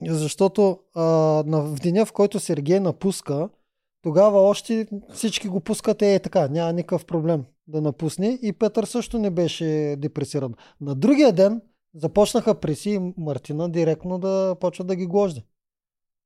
[0.04, 1.04] защото а,
[1.46, 3.50] на, в деня, в който Сергей напуска,
[4.04, 9.20] тогава още всички го пускат е така, няма никакъв проблем да напусне и Петър също
[9.20, 9.66] не беше
[9.98, 10.54] депресиран.
[10.82, 11.62] На другия ден
[11.96, 15.46] започнаха Преси и Мартина директно да почват да ги гложди.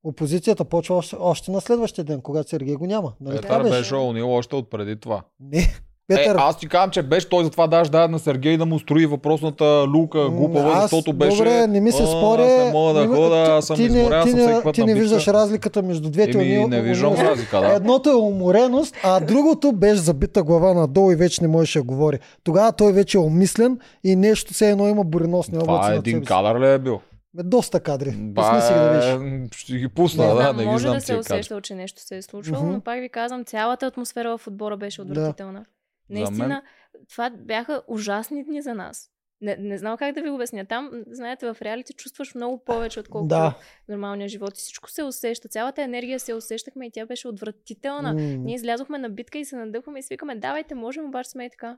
[0.03, 3.13] Опозицията почва още, още на следващия ден, когато Сергей го няма.
[3.21, 3.77] Нали така Петър беше?
[3.77, 5.23] беше унил още от преди това.
[5.39, 8.65] Не, Петър, Е, аз ти казвам, че беше той затова даже даде на Сергей да
[8.65, 11.37] му строи въпросната люка М, глупава, аз- защото беше...
[11.37, 12.41] Добре, не ми се «А, спори.
[12.41, 14.45] Аз не мога да не хода, ти- аз съм ти не- изморен, ти съм не-
[14.47, 16.31] всеки път Ти не виждаш разликата между двете.
[16.33, 17.67] Еми, не виждам разлика, да.
[17.67, 22.19] Едното е умореност, а другото беше забита глава надолу и вече не можеше да говори.
[22.43, 26.23] Тогава той вече е умислен и нещо все едно има буреносни облаци Това е един
[26.23, 26.99] кадър ли е бил?
[27.33, 28.11] Бе, доста кадри.
[28.11, 30.93] Ба, Пусни си ги да е, Ще ги пусна, Не да, не ги може знам
[30.93, 32.73] да се усещал, че нещо се е случвало, Мгм.
[32.73, 35.65] но пак ви казвам, цялата атмосфера в отбора беше отвратителна.
[36.09, 36.61] Наистина, мен-
[37.09, 39.09] това бяха ужасни дни за нас.
[39.41, 40.65] Не, не знам как да ви обясня.
[40.65, 43.49] Там, знаете, в реалите чувстваш много повече, отколкото Да.
[43.85, 44.49] в нормалния живот.
[44.51, 45.47] И всичко се усеща.
[45.47, 48.13] Цялата енергия се усещахме и тя беше отвратителна.
[48.13, 48.19] М.
[48.19, 51.77] Ние излязохме на битка и се надъхваме и свикаме, давайте, можем, обаче сме и така.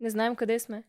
[0.00, 0.82] Не знаем къде сме.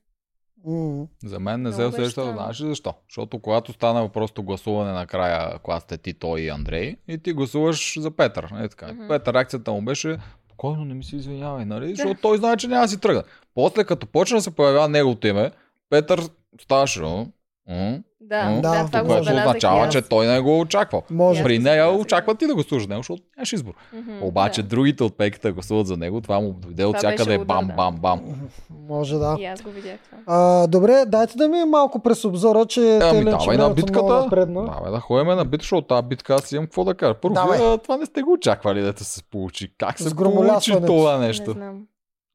[0.66, 1.08] М.
[1.24, 2.38] За мен не се Много беше усеща, странно.
[2.38, 2.94] знаеш ли защо?
[3.10, 8.00] Защото когато стана просто гласуване накрая, когато сте ти, той и Андрей, и ти гласуваш
[8.00, 8.54] за Петър.
[8.56, 8.94] Е, така.
[8.94, 9.08] Мгм.
[9.08, 10.18] Петър реакцията му беше,
[10.60, 11.90] спокойно не ми се извинявай, нали?
[11.96, 13.24] Защото той знае, че няма да си тръгне.
[13.56, 15.52] После като почна да се появява неговото име,
[15.90, 16.22] Петър
[16.62, 17.28] ставаше, «О,
[17.70, 18.00] М?
[18.22, 18.56] Да, М?
[18.56, 19.48] да, Да, това го забелязах.
[19.48, 19.92] означава, аз.
[19.92, 21.04] че той не го е очаквал.
[21.10, 21.44] Може.
[21.44, 22.02] При нея забелязах.
[22.02, 23.74] очаква ти да гласуваш за него, защото нямаш избор.
[23.94, 24.68] Мгм, Обаче да.
[24.68, 27.74] другите от пейката гласуват за него, това му дойде от Това всякъде удар, бам, да.
[27.74, 28.22] бам, бам.
[28.70, 29.38] Може да.
[29.40, 30.18] И аз го видях това.
[30.28, 34.28] А, добре, дайте да ми малко през обзора, че Ами давай на битката.
[34.46, 37.14] Давай да ходим на битка, защото тази битка аз имам какво да кажа.
[37.14, 37.60] Първо, Давай.
[37.60, 39.74] вие, това не сте го очаквали да се получи.
[39.78, 41.52] Как се получи това Не нещо?
[41.52, 41.82] знам.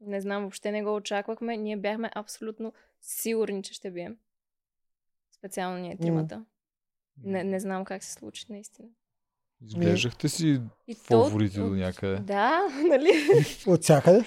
[0.00, 1.56] Не знам, въобще не го очаквахме.
[1.56, 4.14] Ние бяхме абсолютно сигурни, че ще бием.
[5.44, 6.44] Специално ние тримата.
[7.24, 8.88] Не, не знам как се случи, наистина.
[9.66, 12.16] Изглеждахте си И фаворити от- до някъде.
[12.16, 13.12] Да, нали?
[13.66, 14.24] От всякъде.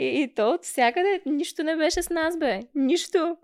[0.00, 2.60] И, и то от всякъде нищо не беше с нас, бе.
[2.74, 3.36] Нищо.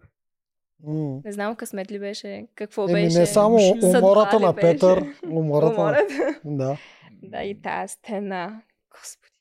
[0.82, 1.20] М.
[1.24, 3.18] Не знам късмет ли беше, какво Еми беше.
[3.18, 4.66] не само умората на беше?
[4.66, 5.14] Петър.
[5.26, 5.72] Умората.
[5.72, 6.40] на- Умората.
[6.44, 6.76] Да.
[7.22, 8.62] Да, и тази стена.
[8.90, 9.32] Господи.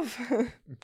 [0.00, 0.18] Уф.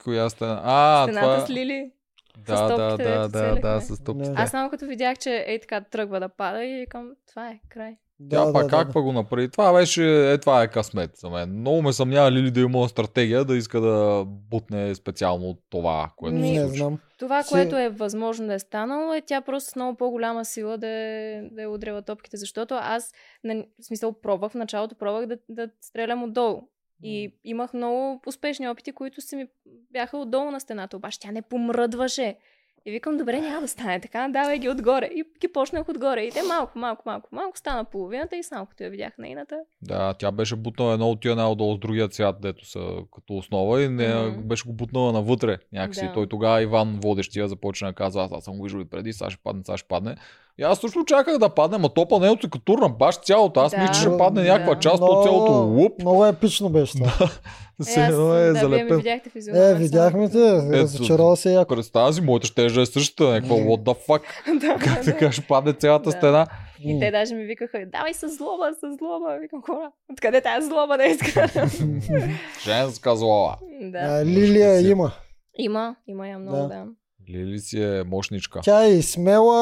[0.05, 0.61] Коя стена?
[0.65, 1.47] А, Стената това...
[1.47, 1.93] с Лили.
[2.39, 4.31] Да, да, топките, да, да, да, с топките.
[4.31, 4.35] Не.
[4.39, 7.97] Аз само като видях, че ей така тръгва да пада и викам, това е край.
[8.31, 9.51] Тя Да, пак да, как да, па го направи?
[9.51, 11.59] Това беше, е, това е късмет за мен.
[11.59, 16.55] Много ме съмнява Лили да има стратегия да иска да бутне специално това, което Ми,
[16.55, 16.79] се Не случи.
[16.79, 16.99] знам.
[17.19, 20.89] Това, което е възможно да е станало, е тя просто с много по-голяма сила да
[20.89, 23.13] е, да е удряла топките, защото аз,
[23.45, 26.69] на, в смисъл, пробвах, в началото пробвах да, да стрелям отдолу.
[27.03, 29.47] И имах много успешни опити, които си ми
[29.91, 32.37] бяха отдолу на стената, обаче тя не помръдваше.
[32.87, 35.07] И викам, добре, няма да стане така, давай ги отгоре.
[35.07, 36.23] И ги почнах отгоре.
[36.23, 39.57] И те малко, малко, малко, малко стана половината и само като я видях нейната.
[39.83, 43.83] Да, тя беше бутнала едно от тия най-отдолу с другия цвят, дето са като основа
[43.83, 44.41] и не, Мгм.
[44.43, 46.07] беше го бутнала навътре някакси.
[46.07, 46.13] Да.
[46.13, 49.31] Той тогава Иван водещия започна да казва, аз, аз съм го виждал и преди, сега
[49.31, 50.17] ще падне, сега ще падне.
[50.59, 53.61] И аз също чаках да падне, ма топа не от като турна баш цялото.
[53.61, 53.79] Аз Да.
[53.79, 54.81] мисля, че ще падне някаква Да.
[54.81, 55.93] част от цялото луп.
[55.99, 57.11] много епично беше това.
[57.83, 58.97] Се аз, е да, вие ми залепен.
[58.97, 59.71] видяхте физиономията.
[59.71, 60.39] Е, видяхме те,
[60.73, 61.75] разочарова се яко.
[61.75, 64.23] Представя си, моята ще е същата, някаква what the fuck.
[64.61, 65.01] да, Как да.
[65.05, 66.11] така ще падне цялата Да.
[66.11, 66.47] стена.
[66.81, 69.39] И те даже ми викаха, давай с злоба, с злоба.
[69.41, 71.71] Викам, хора, откъде тази злоба да изкарам?
[72.61, 73.57] Женска злоба.
[73.83, 73.99] да.
[74.01, 75.13] А, Лилия има.
[75.59, 76.69] Има, има я много, Да.
[76.69, 76.85] да.
[77.31, 78.61] Лили си е мощничка.
[78.63, 79.57] Тя е и смела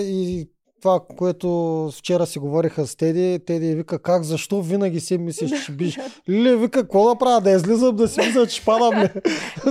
[0.00, 0.48] и
[0.82, 1.48] това, което
[1.90, 5.98] вчера си говориха с Теди, Теди вика как, защо винаги си мислиш, че биш.
[6.28, 9.08] Лили вика, какво да правя, да излизам, да си мисля, че падам ли.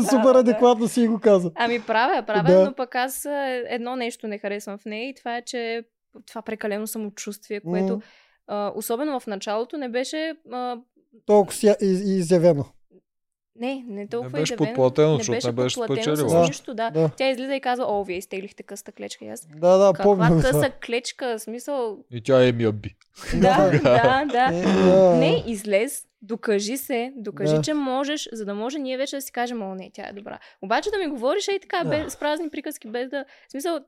[0.01, 0.39] Супер да.
[0.39, 1.51] адекватно си го каза.
[1.55, 2.65] Ами правя, правя, Да.
[2.65, 3.31] но пък аз а,
[3.67, 5.83] едно нещо не харесвам в нея и това е, че
[6.27, 8.01] това прекалено самочувствие, което М,
[8.47, 10.77] а, особено в началото не беше а,
[11.25, 12.65] Толкова си из- изявено.
[13.55, 14.73] Не, не толкова беше изявено.
[14.73, 16.89] подплатено, защото не беше подплатено с нищо, да.
[16.89, 17.09] Да.
[17.17, 19.25] Тя излиза и казва, о, вие изтеглихте къста клечка.
[19.25, 20.69] И аз, Да, да, каква помня къса това.
[20.85, 21.39] клечка?
[21.39, 22.95] Смисъл, И тя е ми би.
[23.35, 24.49] да, да, да.
[24.53, 25.15] Е, да.
[25.15, 27.61] Не, излез, докажи се, докажи, Да.
[27.61, 30.39] че можеш, за да може ние вече да си кажем, о, не, тя е добра.
[30.61, 31.89] Обаче да ми говориш и така, Да.
[31.89, 33.25] без, с празни приказки, без да...
[33.47, 33.79] В смисъл,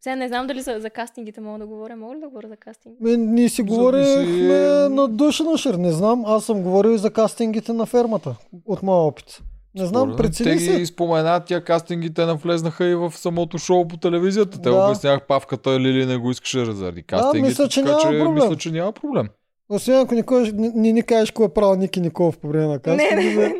[0.00, 1.96] сега не знам дали за, за кастингите мога да говоря.
[1.96, 3.00] Мога ли да говоря за кастинг?
[3.00, 4.58] Ми, ние си говорихме
[4.90, 5.74] на душа на шир.
[5.74, 8.36] Не знам, аз съм говорил и за кастингите на фермата.
[8.66, 9.40] От моя опит.
[9.74, 10.78] Не знам, прецени Те се.
[10.78, 14.58] ги споменат, тия кастингите навлезнаха и в самото шоу по телевизията.
[14.58, 14.76] Те Да.
[14.76, 17.48] обяснях павката Лили не го искаше заради кастингите.
[17.48, 18.34] мисля, че така няма че проблем.
[18.34, 19.28] мисля, че няма проблем.
[19.68, 22.72] Освен ако никой не, не ни кажеш кой е правил Ники Николов по време на
[22.72, 23.14] Не, кастинга.
[23.40, 23.54] не,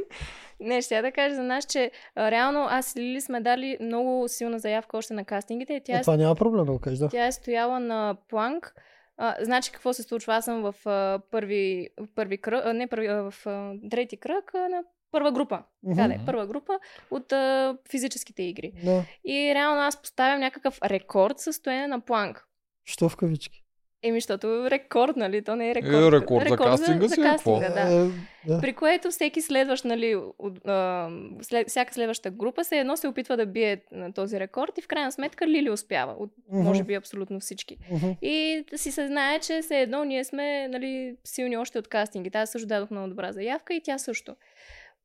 [0.60, 3.76] не, ще я да кажа за нас, че а, реално аз и Лили сме дали
[3.80, 5.72] много силна заявка още на кастингите.
[5.74, 7.08] и Тя, Е, е, това няма проблем да го кажеш, да.
[7.08, 8.74] тя е стояла на планк.
[9.16, 10.34] А, значи какво се случва?
[10.34, 14.54] Аз съм в а, първи, първи кръг, а, не първи, а, в а, трети кръг
[14.54, 15.62] а, на първа група.
[15.88, 16.26] Така да е, Мгм.
[16.26, 16.72] първа група
[17.10, 18.72] от а, физическите игри.
[18.84, 19.02] Да.
[19.24, 22.44] И реално аз поставям някакъв рекорд със стоене на планк.
[22.84, 23.64] Що в кавички?
[24.02, 25.44] Еми, защото рекорд, нали?
[25.44, 26.14] То не е рекорд.
[26.14, 27.80] Е, рекорд за кастинга за, си, за кастинга, да.
[27.80, 28.08] Е,
[28.46, 28.60] да.
[28.60, 31.10] При което всеки следващ, нали, от, а,
[31.42, 34.88] след, всяка следваща група се едно се опитва да бие на този рекорд и в
[34.88, 36.12] крайна сметка Лили успява.
[36.18, 36.62] От, Мгм.
[36.62, 37.76] може би абсолютно всички.
[37.90, 38.10] Мгм.
[38.22, 42.38] И си се знае, че все едно ние сме нали, силни още от кастингите.
[42.38, 44.36] Аз също дадох много добра заявка и тя също.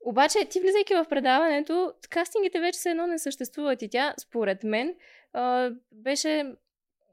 [0.06, 4.96] Обаче, ти влизайки в предаването, кастингите вече все едно не съществуват и тя, според мен,
[5.34, 6.46] а, беше...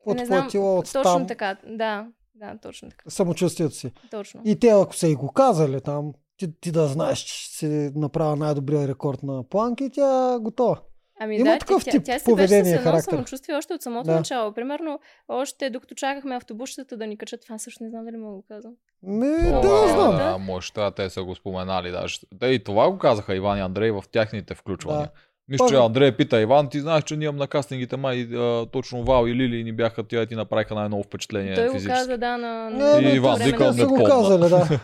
[0.05, 1.56] Подплатила от точно там така.
[1.66, 3.10] Да, да, точно така.
[3.10, 3.93] самочувствието си.
[4.10, 4.40] Точно.
[4.44, 7.93] И те, ако са и го казали там, ти, ти да знаеш, че ще си
[7.94, 10.81] направя най-добрия рекорд на планки, и тя е готова.
[11.22, 13.74] Ами Има да, такъв тя, тип тя, тя си поведение, беше с едно самочувствие още
[13.74, 14.14] от самото Да.
[14.14, 14.52] начало.
[14.52, 18.36] Примерно, още докато чакахме автобусчетата да ни качат, това също не знам дали мога да
[18.36, 18.72] го казвам.
[19.02, 20.16] Не, Това, да, не знам.
[20.16, 22.20] Да, може, това те са го споменали даже.
[22.40, 25.06] Те и това го казаха Иван и Андрей в тяхните включвания.
[25.06, 25.12] Да.
[25.51, 29.02] Мисля, че Андрей пита Иван, ти знаеш, че ние имам на кастингите май а, точно
[29.02, 31.94] Вал и Лили ни бяха, тя ти направиха най-ново впечатление Той го физически.
[31.94, 32.70] каза, да, на...
[32.70, 34.09] Не, И не, Иван те- викал, те не са го помня.
[34.10, 34.81] казали, да.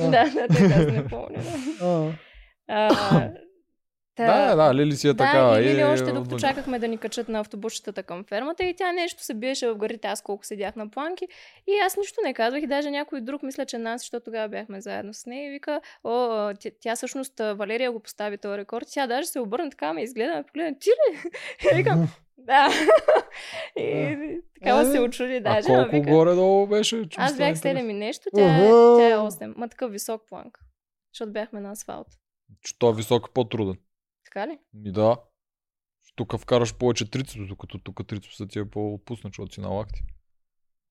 [0.00, 1.42] Да, да, те каза, не помня.
[2.68, 3.30] Да.
[4.16, 5.60] А, А, Та, Да, да, Лили си е да, такава.
[5.60, 8.92] и Лили е още докато чакахме да ни качат на автобусчетата към фермата и тя
[8.92, 11.24] нещо се биеше в горите, аз колко седях на планки
[11.66, 14.80] и аз нищо не казвах и даже някой друг, мисля, че нас, защото тогава бяхме
[14.80, 18.58] заедно с нея и вика, о, а, тя, тя всъщност а, Валерия го постави този
[18.58, 21.18] рекорд, тя даже се обърна така, ме изгледа, ме погледна, ти ли?
[21.72, 22.08] И викам,
[22.38, 22.68] да.
[23.76, 24.16] и
[24.54, 25.68] такава се очуди А даже.
[25.68, 27.04] ама колко вика, горе-долу беше?
[27.16, 27.90] Аз бях 7 интересно.
[27.90, 28.68] и нещо, тя, е-
[28.98, 29.54] тя е 8.
[29.56, 30.58] Ма такъв висок планк.
[31.14, 32.06] Защото бяхме на асфалт.
[32.62, 33.76] Че той е висок по-труден.
[34.34, 34.58] Така ли?
[34.74, 35.16] Ми да.
[36.16, 40.02] Тук вкараш повече трицепс, докато тук трицепсът ти е по-отпуснат, защото си на лакти.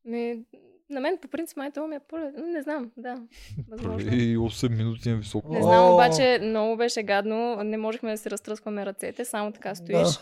[0.05, 0.45] Ми,
[0.89, 2.17] на мен по принцип май това ми е по
[2.53, 3.23] Не знам, да.
[3.69, 4.13] Възможно.
[4.13, 5.49] И 8 минути е висок.
[5.49, 7.63] Не знам, обаче много беше гадно.
[7.63, 10.07] Не можехме да си разтръскваме ръцете, само така стоиш.
[10.07, 10.19] Да.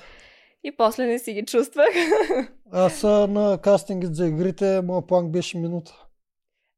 [0.64, 1.88] И после не си ги чувствах.
[2.72, 6.06] Аз на кастингът за игрите, моят план беше минута.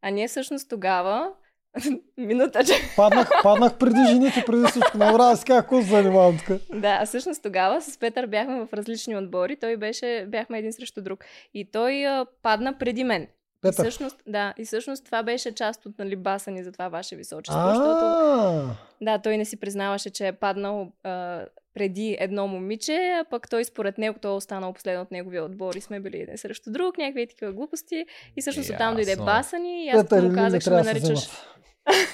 [0.02, 1.34] А ние всъщност тогава
[2.18, 2.74] минута, че...
[2.96, 4.98] Паднах, паднах преди жените, преди всичко.
[4.98, 6.58] Аз казах, какво се занимавам тук.
[6.74, 9.56] Да, а всъщност тогава с Петър бяхме в различни отбори.
[9.56, 11.26] Той беше, бяхме един срещу друг.
[11.54, 13.28] И той а, падна преди мен.
[13.64, 13.84] И Петър.
[13.84, 17.62] всъщност, да, и всъщност това беше част от нали, баса ни за това ваше височество,
[17.68, 23.50] защото да, той не си признаваше, че е паднал а, преди едно момиче, а пък
[23.50, 26.72] той според него, той е останал последно от неговия отбор и сме били един срещу
[26.72, 28.06] друг, някакви такива глупости.
[28.38, 29.26] И всъщност оттам дойде Ясно.
[29.26, 31.30] баса ни и аз Петър и му Лили казах, ще ме наричаш.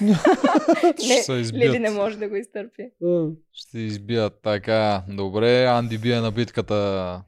[0.00, 1.42] Не.
[1.54, 2.90] Лили не може да го изтърпи.
[3.52, 4.42] Ще избият.
[4.42, 5.64] Така, добре.
[5.64, 7.22] Анди бие на битката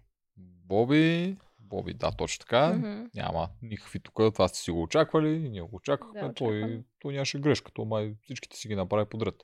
[0.68, 1.36] Боби.
[1.72, 2.72] Боби, да, точно така.
[2.72, 3.04] Мгм.
[3.14, 4.14] Няма никакви тук.
[4.14, 5.28] Това сте си го очаквали.
[5.28, 6.20] и Ние го очаквахме.
[6.20, 7.72] Да, той, той нямаше грешка.
[7.72, 9.34] То май всичките си ги направи подред.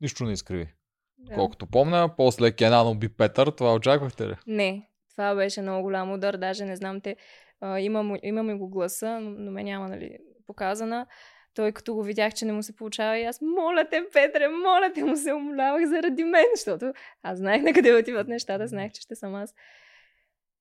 [0.00, 0.74] Нищо не изкриви.
[1.18, 1.34] Да.
[1.34, 3.50] Колкото помня, после Кенан уби Петър.
[3.50, 4.34] Това очаквахте ли?
[4.46, 7.16] Не, това беше много голям удар, даже не знам те.
[7.60, 11.06] А, имам, имаме го гласа, но, но ме няма, нали, показана.
[11.54, 14.92] Той като го видях, че не му се получава и аз, моля те, Петре, моля
[14.94, 16.92] те, му се умолявах заради мен, защото
[17.22, 19.54] аз знаех на къде отиват нещата, знаех, че ще съм аз.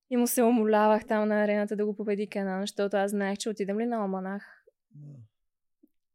[0.09, 3.49] И му се умолявах там на арената да го победи Кенан, защото аз знаех, че
[3.49, 4.63] отидем ли на Оманах.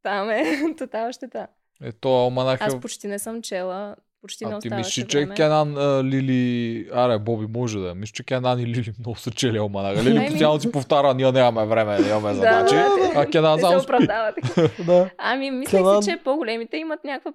[0.02, 0.44] Там е
[0.78, 1.46] тотал щета.
[1.82, 2.80] Е, то Алманах Аз е...
[2.80, 5.28] почти не съм чела, почти не А ти оставаше мислиш, че.
[5.28, 6.88] Кенан, а, Лили...
[6.92, 7.94] Аре, Боби може да е.
[7.94, 10.02] Мисля, че Кенан и Лили много са чели Алманага.
[10.02, 10.26] Лили Еми.
[10.26, 12.74] постоянно си повтаря, ние нямаме време, нямаме задачи.
[13.14, 13.92] а Кенан Те само спи.
[14.86, 15.10] Да.
[15.18, 17.32] Ами, мислех Кенан- си, че по-големите имат някаква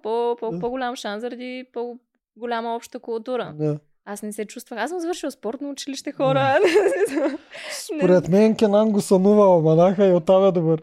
[0.60, 3.54] по-голям шанс заради по-голяма обща култура.
[3.56, 3.80] Да.
[4.10, 4.80] Аз не се чувствах.
[4.80, 6.58] Аз съм завършила спортно училище хора.
[7.72, 10.82] Според мен Кенан го сънува Алманаха и оттам е добър.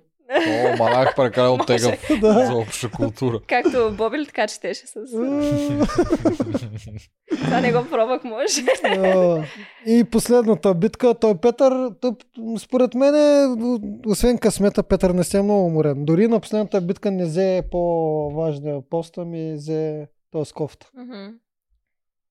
[0.48, 2.46] О, Манах прекалено тегъв Да.
[2.46, 3.40] за обща култура.
[3.46, 4.94] Както Боби ли така четеше с...
[7.44, 8.62] Това не го пробвах, може.
[9.86, 12.12] И последната битка, той Петър, той,
[12.58, 13.46] според мен, е,
[14.06, 16.04] освен късмета, Петър не се е много уморен.
[16.04, 20.90] Дори на последната битка не взе по-важния пост, ами взе този кофта.
[20.94, 21.34] Мгм.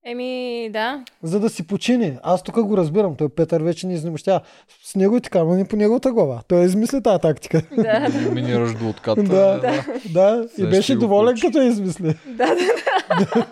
[0.05, 1.03] Еми, да.
[1.23, 2.17] За да си почини.
[2.23, 3.15] Аз тук го разбирам.
[3.15, 4.41] Той Петър вече не изнемощава.
[4.83, 6.41] С него и така, но не по неговата глава.
[6.47, 7.61] Той измисли тази тактика.
[7.75, 8.31] Да, да.
[8.31, 9.23] Минираш до отката.
[9.23, 9.59] Да.
[9.59, 9.85] да.
[10.13, 12.15] да, и беше доволен, като я измисли.
[12.27, 13.47] Да, да, да.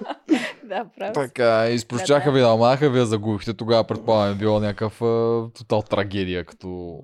[0.64, 1.14] Да, право.
[1.14, 3.54] Така, изпрощаха Да, ви на Алманаха, вие загубихте.
[3.54, 7.00] Тогава предполагам е било някакъв а, тотал трагедия като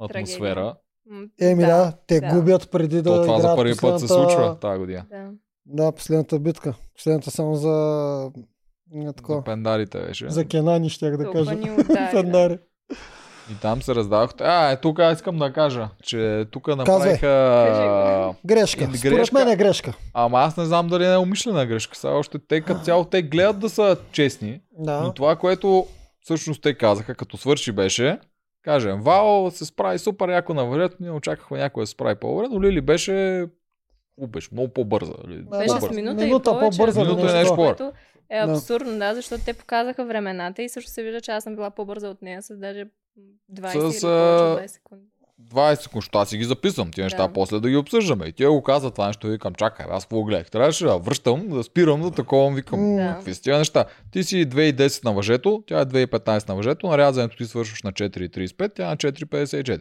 [0.00, 0.74] атмосфера.
[1.40, 2.28] Еми да, те да.
[2.28, 5.04] губят преди да То това за първи път се случва тази година.
[5.10, 5.30] Да.
[5.66, 6.74] Да, последната битка.
[6.94, 8.30] Последната само за...
[8.92, 10.28] Не, За пендарите беше.
[10.30, 12.10] За Кенани щях да Толкова кажа.
[12.10, 12.58] Фендари.
[13.52, 14.44] И там се раздавахте.
[14.44, 18.34] А, е, тук искам да кажа, че тук направиха...
[18.46, 18.84] Грешка.
[18.84, 19.38] Според грешка.
[19.38, 19.92] мен е грешка.
[20.14, 21.96] Ама аз не знам дали не е умишлена грешка.
[21.96, 24.60] Сега още те като цяло те гледат да са честни.
[24.78, 25.12] Но Да.
[25.14, 25.86] това, което
[26.20, 28.18] всъщност те казаха, като свърши беше,
[28.62, 32.46] кажем, Вао се справи супер яко на вред, ние очаквахме някой да се справи по-добре,
[32.50, 33.46] но Лили беше,
[34.28, 35.12] беше много по-бърза.
[35.24, 35.36] нали?
[35.36, 35.86] Беше По-бърза.
[35.86, 36.78] с минута, Минута и повече.
[36.78, 37.92] по-бърза Минута нещо е което
[38.30, 41.70] е абсурдно, да, защото те показаха времената и също се вижда, че аз съм била
[41.70, 42.84] по-бърза от нея с даже
[43.52, 45.04] 20 С, или повече от а, 20 секунди.
[45.52, 47.32] 20 секунди, защото аз си ги записвам, тия неща Да.
[47.32, 48.26] после да ги обсъждаме.
[48.26, 50.50] И тя го каза това нещо, викам, чакай, аз какво гледах?
[50.50, 52.96] Трябваше да връщам, да спирам, да такова викам.
[52.96, 53.14] Да.
[53.14, 53.84] Какви са тия неща?
[54.10, 58.74] Ти си 2,10 на въжето, тя е 2,15 на въжето, нарязането ти свършваш на 4,35,
[58.74, 59.80] тя на 4,54.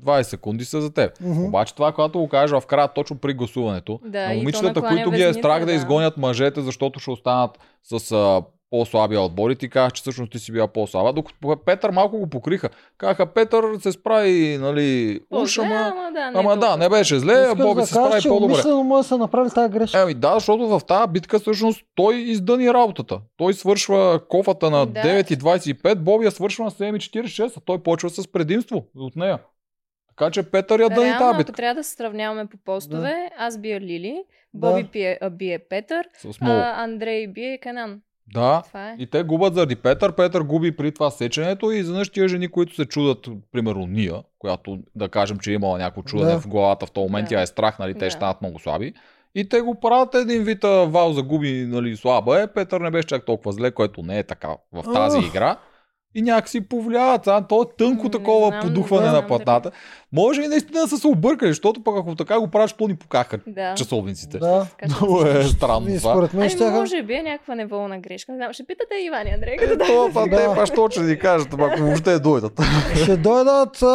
[0.00, 1.20] 20 секунди са за теб.
[1.20, 1.44] мгм.
[1.44, 5.22] Обаче това, когато го кажа в края, точно при гласуването, Да, на момичетата, които ги
[5.22, 5.72] е страх да да.
[5.72, 7.50] изгонят мъжете, защото ще останат
[7.84, 11.12] с а, по-слабия отбор и ти казваш, че всъщност ти си била по-слаба.
[11.12, 12.68] Докато Петър малко го покриха.
[12.98, 15.74] Казаха, Петър се справи, нали, По-зле, ама...
[15.74, 18.54] ама да, не Ама да, не беше зле, Искаш Боби да се справи по-добре.
[18.54, 20.00] умишлено може да са направили тази грешка.
[20.00, 23.18] Еми да, защото в тази битка всъщност той издъни работата.
[23.36, 25.00] Той свършва кофата на Да.
[25.00, 29.38] 9.25, Боби я свършва на 7.46, а той почва с предимство от нея.
[30.20, 31.52] Така че Петър я да и Реално, тази ако битка.
[31.52, 34.22] трябва да се сравняваме по постове, аз бия Лили,
[34.54, 34.70] Да.
[34.70, 36.06] Боби пие, а, бие Петър,
[36.40, 38.00] а Андрей бие Канан.
[38.34, 38.62] Да.
[38.74, 38.94] Е.
[38.98, 40.12] И те губят заради Петър.
[40.12, 43.18] Петър губи при това сеченето и изведнъж тия жени, които се чудат,
[43.52, 46.40] примерно Ния, която да кажем, че е имала някакво чудене Да.
[46.40, 47.34] в главата в този момент, Да.
[47.34, 48.10] тя е страх, нали, те Да.
[48.10, 48.92] ще станат много слаби.
[49.34, 53.24] И те го правят един вид Вал загуби нали, слаба е, Петър не беше чак
[53.24, 55.56] толкова зле, което не е така в тази игра.
[56.14, 57.26] И някакси повлияват.
[57.26, 59.70] А, то е тънко не такова знам, подухване не на платната.
[60.12, 63.38] Може и наистина да са се объркали, защото пък ако така го правиш, пълни покаха
[63.46, 63.74] Да.
[63.74, 64.38] часовниците.
[64.38, 64.66] Да.
[64.86, 66.12] Много не е странно И това.
[66.12, 68.32] според мен Ами, ще може би е някаква неволна грешка.
[68.32, 69.78] Не знам, ще питате Иван и Андрей, Е, да.
[69.78, 70.36] това па, Да.
[70.38, 72.60] те па що ще ни кажат, ако въобще дойдат.
[72.96, 73.86] ще дойдат, а,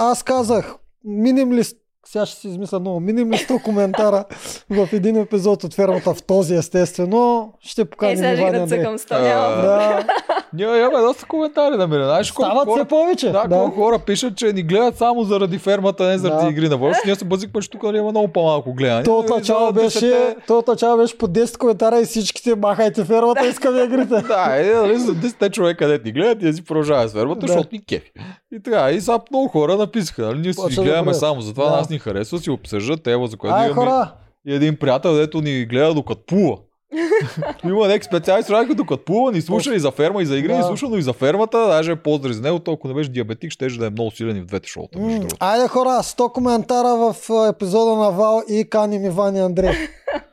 [0.00, 0.74] аз казах,
[1.04, 1.62] миним ли,
[2.10, 4.24] сега ще си измисля много, миним ли 100 коментара
[4.70, 8.52] в един епизод от фермата в този естествено, ще Е, поканим сега ще Иван и
[8.52, 8.78] ги Андрей.
[8.78, 9.56] нацъкам сто, А, няма.
[9.56, 10.04] Да,
[10.52, 12.04] Ние имаме доста коментари да мире.
[12.04, 13.30] Знаеш колко стават хора, все повече.
[13.30, 16.50] да, колко хора пишат, че ни гледат само заради фермата, не заради Да.
[16.50, 16.96] игри на волш.
[17.06, 19.02] Ние се базикме, че тук нали, има много по-малко гледане.
[19.02, 24.14] То начало беше, то начало беше по 10 коментара и всичките махайте фермата, искаме игрите.
[24.22, 27.46] Да, е, нали, за 10 човека, където ни гледат, ние си продължаваме с фермата, Да.
[27.46, 28.12] защото ни кефи.
[28.52, 31.18] И така, и сега много хора написаха, нали, ние си ги да гледаме гледат.
[31.18, 31.70] само, затова Да.
[31.70, 34.12] нас ни харесва, си обсъждат тема, за което имаме хора,
[34.46, 36.56] и един приятел, дето ни гледа докато плува.
[37.64, 40.58] Има някакви специалисти, радио, докато плува, ни слуша и за ферма, и за игри, Да.
[40.58, 41.58] ни слуша, но и за фермата.
[41.58, 44.40] Даже поздрави за него, то ако не беше диабетик, ще да е много силен и
[44.40, 45.36] в двете шоута, между другото.
[45.40, 47.16] Айде хора, 100 коментара в
[47.48, 49.72] епизода на Вал и каним Иван и Андрей.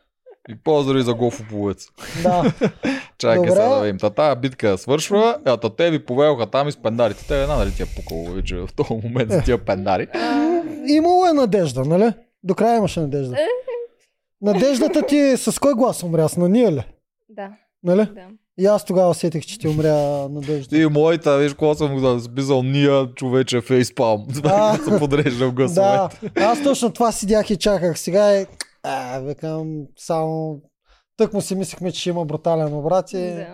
[0.49, 1.88] И поздрави за гофопловец.
[2.24, 2.53] Да.
[3.18, 3.52] Чакай Добре.
[3.52, 3.98] сега да видим.
[3.99, 7.26] Та тази битка свършва, а та те ви повелха там и с пендарите.
[7.28, 10.07] Те една нали ти е пукало вече в този момент за тия пендари.
[10.88, 12.14] Имало е надежда, нали?
[12.44, 13.36] До края имаше надежда.
[13.36, 13.45] Е.
[14.41, 16.28] Надеждата ти с кой глас умря?
[16.28, 16.84] С на ние ли?
[17.30, 17.49] Да,
[17.84, 18.06] Нали?
[18.06, 18.22] да.
[18.60, 20.78] И аз тогава усетих, че ти умря надежда.
[20.78, 24.28] И моята, виж, какво съм да сбизал ния човече фейспалм.
[24.44, 24.78] А.
[24.78, 25.82] се подрежда в гласове.
[25.82, 27.99] Да, аз точно това седях и чаках.
[27.99, 28.45] Сега е...
[28.88, 30.61] А, викам, само...
[31.18, 33.18] Тък му си мислихме, че има брутален обрат и...
[33.18, 33.47] да.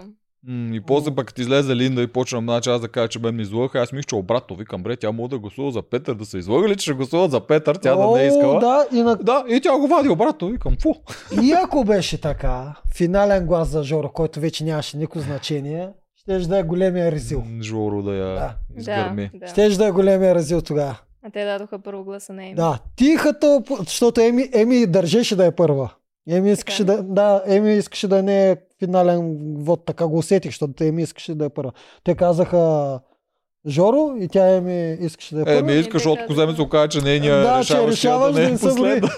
[0.47, 3.35] М, И после пък като излезе Линда и почна значи аз да кажа, че мен
[3.35, 3.79] ми излъгаха.
[3.79, 6.75] Аз мисля, че обратно викам, бре, тя мога да гласува за Петър, да се излъгали,
[6.75, 8.59] че ще гласуват за Петър, тя да не е О, искала.
[8.59, 9.15] Да, и, на...
[9.15, 10.89] Да, и тя го вади обратно, викам, фу.
[11.43, 16.59] и ако беше така, финален глас за Жоро, който вече нямаше никакво значение, ще да
[16.59, 17.43] е големия резил.
[17.61, 18.55] Жоро да я Да.
[18.77, 19.29] изгърми.
[19.33, 19.47] Да, да.
[19.47, 20.97] Ще да е големия резил тогава.
[21.23, 22.55] А те дадоха първо гласа на Еми.
[22.55, 25.89] Да, тихата, защото Еми, Еми държеше да е първа.
[26.29, 30.83] Еми искаше да, да, Еми искаше да не е финален вод, така го усетих, защото
[30.83, 31.71] Еми искаше да е първа.
[32.03, 32.99] Те казаха
[33.67, 35.61] Жоро и тя Еми искаше да е Е, първа.
[35.63, 38.47] ми искаш, защото ако вземе се окаже, че нейния да, че решаващия решаваш да да
[38.47, 38.71] не е съм ли.
[38.71, 39.09] последна.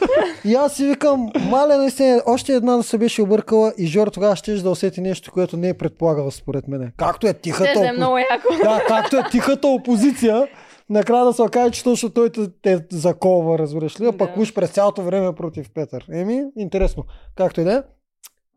[0.45, 4.35] И аз си викам, маля наистина, още една да се беше объркала и Жоро тогава
[4.35, 6.91] ще да усети нещо, което не е предполагал според мен.
[6.97, 8.47] Както е тихата Ще да е опо- много яко.
[8.63, 10.47] да, както е тихата опозиция,
[10.89, 14.41] накрая да се окаже, че точно той те, те заколва, разбираш ли, а пък Да.
[14.41, 16.05] уж през цялото време против Петър.
[16.11, 17.03] Еми, интересно.
[17.35, 17.83] Както и да е.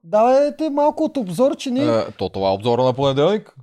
[0.05, 1.81] Давайте малко от обзор, че ни...
[1.81, 3.55] Е, То това е обзора на понеделник.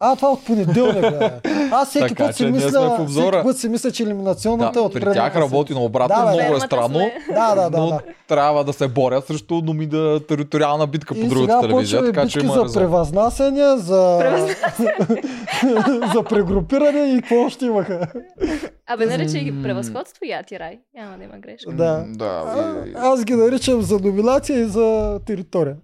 [0.00, 1.30] А, това от понеделник, бе.
[1.72, 4.92] Аз всеки Така път си мисля, всеки път си мисля, че елиминационната е Да, от
[4.92, 7.00] при тях работи на обратно, Да, много е странно.
[7.28, 7.78] Да, да, да.
[7.78, 8.00] но да.
[8.28, 12.20] трябва да се борят срещу номи да териториална битка по И другата сега телевизия, така
[12.22, 12.74] че битки има за резон.
[12.74, 14.18] превъзнасяния, за...
[16.14, 18.06] за прегрупиране и какво още имаха.
[18.86, 20.78] Абе, нарече ги превъзходство, я ти рай.
[20.94, 21.72] Няма да има грешка.
[21.72, 22.04] Да.
[22.08, 25.76] Да, А, и- аз ги наричам за номинация и за територия.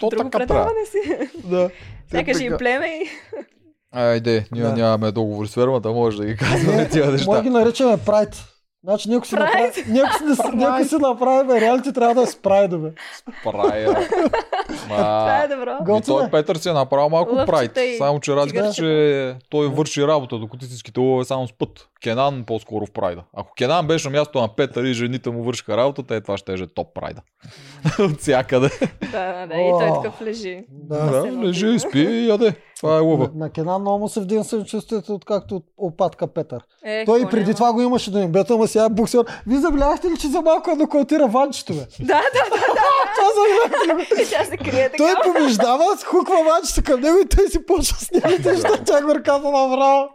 [0.00, 0.30] то така трябва.
[0.30, 1.28] предаване си.
[1.44, 1.70] Да.
[2.10, 2.58] Сякаш и така.
[2.58, 3.08] племе и...
[3.92, 4.72] Айде, ние Да.
[4.72, 7.42] нямаме договори с фермата, може да ги казваме тия Може неща.
[7.42, 8.44] ги наричаме прайд.
[8.88, 12.36] Значи някой си, направи, някой си, някой си направи, бе, реалити трябва да е с
[12.36, 12.92] прайдове.
[13.44, 14.08] Прая.
[14.88, 15.98] Това е добро.
[15.98, 16.30] и той е.
[16.30, 17.76] Петър си е направил малко Лъвчета прайд.
[17.76, 18.74] и Само, че разлика, цигарчета.
[18.74, 21.88] че той върши работа, докато истинските лъвове само с път.
[22.02, 23.22] Кенан по-скоро в прайда.
[23.36, 26.52] Ако Кенан беше на място на Петър и жените му вършиха работа, те това ще
[26.52, 27.20] е топ прайда.
[27.98, 28.70] От всякъде.
[29.12, 29.54] Да, да, да.
[29.54, 30.64] И той такъв лежи.
[30.70, 31.10] Да.
[31.10, 32.54] Да, лежи, спи и яде.
[32.76, 33.30] Това е лъва.
[33.34, 36.62] На, на Кенан много му се вдигна самочувствието, откакто от опатка Петър.
[36.84, 37.54] Е, Той и преди няма?
[37.54, 39.24] това го имаше до небето, ама сега е буксер.
[39.46, 41.80] Вие забелязахте ли, че за малко е нокаутира ванчето, бе?
[42.00, 42.22] Да, да,
[43.14, 43.28] Това
[44.38, 44.44] да.
[44.44, 44.96] Се крие така.
[44.96, 49.14] Той побеждава, хуква ванчето към него и той си почва с някакви неща, тя го
[49.14, 50.08] ръката направо.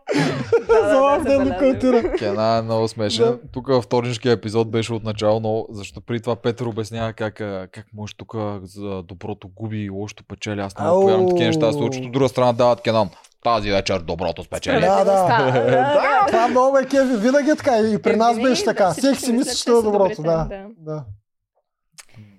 [0.67, 2.13] да, За малко да нокаутира.
[2.13, 3.25] Кена е много смешен.
[3.25, 3.37] Да.
[3.53, 7.33] Тук във вторнишкия епизод беше отначало, но защото при това Петър обяснява как,
[7.71, 10.61] как може тук за доброто губи и лошото печели.
[10.61, 11.01] Аз не Ау.
[11.01, 12.05] повярвам такива неща да се случат.
[12.05, 13.09] От друга страна дават Кенан.
[13.43, 14.81] Тази вечер доброто спечели.
[14.81, 15.27] Да, да.
[15.51, 17.17] Да, Това много е кеви.
[17.17, 17.77] Винаги е така.
[17.79, 18.91] И при Е, нас беше да, така.
[18.91, 20.21] Всеки си мисли, че е доброто.
[20.21, 20.47] Да.
[20.49, 20.65] да.
[20.79, 21.03] да.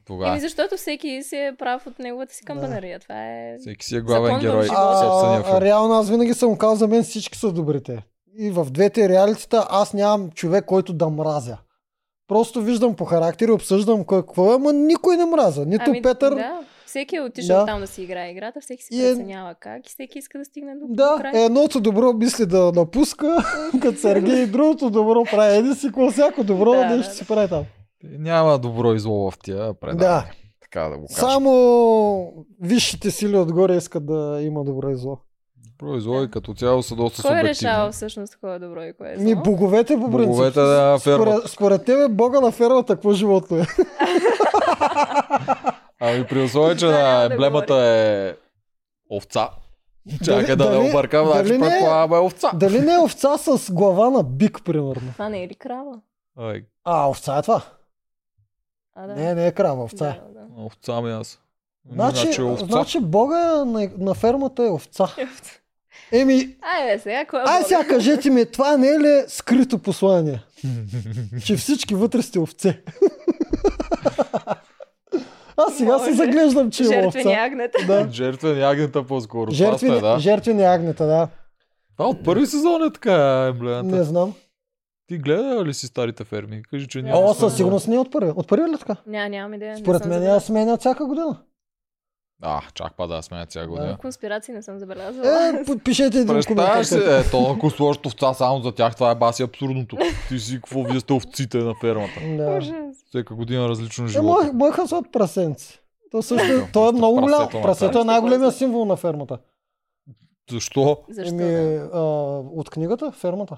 [0.06, 0.30] Тогава.
[0.30, 2.98] Еми, защото всеки си е прав от неговата си камбанария.
[3.00, 3.56] Това е...
[3.60, 5.58] Всеки си е главен герой А, филм.
[5.58, 8.02] реално аз винаги съм казал, за мен всички са добрите.
[8.38, 11.56] и в двете реалитета аз нямам човек, който да мразя.
[12.28, 15.66] Просто виждам по характер и обсъждам кой какво е, ама никой не мраза.
[15.66, 16.34] Нито Ами, Петър.
[16.34, 17.66] Да, всеки е отишъл Да.
[17.66, 20.72] там да си играе играта, всеки си е- преценява как и всеки иска да стигне
[20.72, 21.32] до, Да, край.
[21.36, 23.36] едното добро мисли да напуска,
[23.82, 25.56] като Сергей, другото добро прави.
[25.56, 27.64] Еди си, какво всяко добро Да, нещо да, си прави там.
[28.04, 30.08] Няма добро и зло в тия предания.
[30.10, 30.24] Да.
[30.62, 31.20] Така да го кажа.
[31.20, 35.18] Само висшите сили отгоре искат да има добро и зло.
[35.70, 37.48] Добро и зло и като цяло са доста Кой субективни.
[37.50, 39.24] решава всъщност кое е добро и кое е зло?
[39.24, 40.28] Ми боговете по принцип.
[40.28, 41.30] Боговете на фермата.
[41.32, 43.62] Според, според тебе бога на фермата какво животно е?
[46.00, 48.34] Ами при условие, че на емблемата е
[49.10, 49.50] овца.
[50.24, 52.50] Чакай да не объркам, значи предполагаме овца.
[52.54, 55.12] Дали не е овца с глава на бик, примерно?
[55.12, 56.00] Това не е ли крава?
[56.38, 57.62] Ай, А, овца е това.
[58.94, 59.14] А, да.
[59.14, 60.20] Не, не е крава, овца е.
[60.34, 60.62] Да, да.
[60.64, 61.40] овца ми аз.
[61.92, 62.66] Значи, овца.
[62.66, 65.08] значи бога на, на фермата е овца.
[66.12, 70.42] Еми, Айде сега, кой е ай сега кажете ми, това не е ли скрито послание?
[71.44, 72.82] Че всички вътре сте овце.
[75.56, 77.44] Аз сега се заглеждам, че е Жертвени овца.
[77.44, 77.86] агнета.
[77.86, 78.08] Да.
[78.10, 79.50] Жертвен ягнета по-скоро.
[79.50, 80.18] Жертвени, сте, да.
[80.18, 81.28] жертвени агнета, да.
[81.96, 83.96] Това от първи сезон е така емблемата.
[83.96, 84.34] Не знам.
[85.06, 86.62] Ти гледа ли си старите ферми?
[86.70, 87.18] Кажи, че няма.
[87.18, 88.32] О, със сигурност не е от първи.
[88.36, 88.96] От първи ли така?
[89.06, 89.72] Няма, нямам идея.
[89.72, 91.38] не Според мен я сменят всяка година.
[92.42, 93.96] А, чак па да сменя цяла година.
[93.98, 95.48] Конспирации не съм забелязала.
[95.50, 96.44] Е, подпишете един коментар.
[96.74, 99.96] Представяш се, е, то ако сложиш овца само за тях, това е баси абсурдното.
[100.28, 102.20] Ти си какво вие сте овците на фермата.
[102.28, 102.60] Да.
[103.08, 104.26] Всека година различно Е, живото.
[104.34, 105.80] мой, моеха са от прасенци.
[106.10, 107.48] То също, Да, той е много голям.
[107.52, 109.38] прасето е най-големия символ на фермата.
[110.50, 110.98] Защо?
[111.10, 111.90] Защо Еми, да?
[111.94, 112.00] а,
[112.50, 113.56] от книгата, фермата.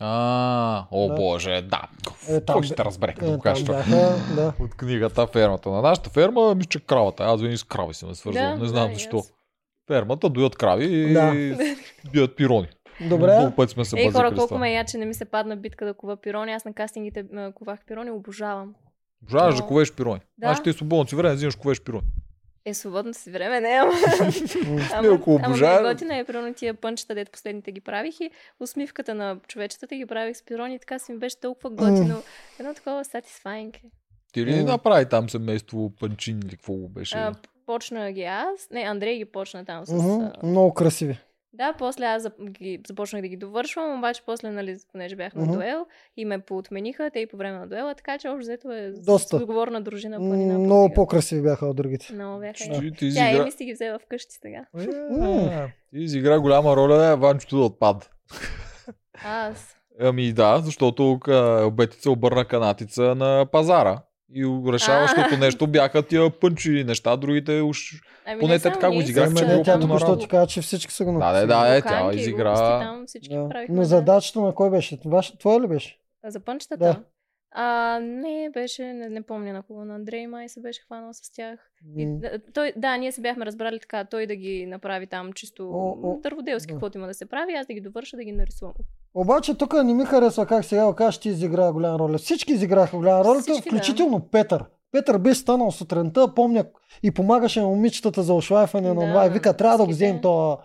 [0.00, 1.14] А, о Да.
[1.14, 1.82] боже, да.
[2.28, 3.82] Е, там Кой ще те разбере, като Е, кажеш това?
[4.34, 4.52] да.
[4.60, 5.70] От книгата Фермата.
[5.70, 7.24] На нашата ферма, мисля, че кравата.
[7.24, 8.44] Аз винаги с крави съм се свързвал.
[8.46, 9.16] Да, не знам да, и защо.
[9.18, 9.32] аз.
[9.88, 11.34] Фермата доят крави и Да.
[12.12, 12.68] бият пирони.
[13.00, 13.34] Добре.
[13.34, 15.86] Много пъти сме се Ей, хора, колко ме я, че не ми се падна битка
[15.86, 16.52] да кува пирони.
[16.52, 18.74] Аз на кастингите ковах пирони, обожавам.
[19.22, 20.20] Обожаваш да Но- ковеш пирони.
[20.38, 20.46] Да.
[20.46, 22.02] Значи ти е свободно си време, взимаш ковеш пирони.
[22.64, 23.92] Е, свободното си време, не, ама...
[24.92, 28.30] Ама, ако ама готина е, примерно тия пънчета, дето последните ги правих и
[28.60, 32.22] усмивката на човечетата ги правих с пирони и така си ми беше толкова готино.
[32.58, 33.76] Едно такова satisfying.
[33.76, 33.80] е.
[34.32, 37.16] Ти ли направи там семейство Панчин или какво го беше?
[37.18, 37.34] А,
[37.66, 38.68] почна ги аз.
[38.70, 39.92] Не, Андрей ги почна там с...
[40.42, 41.18] Много красиви.
[41.52, 45.52] Да, после аз ги, започнах да ги довършвам, обаче после, нали, понеже бях на Мгм.
[45.52, 48.92] дуел и ме поотмениха, те и по време на дуела, така че общо взето е
[49.06, 49.38] Доста.
[49.38, 50.58] договорна дружина планина.
[50.58, 52.12] Много по-красиви бяха от другите.
[52.12, 52.54] Много бяха.
[52.58, 53.42] Ти, ти Тя изигра...
[53.42, 54.64] Еми си ги взела вкъщи сега.
[54.78, 58.06] Е, Ти изигра голяма роля Ванчото да отпада.
[59.24, 59.74] Аз.
[60.00, 61.20] Ами да, защото
[61.66, 64.02] обетица обърна канатица на пазара.
[64.34, 68.02] И решаващото нещо бяха тия пънчи неща, другите уж...
[68.26, 71.04] Ами Поне не те така го че Ами, тя току-що ти каза, че всички са
[71.04, 72.80] го Да, да, да, е, Луканки, тя изигра...
[72.80, 73.48] Там всички Да.
[73.48, 73.74] правихме.
[73.74, 73.86] Но да.
[73.86, 74.98] задачата на кой беше?
[75.38, 75.98] Твоя ли беше?
[76.26, 77.02] За пънчетата?
[77.48, 77.60] Да.
[77.62, 81.32] А, не, беше, не, не помня на кого, на Андрей май се беше хванал с
[81.32, 81.58] тях.
[81.96, 85.32] И, М, да, той, да, ние се бяхме разбрали така, той да ги направи там
[85.32, 86.18] чисто О, о.
[86.22, 86.74] дърводелски, Да.
[86.74, 88.74] каквото има да се прави, аз да ги довърша, да ги нарисувам.
[89.14, 92.18] Обаче тук не ми харесва как сега го кажеш, ти изигра голяма роля.
[92.18, 93.76] Всички изиграха голяма роля, Всички, да.
[93.76, 94.64] включително Петър.
[94.92, 96.64] Петър беше станал сутринта, помня
[97.02, 100.20] и помагаше на момичетата за ошлайфане на Да, това и вика, трябва да го вземем
[100.20, 100.58] това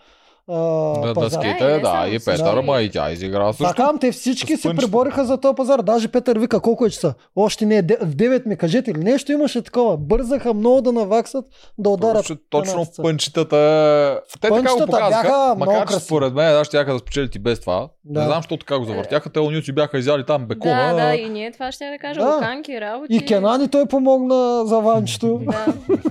[0.47, 1.03] пазар.
[1.03, 2.19] Да, и дъските, не да, само и.
[2.19, 3.63] Петър, ма и тя изигра също.
[3.63, 4.81] Така, те всички се пънчета.
[4.81, 5.79] пребориха за този пазар.
[5.81, 7.13] Даже Петър вика, колко е часа?
[7.35, 8.97] Още не е в 9 ми кажете ли?
[8.97, 9.97] Нещо имаше такова.
[9.97, 11.45] Бързаха много да наваксат,
[11.77, 12.21] да ударят.
[12.21, 14.21] Точно, точно пънчетата.
[14.33, 17.39] Те така го Пънчетата показаха, бяха макар че според мен, да, ще да спечелят и
[17.39, 17.89] без това.
[18.03, 18.19] Да.
[18.19, 19.29] Не знам, защото така го завъртяха.
[19.29, 20.93] Те онюци бяха изяли там бекона.
[20.95, 22.19] Да, да, и ние това ще да кажа.
[22.19, 22.35] Да.
[22.35, 23.15] Луканки, работи.
[23.15, 25.41] И Кенани той помогна за Ванчето.
[25.43, 25.65] Да.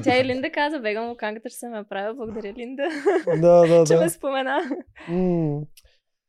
[0.05, 2.15] Тя и Линда каза, бегам луканката ще се ме правя.
[2.15, 2.83] Благодаря, Линда,
[3.37, 3.85] да, да, да.
[4.23, 4.59] Спомена.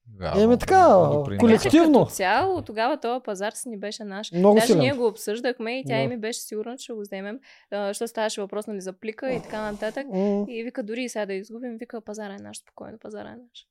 [0.08, 1.68] Да, Еми така, много колектив- принесе.
[1.68, 2.00] Ефективно.
[2.00, 4.32] Като цяло, тогава този пазар си ни беше наш.
[4.32, 4.80] Много Даже силен.
[4.80, 7.40] ние го обсъждахме и тя и ми беше сигурна, че ще го вземем,
[7.72, 10.08] защото ставаше въпрос нали, за плика и така нататък.
[10.08, 13.36] М, И вика, дори и сега да изгубим, вика, пазара е наш, спокойно, пазара е
[13.36, 13.68] наш.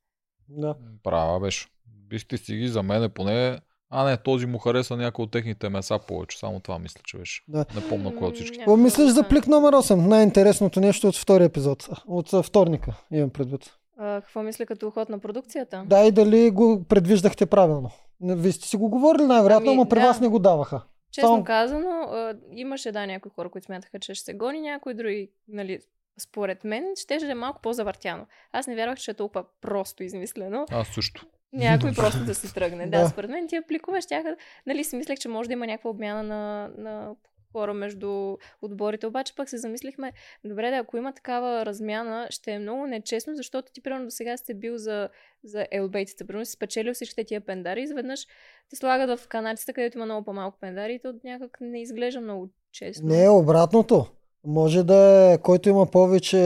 [0.49, 0.75] Да.
[1.03, 1.67] Права беше.
[2.09, 3.59] Бихте си ги за мене поне.
[3.91, 6.39] А не, този му хареса някой от техните меса повече.
[6.39, 7.43] Само това мисля, че беше.
[7.49, 7.65] Да.
[7.75, 8.57] Не помня кой от всички.
[8.59, 9.95] Какво мислиш за плик номер 8?
[9.97, 11.89] Най-интересното нещо от втория епизод.
[12.07, 13.75] От вторника, имам предвид.
[14.03, 15.85] А, какво мисля като ход на продукцията?
[15.87, 17.91] Да, и дали го предвиждахте правилно.
[18.21, 20.07] Вие сте си го говорили най-вероятно, Ами, но при да.
[20.07, 20.83] вас не го даваха.
[21.13, 24.95] Честно Само- казано, а, имаше да някои хора, които смятаха, че ще се гони, някои
[24.95, 25.79] други, нали,
[26.21, 28.27] според мен, ще да е малко по-завъртяно.
[28.53, 30.67] Аз не вярвах, че е толкова просто измислено.
[30.71, 31.27] Аз също.
[31.53, 32.87] Някой просто да си тръгне.
[32.87, 33.09] Да, Да.
[33.09, 36.71] според мен тия пликове щяха, нали си мислех, че може да има някаква обмяна на,
[36.79, 37.15] на
[37.53, 39.07] хора между отборите.
[39.07, 40.13] Обаче пък се замислихме,
[40.45, 44.37] добре, да ако има такава размяна, ще е много нечестно, защото ти примерно до сега
[44.37, 45.09] сте бил за,
[45.45, 46.27] за елбейтите.
[46.27, 48.27] Примерно си спечелил всичките тия пендари изведнъж
[48.71, 52.49] те слагат в канадцата, където има много по-малко пендари и то някак не изглежда много
[52.73, 53.09] честно.
[53.09, 54.07] Не, обратното.
[54.45, 56.39] Може да е, който има повече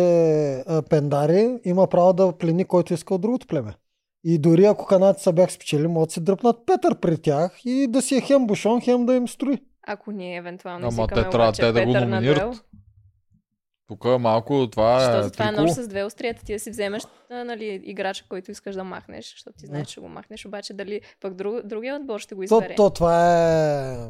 [0.90, 3.74] пендари, има право да плени който иска от другото племе.
[4.24, 7.86] И дори ако канадците са бях спечели, могат да си дръпнат Петър при тях и
[7.86, 9.58] да си е хем бушон, хем да им строи.
[9.86, 12.64] Ако ние евентуално Ама те трябва обаче те да го номинират.
[13.88, 16.44] Тук е малко, това е Защото това е нож с две острията.
[16.44, 20.08] Ти да си вземеш нали, играча, който искаш да махнеш, защото ти знаеш, че го
[20.08, 22.74] махнеш, обаче дали пък друг, другия отбор ще го То, избере.
[22.74, 24.08] то това е...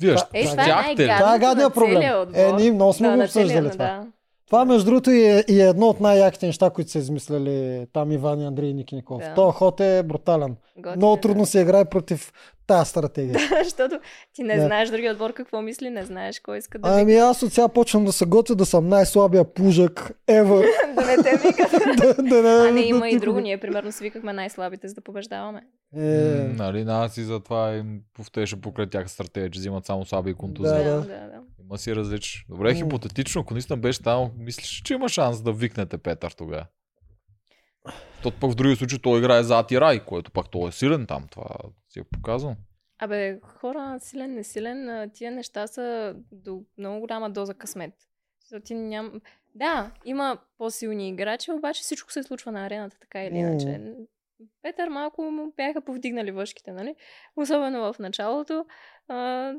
[0.00, 2.38] Вие Това- ще Е, това е най-гадното Това е гадния на целия отбор.
[2.38, 3.84] Е, ние много сме да, го обсъждали да, това.
[3.84, 4.06] Да.
[4.52, 5.14] Това, между другото, е,
[5.48, 9.18] и е едно от най-яките неща, които са измисляли там Иван и Андрей Никников.
[9.20, 9.34] Да.
[9.34, 10.56] То ход е брутален.
[10.76, 11.46] Готин Много е, трудно да.
[11.46, 12.32] се играе против
[12.66, 13.38] тази стратегия.
[13.64, 13.98] Защото
[14.32, 14.62] ти не Да.
[14.62, 18.04] знаеш другия отбор какво мисли, не знаеш кой иска да, Ами аз от сега почвам
[18.04, 20.66] да се готвя да съм най-слабия пужък ever.
[20.94, 21.70] да не те викат.
[21.96, 23.40] да, да, не, А не, има да, и да- друго.
[23.40, 25.60] Ние, примерно, свикахме най-слабите, за да побеждаваме.
[25.92, 30.30] М, Е, Нали, нас и затова им повтеше покрай тях стратегия, че взимат само слаби
[30.30, 30.72] и контузии.
[30.74, 31.06] Да, да, да.
[31.06, 31.40] да.
[31.64, 32.46] Има си различ.
[32.48, 32.74] Добре, М.
[32.74, 36.66] хипотетично, ако наистина беше там, мислиш, че има шанс да викнете Петър тогава.
[38.14, 41.26] Защото пък в другия случай той играе за Атирай, което пак той е силен там.
[41.30, 41.46] Това
[41.88, 42.56] си е показано.
[42.98, 47.94] Абе, хора, силен, несилен, а, тия неща са до много голяма доза късмет.
[48.40, 49.20] Защото ти ням...
[49.54, 53.80] Да, има по-силни играчи, обаче всичко се случва на арената, така или иначе.
[54.62, 56.94] Петър малко му бяха повдигнали въшките, нали?
[57.36, 58.66] Особено в началото.
[59.08, 59.52] А,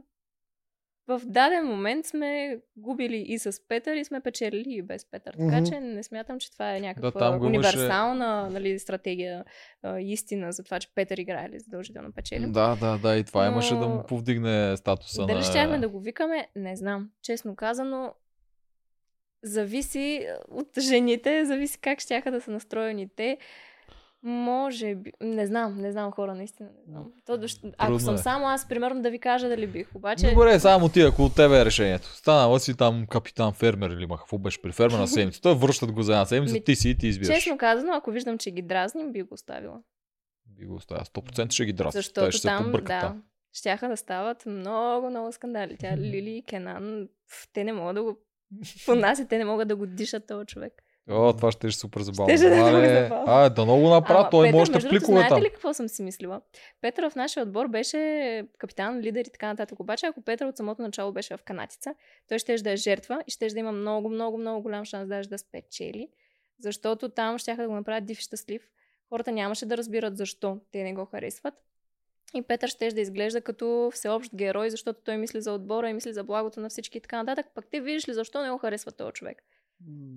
[1.08, 5.34] в даден момент сме губили и с Петър и сме печелили и без Петър.
[5.34, 5.66] Така Мгм.
[5.66, 9.46] че не смятам, че това е някаква там го имаше- универсална нали, стратегия,
[9.84, 12.46] а, истина за това, че Петър играе ли задължително печели.
[12.48, 15.44] Да, да, да, и това Но- имаше да му повдигне статуса Дали на...
[15.44, 17.10] щяхме да го викаме, не знам.
[17.22, 18.14] Честно казано,
[19.44, 23.38] зависи от жените, зависи как щяха да са настроени те.
[24.24, 27.12] Може би, не знам, не знам хора, наистина не знам.
[27.26, 28.18] То, дощ- ако съм е.
[28.18, 29.96] само аз, примерно, да ви кажа дали бих.
[29.96, 32.08] Обаче, Добре, само ти, ако от тебе е решението.
[32.08, 35.42] Станала си там капитан фермер или ма какво беше при фермер на седмица.
[35.42, 37.36] Той връщат го за една седмица, Ми, ти си и ти избираш.
[37.36, 39.82] честно казано, ако виждам, че ги дразним, би го оставила.
[40.46, 41.02] Би го оставя.
[41.02, 41.94] 100% ще ги дразнят.
[41.94, 43.24] Защото ще там, да, там.
[43.54, 45.78] щяха да стават много, много скандали.
[45.80, 47.08] Тя, Лили и Кенан,
[47.54, 48.18] те не могат да го
[48.86, 50.74] понасят, те не могат да го дишат този човек.
[51.10, 52.38] О, това ще е супер забавно.
[52.38, 53.10] Щеше да е.
[53.12, 55.74] А, да много направят, Ама, той Петър, може да между другото, пликове знаете ли какво
[55.74, 56.42] съм си мислила?
[56.82, 59.80] Петър в нашия отбор беше капитан, лидер и така нататък.
[59.80, 61.96] Обаче, ако Петър от самото начало беше в канатица,
[62.30, 65.30] той ще да е жертва и ще да има много, много, много голям шанс даже
[65.30, 66.08] да спечели,
[66.60, 68.62] защото там ще да го направят див щастлив.
[69.10, 71.54] Хората нямаше да разбират защо те не го харесват.
[72.36, 76.14] И Петър ще да изглежда като всеобщ герой, защото той мисли за отбора и мисли
[76.14, 77.46] за благото на всички и така нататък.
[77.56, 79.44] Пък те видиш ли защо не го харесва този човек?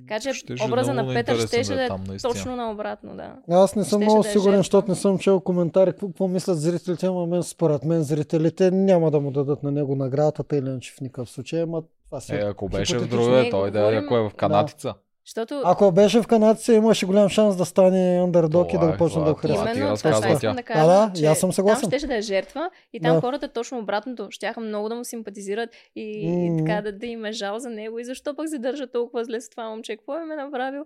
[0.08, 2.32] Така че Щеше образа на Петър ще да е да там, е наистина.
[2.32, 3.36] точно наобратно, да.
[3.50, 6.60] Аз не съм много да е сигурен, защото не съм чел коментари, какво, какво мислят
[6.60, 10.68] зрителите, ама мен според мен зрителите няма да му дадат на него наградата, тъй или
[10.68, 13.94] иначе в никакъв случай, ама това си Е, ако беше в другия, Не, той да
[13.94, 14.94] е ако е в канатица.
[15.26, 18.96] Защото Ако беше в канадци, имаше голям шанс да стане андердог и да е, го
[18.96, 19.72] почне това да е, го харесва.
[19.76, 20.54] Именно това, искам тя.
[20.54, 21.80] да кажа, Да, да, и че аз съм съгласен.
[21.80, 23.20] Там щеше да е жертва и там Да.
[23.20, 24.26] хората точно обратното.
[24.30, 26.54] Щяха много да му симпатизират и, М.
[26.54, 27.98] и така да, да им е жал за него.
[27.98, 29.96] И защо пък се държа толкова зле с това момче?
[29.96, 30.84] Какво е направил?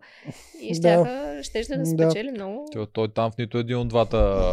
[0.60, 0.74] И Да.
[0.74, 1.86] щяха, да Да.
[1.86, 2.66] спечели много.
[2.72, 4.44] Той, той там в нито един от двата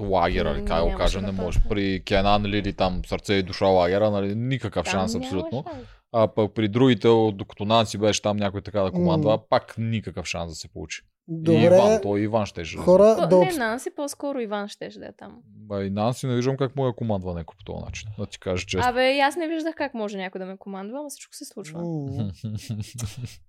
[0.00, 1.58] лагера, или как го кажа, да не може.
[1.68, 5.64] При Кенан или там сърце и душа лагера, нали, никакъв Там шанс абсолютно.
[5.72, 5.84] шанс.
[6.12, 9.38] А пък при другите, докато Нанси беше там някой така да командва, М.
[9.48, 11.02] пак никакъв шанс да се получи.
[11.30, 13.52] И Добре, Иван, той Иван ще хора, да Не.
[13.58, 15.38] Нанси, по-скоро Иван щеше да е там.
[15.46, 18.08] Ба, и Нанси не виждам как му е командва някой по този начин.
[18.18, 18.88] Да ти кажа често.
[18.88, 21.82] Абе, и аз не виждах как може някой да ме командва, ама всичко се случва.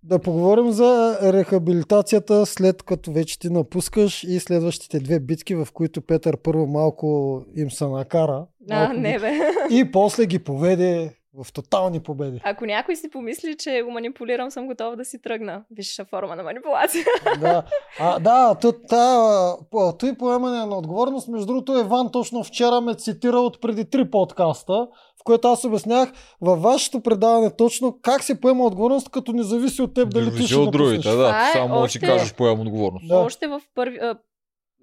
[0.04, 6.02] Да поговорим за рехабилитацията след като вече ти напускаш и следващите две битки, в които
[6.02, 8.46] Петър първо малко им се накара.
[8.70, 9.32] А, малко не бе.
[9.72, 12.42] И после ги поведе в тотални победи.
[12.44, 15.64] Ако някой си помисли, че го манипулирам, съм готова да си тръгна.
[15.72, 17.06] Висша форма на манипулация.
[17.40, 17.64] да,
[18.00, 19.56] а, да то, та,
[20.00, 21.28] той поемане на отговорност.
[21.28, 24.74] Между другото, Иван точно вчера ме цитира от преди три подкаста,
[25.20, 26.12] в което аз обяснях
[26.42, 30.48] във вашето предаване точно как се поема отговорност, като не зависи от теб дали ти
[30.48, 31.50] ще от другите, да.
[31.50, 33.08] Е Само да си още- кажеш поем отговорност.
[33.08, 33.18] Да.
[33.18, 34.00] Още в първи...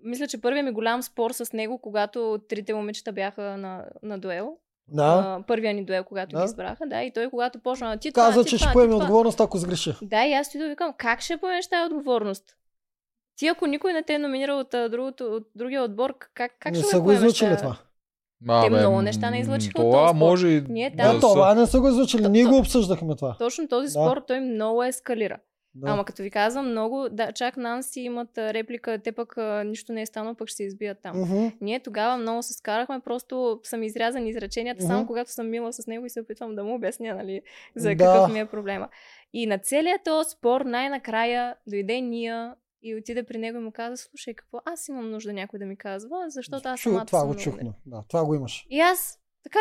[0.05, 4.56] Мисля, че първият ми голям спор с него, когато трите момичета бяха на, на дуел.
[4.91, 5.37] Да.
[5.39, 6.39] А, първия ни дуел, когато Да.
[6.39, 6.87] ги избраха.
[6.87, 9.59] Да, и той, когато почна ти Каза, това, ти че ще ти поеме отговорност, ако
[9.59, 9.95] сгреши.
[10.03, 12.45] Да, и аз да викам, как ще поемеш тази отговорност?
[13.37, 16.79] Ти ако никой не те е номинирал от, другото, от другия отбор, как, как не
[16.79, 17.77] ще са го излучили това.
[18.49, 20.27] А, Те бе, много неща не излъчиха от Това този спор.
[20.27, 21.21] може и Ние да Да, са.
[21.21, 22.29] това не са го излучили.
[22.29, 23.37] Ние го обсъждахме това.
[23.39, 23.91] Точно този Да.
[23.91, 25.37] спор той много ескалира.
[25.74, 25.90] Да.
[25.90, 30.02] Ама като ви казвам, много, да, чак Нанси имат реплика, те пък а, нищо не
[30.02, 31.20] е станало, пък ще се избият там.
[31.20, 31.47] Мгм.
[31.60, 35.06] Ние тогава много се скарахме, просто съм изрязани изреченията, само Мгм.
[35.06, 37.42] когато съм мила с него и се опитвам да му обясня, нали,
[37.76, 37.97] за Да.
[37.97, 38.88] какъв ми е проблема.
[39.32, 43.97] И на целият този спор най-накрая дойде Ния и отиде при него и му каза,
[43.97, 47.28] слушай, какво аз имам нужда някой да ми казва, защото аз Чу, самата това съм
[47.28, 47.72] го чухме.
[47.86, 48.66] Да, това го имаш.
[48.70, 49.59] и аз така,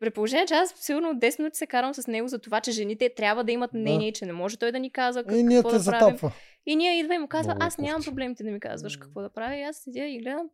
[0.00, 3.08] при положение, че аз сигурно 10 минути се карам с него за това, че жените
[3.08, 3.78] трябва да имат Да.
[3.78, 6.06] мнение, че не може той да ни казва как, И ние какво те да правим.
[6.06, 6.32] затапва.
[6.66, 9.20] И ние идва и му казва, Много е аз нямам проблемите да ми казваш какво
[9.20, 9.56] да правя.
[9.56, 10.50] И аз седя и гледам.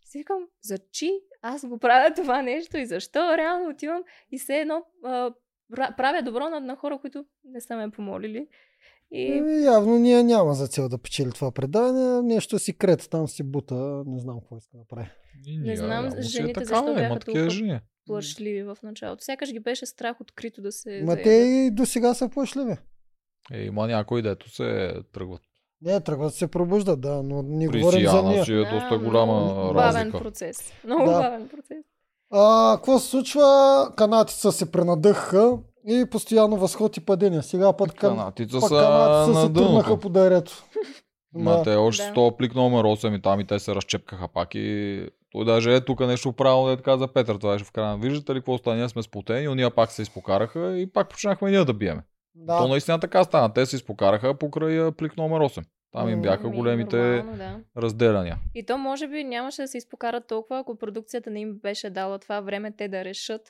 [0.00, 1.10] И си викам, за чи
[1.42, 4.02] аз го правя това нещо и защо реално отивам
[4.32, 5.32] и все едно а,
[5.72, 8.48] пра- правя добро на, на хора, които не са ме помолили.
[9.12, 12.22] И Еми, явно ние няма за цел да печели това предаване.
[12.24, 13.74] Нещо си крета, там си бута,
[14.06, 15.08] не знам какво иска да прави.
[15.46, 17.80] И Не знам е жените така, защо бяха толкова жени.
[18.06, 19.24] Плашливи в началото.
[19.24, 22.76] Сякаш ги беше страх открито да се Ма те и до сега са плашливи.
[23.52, 25.40] Е, има някои, дето се тръгват.
[25.82, 28.44] Не, тръгват да се пробуждат, да, но не При говорим за Сияна ние.
[28.44, 30.18] си е Да, доста много голяма бавен разлика.
[30.18, 30.72] процес.
[30.84, 31.12] Много Да.
[31.12, 31.84] бавен процес.
[32.30, 33.44] А, какво се случва?
[33.96, 37.42] Канатица се пренадъха и постоянно възход и падения.
[37.42, 38.10] Сега път кан...
[38.10, 39.98] Канатица пък са канатица на се турнаха дъното.
[39.98, 40.64] по дарето.
[41.34, 42.10] Ма те още Да.
[42.10, 45.74] с този плик номер 8 и там и те се разчепкаха пак и той даже
[45.74, 47.96] е тук нещо правилно, да така за Петър, това беше в края.
[47.96, 48.76] Виждате ли какво стана?
[48.76, 52.02] Ние сме сплотени, уния пак се изпокараха и пак почнахме ние да биеме.
[52.34, 52.58] Да.
[52.58, 53.52] То наистина така стана.
[53.52, 55.64] Те се изпокараха покрай плик номер 8.
[55.92, 57.60] Там им бяха големите нормално, да.
[57.76, 58.38] разделяния.
[58.54, 62.18] И то може би нямаше да се изпокарат толкова, ако продукцията не им беше дала
[62.18, 63.42] това време те да решат.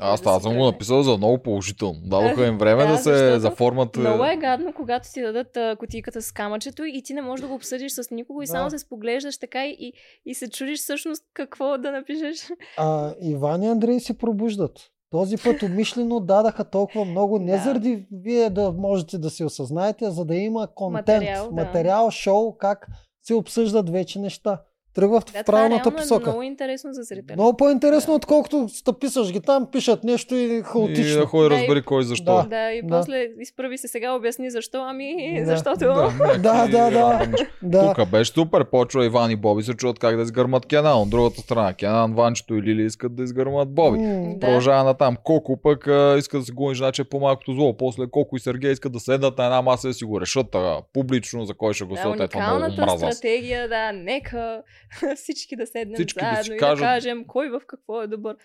[0.00, 2.00] Аз да това съм го написал за много положително.
[2.04, 3.96] Дадоха им време Да, да, се заформат.
[3.96, 7.48] Много е гадно, когато ти дадат а, кутийката с камъчето и ти не можеш да
[7.48, 8.50] го обсъдиш с никого и Да.
[8.50, 9.92] само се споглеждаш така и,
[10.26, 12.36] и се чудиш всъщност какво да напишеш.
[12.76, 14.78] А, Иван и Андрей се пробуждат.
[15.10, 17.58] Този път умишлено дадаха толкова много, не Да.
[17.58, 21.64] заради вие да можете да се осъзнаете, а за да има контент, Материал, да.
[21.64, 22.86] материал шоу, как
[23.22, 24.62] се обсъждат вече неща.
[24.94, 26.22] Тръгва в Да, това правилната реално посока.
[26.22, 27.34] е много интересно за зрителя.
[27.34, 28.16] Много по-интересно, Да.
[28.16, 31.20] отколкото стъписаш ги там, пишат нещо и И хаотично.
[31.20, 32.34] да ходи Да, разбери и- кой защо.
[32.34, 32.42] Да.
[32.44, 32.88] Да, и Да.
[32.90, 34.78] после изправи се сега, обясни защо.
[34.80, 35.46] Ами, Да.
[35.46, 35.84] защото...
[35.84, 37.12] някакви Да, да, да.
[37.12, 37.94] рандъм Да.
[37.94, 38.64] Тук беше супер.
[38.64, 40.92] Почва Иван и Боби се чуват как да изгърмат Кенан.
[40.94, 43.98] От другата страна Кенан, Ванчето и Лили искат да изгърмат Боби.
[43.98, 44.38] Да.
[44.40, 45.16] Продължава на там.
[45.16, 47.76] Коко пък а, иска да се гони жена, че е по-малкото зло.
[47.76, 50.54] После Коко и Сергей искат да седнат на една маса и да си го решат
[50.54, 52.34] а, публично за кой ще Да, гласуват.
[52.34, 54.62] Много го уникалната стратегия, да, нека
[55.16, 58.06] всички да седнем Всички да заедно си и кажат- да кажем кой в какво е
[58.06, 58.36] добър.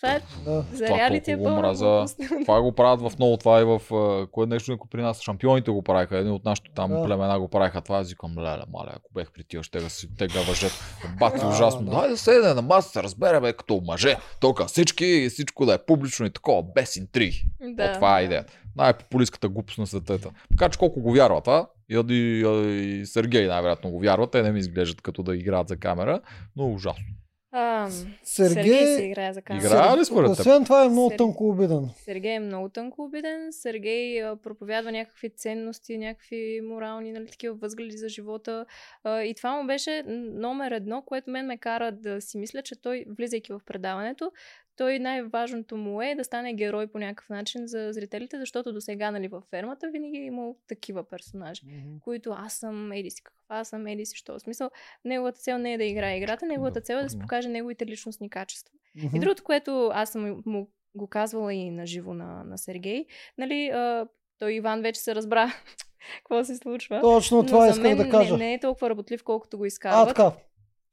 [0.00, 0.64] Това е да.
[0.72, 2.04] за Това реалити е пълна мраза.
[2.42, 5.20] Това го правят в много, това и в а, кое нещо никой при нас.
[5.20, 7.04] Шампионите го правиха, един от нашите там Да.
[7.04, 7.80] племена го правиха.
[7.80, 10.72] Това аз викам, леле, маля, ако бех при тия, ще да си тега въжет.
[11.18, 11.82] Бати ужасно.
[11.82, 11.90] да.
[12.00, 14.16] Дай да седне на масата, разбере бе, като мъже.
[14.40, 17.44] Тук всички и всичко да е публично и такова, без интриги.
[17.60, 18.52] Да, О, това е идеята.
[18.76, 20.18] Най-популистката глупост на света.
[20.50, 21.66] Така че колко го вярват, а?
[21.88, 24.30] И, и, и Сергей най-вероятно го вярва.
[24.30, 26.20] Те не ми изглеждат като да играят за камера,
[26.56, 27.04] но ужасно.
[27.52, 27.90] А,
[28.22, 29.66] Сергей, си Сергей, играе за камера.
[29.66, 30.38] Играе ли според теб?
[30.38, 31.88] освен това е много Сер- тънко обиден.
[31.96, 33.48] Сергей е много тънко обиден.
[33.50, 38.66] Сергей а, проповядва някакви ценности, някакви морални, нали, такива възгледи за живота.
[39.04, 40.02] А, и това му беше
[40.32, 44.32] номер едно, което мен ме кара да си мисля, че той, влизайки в предаването,
[44.80, 49.10] той най-важното му е да стане герой по някакъв начин за зрителите, защото до сега,
[49.10, 51.62] нали, във фермата винаги е имал такива персонажи,
[52.00, 54.34] които аз съм еди си каква, аз съм еди си що.
[54.34, 54.70] В смисъл,
[55.04, 57.22] неговата цел не е да играе играта, неговата цел е да Безспорно.
[57.22, 58.74] покаже неговите личностни качества.
[58.94, 59.16] Мгм.
[59.16, 63.06] И другото, което аз съм му го казвала и на живо на, на Сергей,
[63.38, 64.06] нали, а,
[64.38, 65.52] той Иван вече се разбра
[66.16, 67.00] какво се случва.
[67.00, 68.36] Точно това мен да кажа.
[68.36, 70.08] Не, не е толкова работлив, колкото го а, изкарват.
[70.08, 70.32] така.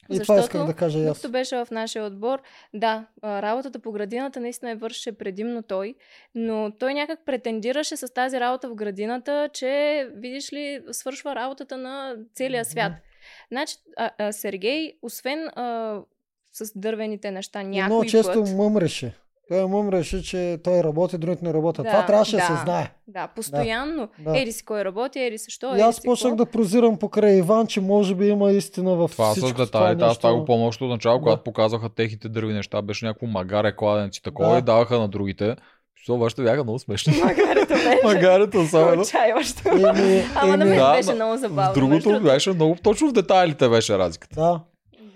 [0.10, 1.06] И това исках да кажа аз.
[1.06, 2.42] Докато беше в нашия отбор,
[2.74, 5.96] да, работата по градината наистина я вършеше предимно той,
[6.36, 12.16] но той някак претендираше с тази работа в градината, че, видиш ли, свършва работата на
[12.34, 12.94] целия свят.
[13.52, 16.00] Значи, а, а, Сергей, освен а,
[16.52, 18.54] с дървените неща, И някой много често път...
[18.56, 19.14] мъмреше.
[19.50, 21.84] Той мъмреше, че той работи, другите не работят.
[21.84, 22.46] Да, това трябваше да, да.
[22.48, 22.92] се знае.
[23.08, 24.08] Да, постоянно.
[24.20, 24.38] Да.
[24.38, 27.82] Еди си кой работи, еди си що, И аз почнах да прозирам покрай Иван, че
[27.82, 29.50] може би има истина в Това всичко.
[29.50, 31.22] с това детайлите, аз това го помня още от начало, Да.
[31.22, 34.58] когато показваха техните дърви неща, беше някакво магаре, кладенци, такова Да.
[34.58, 35.56] и даваха на другите.
[35.96, 37.14] Що вашите бяха много смешни.
[37.18, 38.00] Магарето беше.
[38.06, 39.02] Магарето особено.
[39.02, 39.62] Отчаиващо.
[39.70, 41.74] Еми, Ама на мен Да, беше но много забавно.
[41.74, 42.22] другото.
[42.22, 44.36] беше много, точно в детайлите беше разликата.
[44.36, 44.60] Да.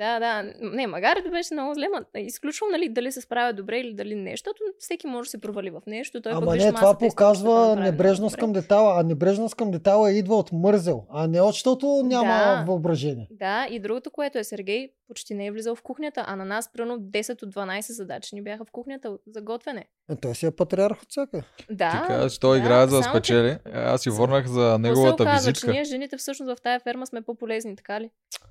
[0.01, 0.53] Да, да.
[0.61, 1.87] Не, магарето беше много зле.
[1.87, 5.41] ма Изключвам нали, дали се справя добре или дали не, защото всеки може да се
[5.41, 6.21] провали в нещо.
[6.21, 10.51] Той Ама не, това показва много небрежност към детала, а небрежност към детала идва от
[10.51, 12.63] мързел, а не от защото няма Да.
[12.67, 13.27] въображение.
[13.31, 16.71] Да, и другото, което е Сергей, почти не е влизал в кухнята, а на нас
[16.73, 19.85] примерно 10 от 12 задачи ни бяха в кухнята за готвене.
[20.11, 21.43] Е, той си е патриарх от всяка.
[21.71, 21.91] Да.
[21.91, 23.57] Ти казваш, той да, играе за да само, че спечели.
[23.73, 25.67] Аз си върнах за какво се неговата оказа, визитка.
[25.67, 28.09] че ние жените всъщност в тая ферма сме по-полезни, така ли?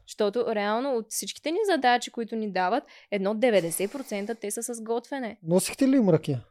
[0.08, 5.38] Защото реално от всичките ни задачи, които ни дават, едно 90% те са с готвене.
[5.42, 6.44] Носихте ли им ръкия?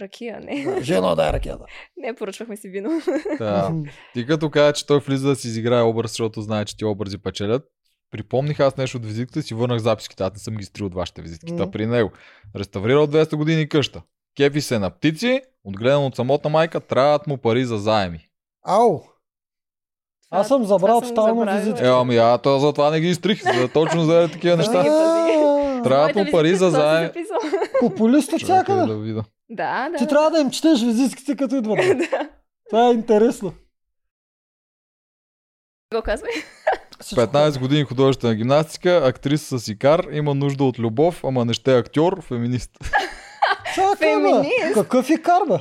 [0.00, 0.82] Ракия, не.
[0.82, 1.64] Жено дай ръкията.
[1.96, 2.90] Не, поръчвахме си вино.
[3.38, 3.72] Да.
[4.14, 7.18] Ти като кажа, че той влиза да си изиграе образ, защото знае, че ти образи
[7.18, 7.62] печелят,
[8.10, 10.22] припомних аз нещо от визитката и си върнах записките.
[10.22, 11.56] Аз не съм ги изтрил от вашите визитки.
[11.56, 12.10] Та при него.
[12.56, 14.02] Реставрирал 200 години къща.
[14.36, 18.28] Кефи се на птици, отгледан от самотна майка, трябват му пари за заеми.
[18.64, 18.98] Ау!
[18.98, 21.82] Това- Аз съм забрал това тотално визитки.
[21.82, 24.82] Е, ами а, то затова не ги изтрих, за точно за такива неща.
[25.84, 27.06] Трябват му пари за това си заем.
[27.06, 27.38] записал.
[27.80, 29.12] Популист от Чакай всякъде.
[29.12, 29.24] да.
[29.50, 29.96] Да, да.
[29.98, 31.78] Ти трябва да им четеш визитките като идват.
[32.70, 33.52] Това е интересно.
[35.94, 36.30] Го казвай.
[37.06, 41.74] Всичко 15 години художествена гимнастика, актриса с икар, има нужда от любов, ама не ще
[41.74, 42.70] е актьор, феминист.
[43.74, 44.22] Чакай, бе.
[44.22, 44.74] Феминист.
[44.74, 45.60] Какъв и карба?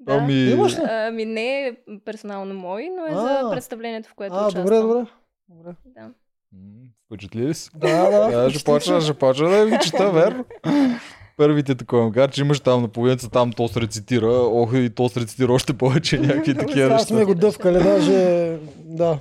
[0.00, 0.12] Да.
[0.14, 0.82] Ами, Имаш ли?
[0.82, 1.72] Ами не е
[2.04, 3.20] персонално мой, но е А.
[3.44, 4.64] за представлението, в което А, участвам.
[4.64, 5.06] добре, добре.
[5.48, 5.70] Добре.
[5.86, 6.10] Да.
[7.06, 7.70] Впечатли ли си?
[7.74, 8.30] Да, да.
[8.32, 10.44] Да, ще почна, ще почна да ви чета, верно.
[11.36, 15.08] Първите такова, макар че имаш там на половината, там то се рецитира, ох и то
[15.08, 17.06] се рецитира още повече някакви такива неща.
[17.06, 19.18] сме го дъвкали, даже да.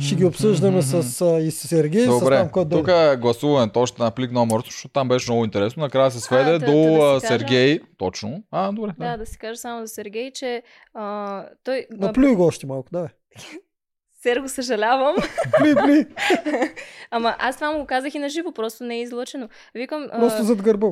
[0.00, 3.16] Ще ги обсъждаме с а, и с Сергей, и с Добре, там, който тук е
[3.16, 5.82] гласуването още на плик номер, защото там беше много интересно.
[5.82, 7.40] Накрая се сведе А, до да, да, да си а, кажа.
[7.40, 7.80] Сергей.
[7.98, 8.42] Точно.
[8.50, 8.92] А, добре.
[8.98, 10.62] Да, да си кажа само за Сергей, че
[10.94, 11.86] а, той...
[11.92, 13.08] а, Наплюй го още малко, давай.
[14.22, 15.16] Серго съжалявам.
[15.58, 16.06] Пли, пли.
[17.10, 19.48] Ама аз това му го казах и на живо, просто не е излъчено.
[19.74, 20.08] Викам...
[20.12, 20.86] а, Просто зад гърба.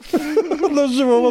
[0.70, 1.30] На живо.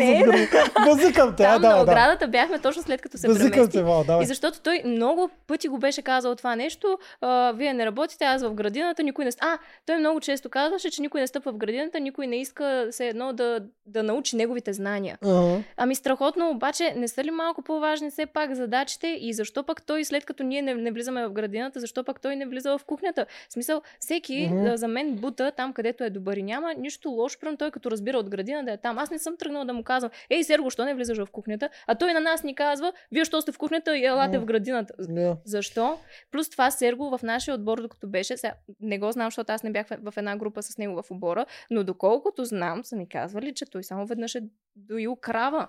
[0.85, 1.81] Базикам те, а, Там на да, да.
[1.81, 3.77] оградата бяхме точно след като се Базикам премести.
[3.77, 4.25] те, Вал, И давай.
[4.25, 8.53] защото той много пъти го беше казал това нещо, а, вие не работите, аз в
[8.53, 9.31] градината, никой не...
[9.39, 13.07] А, той много често казваше, че никой не стъпва в градината, никой не иска все
[13.07, 15.17] едно да, да научи неговите знания.
[15.25, 15.57] Ага.
[15.77, 20.05] Ами страхотно, обаче не са ли малко по-важни все пак задачите и защо пък той
[20.05, 23.25] след като ние не, не влизаме в градината, защо пък той не влиза в кухнята?
[23.49, 24.75] В смисъл, всеки mm-hmm.
[24.75, 28.17] за мен бута там, където е добър и няма нищо лошо, прям той като разбира
[28.17, 28.29] от
[28.59, 28.97] градина да е там.
[28.97, 31.69] Аз не съм тръгнала да му казвам, ей, Серго, що не влизаш в кухнята?
[31.87, 34.93] А той на нас ни казва, вие що сте в кухнята и елате в градината.
[34.99, 35.37] Да.
[35.45, 35.97] Защо?
[36.31, 39.71] Плюс това Серго в нашия отбор, докато беше, сега, не го знам, защото аз не
[39.71, 43.65] бях в, една група с него в отбора, но доколкото знам, са ми казвали, че
[43.65, 44.41] той само веднъж е
[44.75, 45.67] доил крава.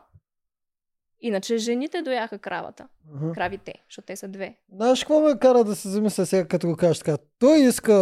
[1.23, 2.89] Иначе жените дояха кравата.
[3.15, 3.33] Ага.
[3.33, 4.57] Кравите, защото те са две.
[4.73, 7.17] Знаеш какво ме кара да се замисля сега, като го кажеш така?
[7.39, 7.93] Той иска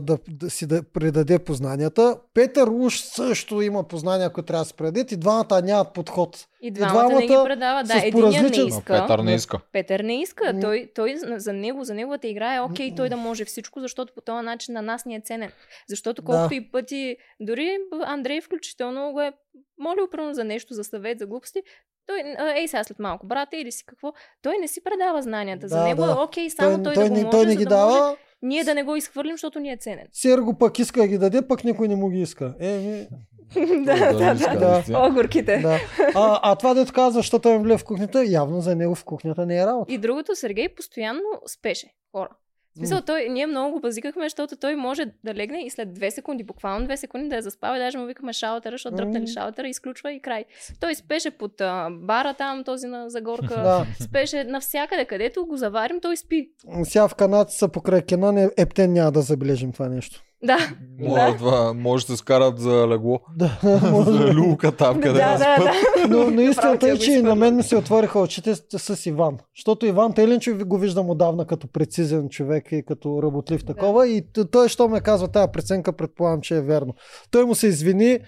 [0.00, 2.18] да, да си да предаде познанията.
[2.34, 6.46] Петър уж също има познания, които трябва да се предадат и двамата нямат подход.
[6.62, 7.84] И двамата, не ги двамата предава.
[7.84, 8.92] Да, единия не поразличен- Но иска.
[8.94, 9.60] Петър не иска.
[9.72, 10.58] Петър не иска.
[10.60, 12.96] Той, той за- него, за неговата игра е окей, М.
[12.96, 15.50] той да може всичко, защото по този начин на нас ни е ценен.
[15.88, 16.26] Защото Да.
[16.26, 19.32] колкото и пъти, дори Андрей включително го е
[19.78, 21.62] молил пръвно за нещо, за съвет, за глупости,
[22.06, 22.22] той,
[22.56, 24.12] ей сега след малко, брате или си какво,
[24.42, 25.68] той не си предава знанията.
[25.68, 26.10] за Да, него да.
[26.10, 27.98] е окей, само той, той, да го не, може, той не за ги да може
[27.98, 28.16] дава.
[28.42, 30.06] ние да не го изхвърлим, защото ни е ценен.
[30.12, 32.54] Серго пък иска да ги даде, пък никой не му ги иска.
[32.60, 33.06] Е, ми,
[33.84, 34.82] да, да, да.
[34.88, 34.98] да.
[34.98, 35.58] Огурките.
[35.58, 35.78] да.
[36.14, 39.46] А, а това дето казва, защото той влезе в кухнята, явно за него в кухнята
[39.46, 39.92] не е работа.
[39.92, 42.28] И другото, Сергей постоянно спеше хора.
[42.76, 46.10] В смисъл, той, ние много го базикахме, защото той може да легне и след две
[46.10, 49.26] секунди, буквално две секунди да е заспал и даже му викаме шаутера, защото дръпнали М.
[49.26, 50.44] шаутера, изключва и край.
[50.80, 53.46] Той спеше под а, бара там, този на Загорка.
[53.66, 53.86] Да.
[54.00, 56.50] Спеше навсякъде, където го заварим, той спи.
[56.84, 60.22] Сега в канадци покрай Кенан Ептен няма да забележим това нещо.
[60.44, 60.58] Да.
[60.98, 63.20] Може, това, може да се скарат за легло.
[63.36, 63.58] Да,
[64.06, 66.08] за люлка там, къде да, да, да, да.
[66.08, 69.06] Но, но истината Направо е, че и на мен ми се отвориха очите с, с
[69.06, 69.38] Иван.
[69.56, 73.74] Защото Иван Теленчев го виждам отдавна като прецизен човек и като работлив Да.
[73.74, 74.08] такова.
[74.08, 76.94] И той, що ме казва тази преценка, предполагам, че е верно.
[77.30, 78.18] Той му се извини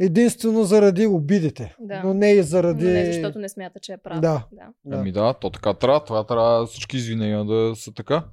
[0.00, 1.74] единствено заради обидите.
[1.80, 2.02] Да.
[2.04, 2.84] Но не и заради...
[2.84, 4.20] Но не, защото не смята, че е прав.
[4.20, 4.44] Да.
[4.52, 4.66] да.
[4.84, 4.96] Да.
[4.96, 6.04] Ами да, то така трябва.
[6.04, 8.24] Това трябва всички извинения да са така.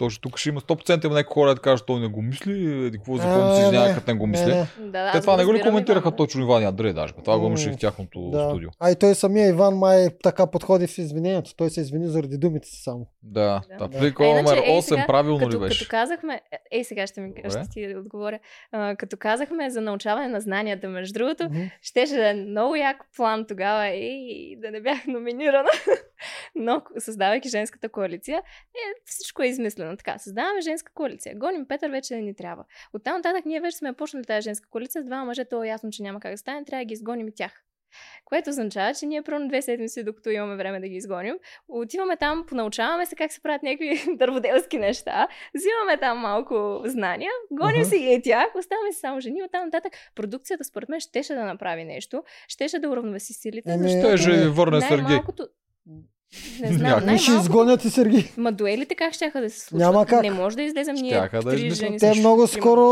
[0.00, 2.98] Ще тук ще има 100% има някои хора да кажат, той не го мисли, еди
[2.98, 4.46] какво за какво А, извинява, не, като не го мисли.
[4.46, 4.66] не.
[4.80, 6.16] да Те това не го ли коментираха Иван.
[6.16, 7.12] точно Иван и Андрей даже?
[7.14, 8.44] Това го имаше и в тяхното Да.
[8.44, 8.70] студио.
[8.80, 11.54] А и той самия Иван май така подходи в извинението.
[11.54, 13.06] Той се извини заради думите си само.
[13.22, 13.88] Да, Да.
[13.88, 13.98] да.
[13.98, 15.88] Иначе, номер ей, 8 сега, правилно като, ли като беше?
[15.88, 17.50] казахме, е, ей сега ще, ми, Добре.
[17.50, 18.38] ще ти отговоря,
[18.72, 21.60] а, като казахме за научаване на знанията, между другото, Мгм.
[21.82, 24.16] щеше да е много як план тогава и
[24.58, 25.68] да не бях номинирана.
[26.54, 28.36] Но създавайки женската коалиция,
[28.68, 29.85] е, всичко е измислено.
[29.96, 31.34] Така, създаваме женска коалиция.
[31.36, 32.64] Гоним Петър, вече не ни трябва.
[32.92, 35.90] Оттам нататък ние вече сме почнали тази женска коалиция с двама мъже, то е ясно,
[35.90, 37.62] че няма как да стане, трябва да ги изгоним и тях.
[38.24, 41.34] Което означава, че ние първо две седмици, докато имаме време да ги изгоним,
[41.68, 47.80] отиваме там, понаучаваме се как се правят някакви дърводелски неща, взимаме там малко знания, гоним
[47.80, 47.90] Аха.
[47.90, 51.84] си и тях, оставаме си само жени, оттам нататък продукцията според мен щеше да направи
[51.84, 55.02] нещо, щеше да уравновеси силите, Еми, защото Ще же върне Сергей.
[55.02, 55.48] най-малкото...
[56.60, 58.24] Не знам, Някой ще изгонят и Сергей.
[58.36, 59.80] Ма дуелите как ще да се случват?
[59.80, 60.22] Няма как.
[60.22, 61.98] Не може да излезем ние Щяха да три жени.
[61.98, 62.82] Те много скоро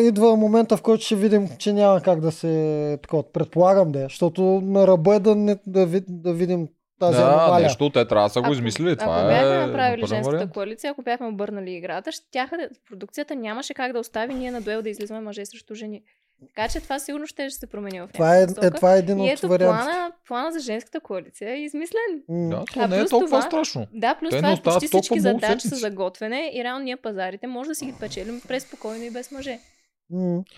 [0.00, 2.98] идва момента, в който ще видим, че няма как да се...
[3.02, 6.68] Такова, предполагам да е, защото на ръба е да, не, да, ви, да видим
[7.00, 7.64] тази Да, аномалия.
[7.66, 8.96] нещо те трябва да са го Ако- измислили.
[8.96, 10.52] Това ако е бяхме направили напълен женската вариант.
[10.52, 14.82] коалиция, ако бяхме обърнали играта, щяха да, продукцията нямаше как да остави ние на дуел
[14.82, 16.02] да излизаме мъже срещу жени.
[16.46, 19.22] Така че това сигурно ще се промени в Това е, е, това е един И
[19.22, 19.84] от ето вариантите.
[19.84, 22.22] плана, плана за женската коалиция е измислен.
[22.28, 23.86] Да, то А не е плюс толкова това- страшно.
[23.92, 27.46] Да, плюс Те това е почти всички задачи са за готвене и реално ние пазарите
[27.46, 29.58] може да си ги печелим преспокойно и без мъже.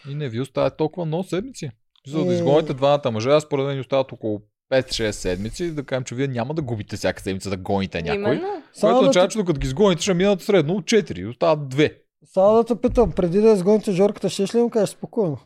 [0.08, 1.70] И не ви оставят толкова много седмици.
[2.06, 2.34] За да Е.
[2.34, 4.40] изгоните двамата мъже, аз според мен ни остават около
[4.70, 8.16] 5-6 седмици, да кажем, че вие няма да губите всяка седмица да гоните някой.
[8.16, 8.62] Именно.
[8.72, 11.94] Само Което означава, че докато ги изгоните, ще минат средно от 4, остават 2.
[12.24, 15.38] само да те питам, преди да изгоните Жорката, ще ли му кажеш спокойно?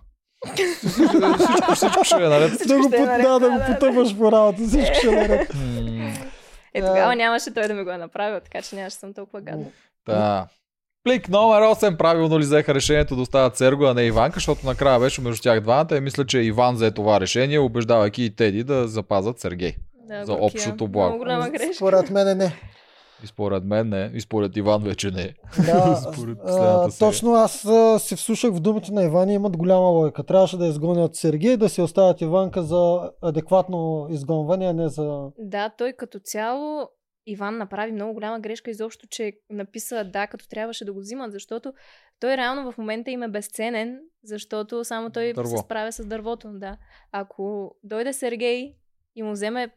[0.46, 2.52] Всичко, всичко ще е наред.
[2.68, 5.54] да го, е наред, да, да да, го потъпаш по работа, всичко ще е наред.
[6.74, 6.86] Е, Да.
[6.86, 9.64] тогава нямаше той да ми го е направил, така че нямаше съм толкова гадна.
[10.06, 10.46] Да.
[11.04, 15.00] Плик номер 8 правилно ли взеха решението да оставят Серго, а не Иванка, защото накрая
[15.00, 18.88] беше между тях двамата и мисля, че Иван взе това решение, убеждавайки и Теди да
[18.88, 19.74] запазят Сергей.
[20.08, 20.46] Да, За горкия.
[20.46, 21.24] общото благо.
[21.76, 22.52] Според мен не.
[23.24, 25.34] И според мен не, и според Иван вече не.
[25.66, 29.86] Да, Според а, точно аз а, се вслушах в думите на Иван и имат голяма
[29.86, 30.22] логика.
[30.22, 35.30] Трябваше да изгонят Сергей, да си оставят Иванка за адекватно изгонване, а не за...
[35.38, 36.88] Да, той като цяло
[37.26, 41.72] Иван направи много голяма грешка изобщо, че написа да, като трябваше да го взимат, защото
[42.20, 45.56] той реално в момента им е безценен, защото само той Дърво.
[45.56, 46.48] се справя с дървото.
[46.52, 46.76] Да.
[47.12, 48.74] Ако дойде Сергей
[49.16, 49.74] и му вземе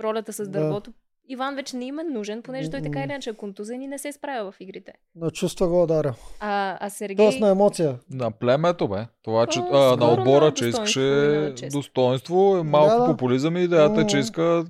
[0.00, 0.82] ролята с Да.
[1.28, 3.98] Иван вече не им е нужен, понеже той така или иначе е контузен и не
[3.98, 4.92] се справя в игрите.
[5.16, 6.14] На чувства го ударя.
[6.40, 7.16] А, а Сергей...
[7.16, 7.98] Тоест на емоция.
[8.10, 9.06] На племето, бе.
[9.22, 11.72] Това, че, То, а, на отбора, на че искаше и на чест.
[11.72, 13.06] достоинство, е малко Да, да.
[13.06, 14.64] популизъм и идеята е, че иска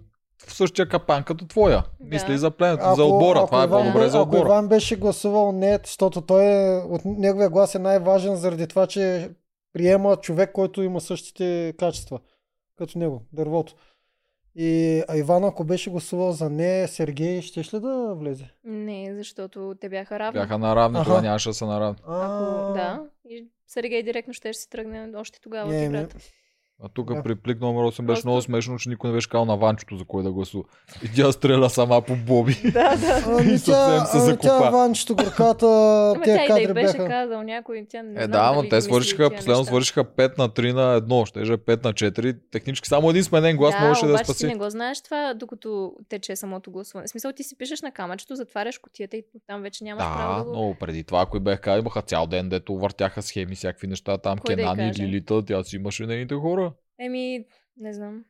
[0.46, 1.84] в същия капан като твоя.
[2.00, 2.08] Да.
[2.08, 3.46] Мисли за племето, за отбора.
[3.46, 4.48] Това е Иван по-добре за Ако отбора.
[4.48, 9.30] Иван беше гласувал не, защото той е, от неговия глас е най-важен заради това, че
[9.72, 12.18] приема човек, който има същите качества
[12.78, 13.74] като него, дървото.
[14.54, 18.50] И Иван, ако беше гласувал за не, Сергей, щеш ли да влезе?
[18.64, 20.40] Не, защото те бяха равни.
[20.40, 21.04] Бяха наравни, Аха.
[21.04, 21.98] това нямаше да са наравни.
[22.06, 26.16] Ако, да, и Сергей директно ще си тръгне още тогава от играта.
[26.84, 27.22] А тук Да.
[27.22, 29.96] при плик номер 8 беше Просто- много смешно, че никой не беше казал на Ванчето
[29.96, 30.64] за кой да гласува.
[31.04, 32.56] И тя стреля сама по Боби.
[32.64, 33.22] да, да.
[33.28, 34.48] Ами И съвсем тя, се ами закопа.
[34.60, 35.66] тя Ванчето горката,
[36.24, 37.08] тя да кадри беше бяха.
[37.08, 40.72] казал някой, тя не Е, знам да, дали те свършиха, последно свършиха 5 на 3
[40.72, 41.26] на 1.
[41.26, 42.36] Щеше 5 на 4.
[42.52, 44.38] Технически само един сменен глас да, можеше да спаси.
[44.38, 45.72] ти не го знаеш това, докато
[46.08, 47.06] тече самото гласуване.
[47.06, 50.38] В смисъл, ти си пишеш на камъчето, затваряш котията и там вече нямаш право Да,
[50.40, 50.56] да го...
[50.58, 54.36] но преди това, ако бех казали, имаха цял ден, дето въртяха схеми, всякакви неща там,
[54.36, 54.92] да Кенани?
[54.92, 56.71] Лилита, тя си имаше нейните хора.
[56.98, 57.44] Еми,
[57.76, 58.24] не знам.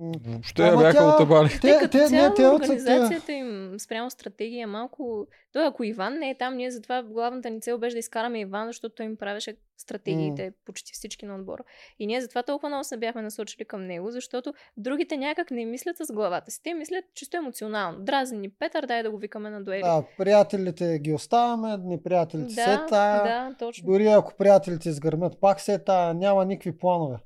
[0.00, 1.48] Въобще Ама бяха тя- отебали.
[1.48, 5.26] Те, Те, като те, цяло, не, те от организацията им спрямо стратегия е малко...
[5.52, 8.66] Той, ако Иван не е там, ние затова главната ни цел беше да изкараме Иван,
[8.66, 11.62] защото той им правеше стратегиите почти всички на отбора.
[11.98, 15.96] И ние затова толкова много се бяхме насочили към него, защото другите някак не мислят
[15.96, 16.62] с главата си.
[16.62, 18.04] Те мислят чисто емоционално.
[18.04, 19.82] Дразни ни Петър, дай да го викаме на дуели.
[19.82, 23.22] Да, приятелите ги оставяме, неприятелите се да, тая.
[23.22, 23.86] да, точно.
[23.86, 27.18] Дори ако приятелите изгърмят, пак се тая, няма никакви планове.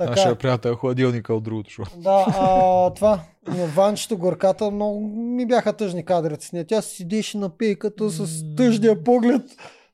[0.00, 1.84] Нашия Така, приятел е хладилника от другото шоу.
[1.96, 6.66] да, а, това, на Ванчето горката, много ми бяха тъжни кадрите с нея.
[6.66, 9.42] Тя седеше на пейката с тъжния поглед,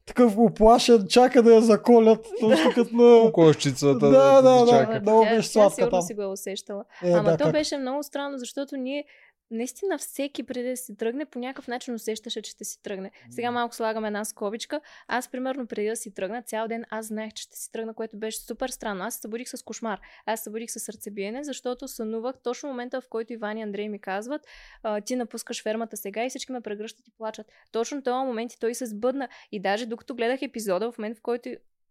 [0.07, 3.33] такъв оплашен, чака да я заколят, точно като на...
[3.33, 4.11] Кошчицата.
[4.11, 4.71] Да, да, да.
[4.71, 5.01] чака.
[5.01, 6.03] много тя, беше тя сладка сигурно там.
[6.03, 6.85] си го е усещала.
[7.05, 7.53] Е, Ама да, то как?
[7.53, 9.05] беше много странно, защото ние
[9.51, 13.11] наистина всеки преди да си тръгне по някакъв начин усещаше, че ще си тръгне.
[13.31, 14.81] Сега малко слагаме една скобичка.
[15.09, 18.19] Аз, примерно, преди да си тръгна, цял ден аз знаех, че ще си тръгна, което
[18.19, 19.05] беше супер странно.
[19.05, 20.01] Аз се събудих с кошмар.
[20.27, 24.01] Аз се събудих с сърцебиене, защото сънувах точно момента, в който Иван и Андрей ми
[24.01, 24.47] казват,
[25.05, 27.47] ти напускаш фермата сега и всички ме прегръщат и плачат.
[27.73, 29.29] Точно този момент и той се сбъдна.
[29.53, 31.51] И даже докато гледах епизода, в момент в който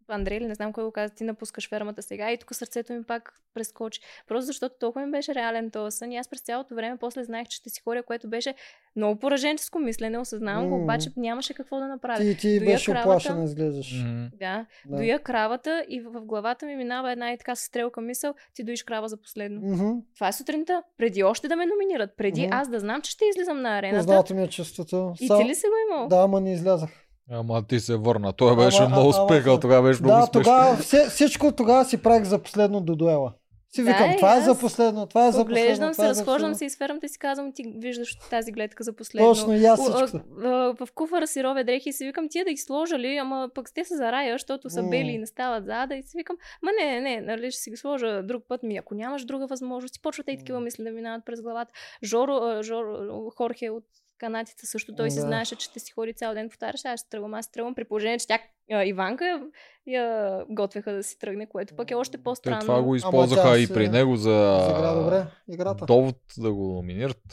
[0.10, 3.34] Андрей, не знам кой го каза, ти напускаш фермата сега и тук сърцето ми пак
[3.54, 4.00] прескочи.
[4.28, 7.48] Просто защото толкова ми беше реален този сън и аз през цялото време после знаех,
[7.48, 8.54] че ще си ходя, което беше
[8.96, 12.20] много пораженческо мислене, осъзнавам го, обаче нямаше какво да направя.
[12.20, 13.10] Ти, ти беше кравата.
[13.10, 14.04] оплашена, изглеждаш.
[14.06, 14.30] М.
[14.34, 14.96] Да, Да.
[14.96, 18.84] доя кравата и в в главата ми минава една и така стрелка мисъл, ти доиш
[18.84, 19.62] крава за последно.
[19.64, 19.90] Мгм.
[20.16, 22.54] Това е сутринта, преди още да ме номинират, преди Мгм.
[22.54, 24.00] аз да знам, че ще излизам на арената.
[24.00, 25.14] Познато ми е чувството.
[25.20, 26.08] И Са- ти ли си го имал?
[26.08, 26.90] Да, ама не излязах.
[27.32, 28.34] Ама ти се върна.
[28.34, 30.42] Той беше Ама- много а- ама- спекал, тогава беше много Да, смешно.
[30.44, 33.34] тогава, все, всичко тогава си правих за последно до дуела.
[33.70, 35.62] Си Да, викам, и това е за последно, това е за последно.
[35.62, 38.94] Поглеждам се, е за разхождам се, изферам те си казвам, ти виждаш тази гледка за
[38.94, 39.28] последно.
[39.30, 40.18] Точно, и аз а, всичко.
[40.44, 40.48] а,
[40.80, 43.74] в куфара си ровя дрехи и си викам, тия да ги сложа ли, ама пък
[43.74, 45.96] те са за рая, защото са бели и не стават зада.
[45.96, 48.78] И си викам, ма не, не, не, нали ще си ги сложа друг път ми,
[48.78, 49.96] ако нямаш друга възможност.
[49.96, 51.74] И почват и такива мисли да минават през главата.
[52.04, 52.98] Жоро, а, Жоро
[53.38, 53.84] Хорхе от
[54.18, 55.22] канатите също, той си Да.
[55.22, 58.20] знаеше, че ще си ходи цял ден, повтаряше, аз ще тръгвам, аз тръгвам, при положение,
[58.20, 58.40] че тя
[58.72, 59.48] а, Иванка
[59.88, 62.62] я, готвеха да си тръгне, което пък е още Те по-странно.
[62.62, 65.86] това го използваха и се- при него за Изигра добре играта.
[65.86, 67.24] довод да го номинират,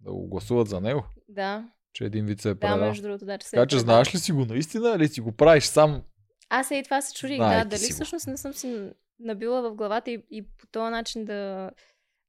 [0.00, 2.78] да го гласуват за него, Да, че един вид се е да, предал.
[2.78, 5.20] между другото, да, че се е Така че знаеш ли си го наистина или си
[5.20, 6.02] го правиш сам?
[6.48, 10.10] Аз и това се чудих, да, дали си всъщност не съм си набила в главата
[10.10, 11.70] и, и по този начин да,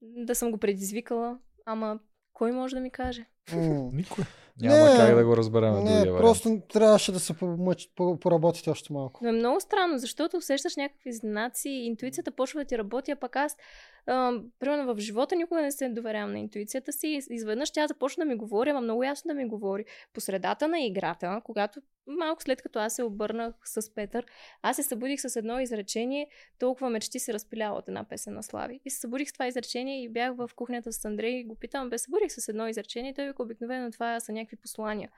[0.02, 1.38] да съм го предизвикала.
[1.66, 2.00] Ама
[2.34, 3.26] кой може да ми каже?
[3.52, 3.96] М.
[3.96, 4.26] Никой.
[4.62, 5.74] Няма Не, как да го разберем.
[5.74, 6.18] Не, другия вариант.
[6.20, 9.20] просто трябваше да се помъч, по- поработите още малко.
[9.24, 13.36] Но е много странно, защото усещаш някакви знаци, интуицията почва да ти работи, а пък
[13.36, 13.58] аз,
[14.08, 17.08] а, примерно в живота никога не се доверявам на интуицията си.
[17.08, 19.86] и Изведнъж тя започна да ми говори, ама много ясно да ми говори.
[20.14, 24.26] По средата на играта, когато малко след като аз се обърнах с Петър,
[24.62, 26.28] аз се събудих с едно изречение,
[26.60, 28.80] толкова мечти се разпиляла от една песен на Слави.
[28.86, 31.90] И се събудих с това изречение и бях в кухнята с Андрей и го питам,
[31.90, 35.12] бе, събудих с едно изречение той вика, обикновено това са някакви послания.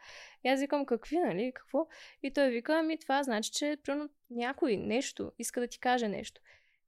[0.43, 1.87] И аз викам, какви, нали, какво?
[2.23, 6.41] И той вика, ами това значи, че примерно някой нещо иска да ти каже нещо.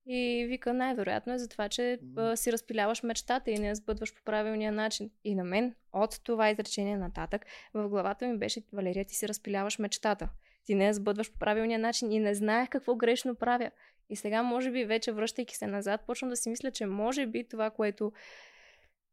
[0.06, 4.16] И вика, най-вероятно е за това, че а, си разпиляваш мечтата и не я сбъдваш
[4.16, 5.10] по правилния начин.
[5.24, 9.80] И на мен, от това изречение нататък, в главата ми беше, Валерия, ти си разпиляваш
[9.80, 10.30] мечтата.
[10.66, 13.72] Ти не я сбъдваш по правилния начин и не знаех какво грешно правя.
[14.10, 17.48] И сега, може би, вече връщайки се назад, почвам да си мисля, че може би
[17.48, 18.12] това, което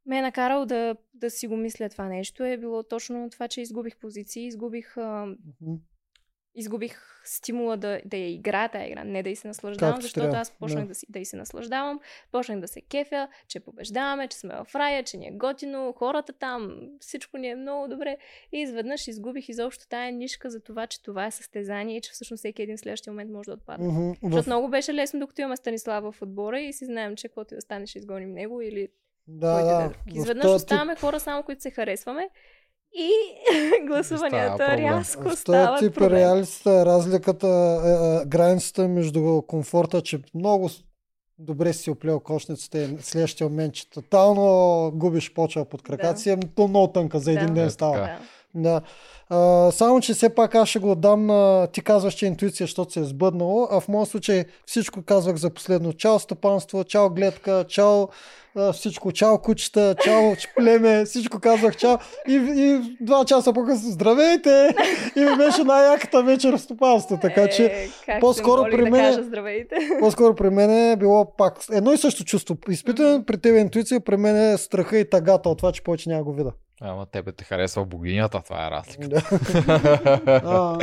[0.09, 3.61] ме е накарало да, да си го мисля това нещо, е било точно това, че
[3.61, 5.27] изгубих позиции, изгубих а,
[5.61, 5.75] Мгм.
[6.55, 10.25] изгубих стимула да, да я играя тази игра, не да й се наслаждавам, Както защото
[10.25, 10.89] трябва, аз почнах да.
[10.89, 10.95] да.
[10.95, 12.01] си, да й се наслаждавам,
[12.33, 16.33] почнах да се кефя, че побеждаваме, че сме в рая, че ни е готино, хората
[16.33, 18.17] там, всичко ни е много добре.
[18.53, 22.41] И изведнъж изгубих изобщо тая нишка за това, че това е състезание и че всъщност
[22.41, 23.89] всеки един следващия момент може да отпадне.
[23.89, 24.13] Мгм.
[24.23, 24.47] Защото В...
[24.47, 27.87] много беше лесно, докато имаме Станислава в отбора и си знаем, че каквото и да
[27.87, 28.89] ще изгоним него или
[29.29, 32.29] Да, да Изведнъж този оставаме хора само, които се харесваме
[32.95, 33.11] и
[33.87, 34.79] гласуванията проблем.
[34.79, 36.13] рязко В стават тип проблем.
[36.13, 37.49] реалистата е разликата,
[37.85, 40.71] е, е, границата между комфорта, че много
[41.39, 46.19] добре си оплел кошницата и следващия момент, че тотално губиш почва под краката Да.
[46.19, 47.53] си, е то много тънка, за един Да.
[47.53, 47.95] ден става.
[47.95, 48.07] така.
[48.07, 48.19] Да.
[48.59, 48.81] Да.
[49.31, 51.67] А, само, че все пак аз ще го отдам на...
[51.67, 55.37] Ти казваш, че е интуиция, защото се е сбъднало, а в моят случай всичко казвах
[55.37, 55.93] за последно.
[55.93, 58.09] Чао стопанство, чао гледка, чао
[58.73, 60.23] всичко, чао кучета, чао
[60.57, 61.97] племе, всичко казвах чао.
[62.29, 64.75] И, и два часа по-късно, здравейте!
[65.17, 67.65] И ми беше най-яката вечер в стопанство, така че
[68.09, 69.77] Е, по-скоро при да мен- кажа здравейте.
[70.01, 72.57] по-скоро при мен е било пак едно и също чувство.
[72.69, 76.25] Изпитване при тебе интуиция, при мен е страха и тагата от това, че повече няма
[76.25, 76.53] го вида.
[76.81, 79.09] Ама тебе те харесва богинята, това е разлика.
[79.09, 79.23] Да.
[80.45, 80.79] А,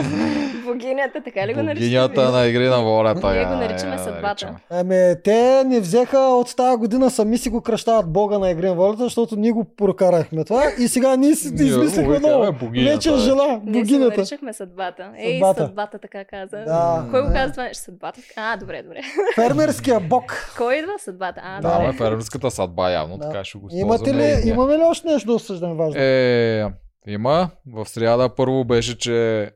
[0.65, 1.75] Богинята, така ли го наричаме?
[1.79, 3.31] Богинята на игри на волята.
[3.31, 4.55] Ние го наричаме съдбата.
[4.69, 8.73] Ами, те не взеха от тази година сами си го кръщават Бога на игри на
[8.75, 12.53] волята, защото ние го прокарахме това и сега ние си Ние измислихме ново.
[12.73, 14.17] Вече е жена, Ние богинята.
[14.17, 15.09] наричахме съдбата.
[15.17, 15.61] Ей, Съдбата.
[15.61, 16.57] съдбата, така каза.
[16.57, 17.33] Да, Кой го да.
[17.33, 17.83] каза това нещо?
[17.83, 18.19] Съдбата?
[18.35, 19.01] А, добре, добре.
[19.35, 20.53] Фермерския бог.
[20.57, 21.41] Кой идва съдбата?
[21.43, 23.29] А, Да, фермерската съдба явно, Да.
[23.29, 24.41] така ще го Имате ли, ние.
[24.45, 26.01] имаме ли още нещо да осъждаме важно?
[26.01, 26.65] Е,
[27.07, 27.49] има.
[27.67, 29.51] В сряда първо беше, че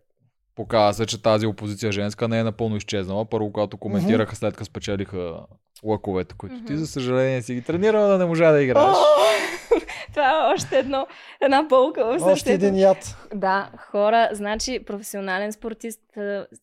[0.55, 3.25] показа че тази опозиция женска не е напълно изчезнала.
[3.25, 5.39] Първо, когато коментираха след като спечелиха
[5.83, 8.95] лъковете, които ти, за съжаление, си ги тренирала да не можа да играеш.
[10.13, 11.07] Това е още едно,
[11.41, 12.49] една болка в Още сърцето.
[12.49, 13.15] един яд.
[13.33, 16.01] Да, хора, значи професионален спортист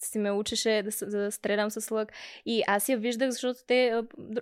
[0.00, 2.12] си ме учеше да, да стрелям с лък
[2.46, 3.92] и аз я виждах, защото те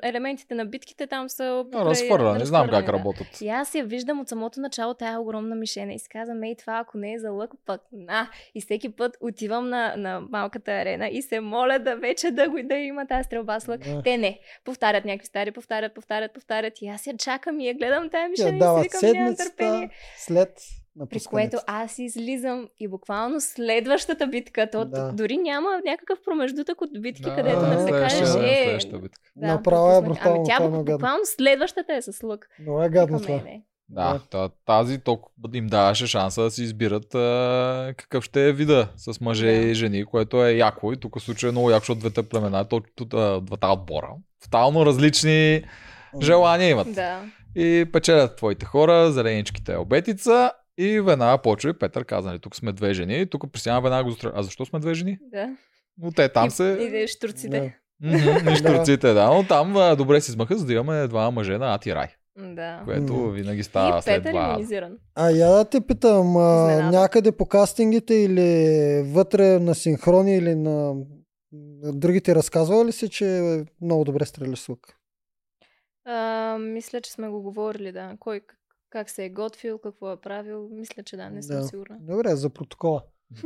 [0.03, 2.93] елементите на битките там са А, разхвърля, не знам как разхвърляни, да.
[2.93, 3.41] работят.
[3.41, 6.79] И аз я виждам от самото начало тая огромна мишена и си казвам, ей, това
[6.79, 8.29] ако не е за лък, пък на.
[8.55, 12.59] И всеки път отивам на, на малката арена и се моля да вече да, го,
[12.65, 13.81] да има тази стрелба с лък.
[13.81, 14.03] Да.
[14.03, 14.39] Те не.
[14.65, 16.83] Повтарят някакви стари, повтарят, повтарят, повтарят.
[16.83, 19.51] И аз я чакам и я гледам тая мишена и си дават викам, нямам седмицата
[19.51, 19.91] търпение.
[20.19, 20.59] след
[21.11, 25.13] При което аз излизам и буквално следващата битка, то Да.
[25.13, 28.63] дори няма някакъв промеждутък от битки, Да, където да, да, се кажеш, ден, е...
[28.65, 29.21] следващата битка.
[29.37, 30.25] Направо е пропуснах.
[30.25, 32.49] брутално, Ами тя е буквално следващата е с лък.
[32.59, 33.35] Много е гадно това.
[33.35, 33.63] не.
[33.89, 34.21] Да, Да.
[34.31, 39.21] та- тази толкова им даваше шанса да си избират а, какъв ще е вида с
[39.21, 39.53] мъже Да.
[39.53, 40.93] и жени, което е яко.
[40.93, 42.81] И тук случай е много яко, защото двете племена, то,
[43.41, 44.09] двата отбора,
[44.45, 45.63] тотално различни
[46.23, 46.93] желания имат.
[46.93, 47.21] Да.
[47.57, 52.73] И печелят твоите хора, зеленичките обетица и веднага почва и Петър каза, нали, тук сме
[52.73, 54.33] две жени, тук присяна веднага го застреля.
[54.37, 55.19] А защо сме две жени?
[55.33, 55.49] Да.
[55.99, 56.79] Но те там и, се...
[56.81, 57.61] И, и штурците.
[57.61, 57.71] Да.
[58.11, 59.35] Мгм, Нищурците, да.
[59.35, 62.09] Но там а, добре си смъха, за да имаме два мъже на Ати Рай.
[62.39, 62.81] Да.
[62.85, 64.49] Което винаги става И след Петър два.
[64.49, 64.93] имунизиран.
[65.15, 70.95] А я да те питам, а, някъде по кастингите или вътре на синхрони или на
[71.93, 74.95] другите разказва ли си, че много добре стреляш с лук?
[76.05, 78.13] А, мисля, че сме го говорили, да.
[78.21, 78.59] Кой как,
[78.91, 80.69] как се е готвил, какво е правил.
[80.73, 81.65] Мисля, че да, не съм Да.
[81.65, 81.97] сигурна.
[82.01, 83.03] Добре, за протокола.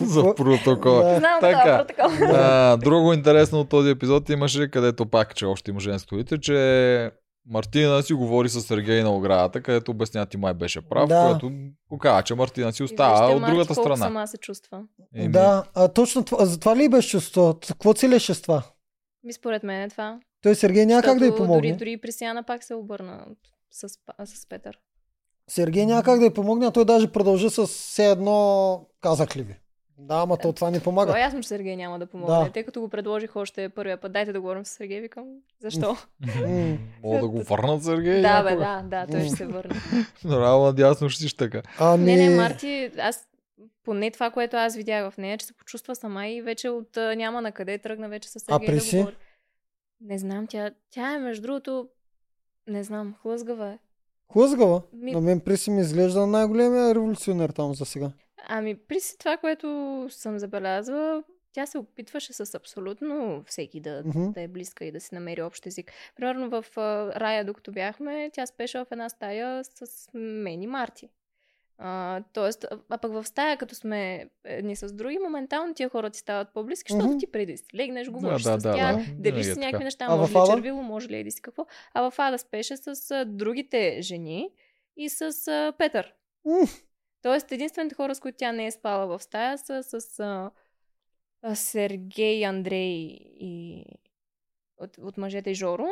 [0.00, 0.94] За протокол.
[1.02, 1.18] Да.
[1.18, 1.62] Знам Така.
[1.62, 2.26] това протокол.
[2.36, 7.10] А, друго интересно от този епизод имаше, където пак, че още има женските, че
[7.46, 11.28] Мартина си говори с Сергей на оградата, където обясня ти май беше прав, Да.
[11.30, 11.52] което
[11.88, 13.96] показва, че Мартина си остава от другата страна.
[13.96, 14.82] сама се чувства.
[15.14, 17.58] Еми, Да, а точно това, за това ли беше чувство?
[17.68, 18.62] Какво целеше с това?
[19.24, 20.20] Ми според мен е това.
[20.42, 21.56] Той Сергей няма как да й помогне.
[21.56, 23.26] Дори, дори Присяна пак се обърна
[23.70, 23.88] с,
[24.26, 24.78] с Петър.
[25.48, 29.42] Сергей няма как да й помогне, а той даже продължи с все едно казах ли
[29.42, 29.54] ви.
[29.98, 31.18] Да, ама то това не Това помага.
[31.18, 32.34] е ясно, че Сергей няма да помогне.
[32.36, 32.50] Да.
[32.50, 35.24] Тъй като го предложих още първия път, дайте да говорим с Сергей, викам,
[35.60, 35.96] защо?
[37.02, 38.22] Мога да го върнат Сергей.
[38.22, 39.74] да, бе, да, да, той ще се върне.
[40.24, 41.62] Нормално надясно ще си така.
[41.80, 42.04] Ами...
[42.04, 43.28] Не, не, Марти, аз
[43.84, 47.16] поне това, което аз видях в нея, че се почувства сама и вече от а,
[47.16, 48.90] няма на къде тръгна вече с Сергей Преси?
[48.90, 49.16] да говори.
[50.00, 51.88] Не знам, тя, тя е между другото,
[52.66, 53.78] не знам, хлъзгава е.
[54.32, 54.82] Хлъзгава.
[54.92, 58.10] Ми- На мен Приси ми изглежда най-големия революционер там за сега.
[58.48, 59.66] Ами, при си това, което
[60.10, 61.22] съм забелязала,
[61.52, 64.30] тя се опитваше с абсолютно всеки да, Мгм.
[64.30, 65.92] да е близка и да си намери общ език.
[66.16, 66.80] Примерно в а,
[67.20, 71.08] Рая, докато бяхме, тя спеше в една стая с мен и Марти.
[71.78, 76.18] А, тоест, а, пък в стая, като сме едни с други, моментално тия хора ти
[76.18, 77.18] стават по-близки, защото Мгм.
[77.18, 79.02] ти преди да си легнеш, Да, говориш да, с да, тях, да.
[79.02, 80.52] делиш Винаги си е някакви неща, А може ли е Ада?
[80.54, 81.66] червило, може ли еди си какво.
[81.94, 84.50] А в Ада спеше с а, другите жени
[84.96, 86.14] и с а, Петър.
[86.44, 86.58] М.
[87.24, 90.50] Тоест, единствените хора, с които тя не е спала в стая, са с а,
[91.42, 92.96] а, Сергей, Андрей
[93.40, 93.84] и
[94.78, 95.86] от, от мъжете и Жоро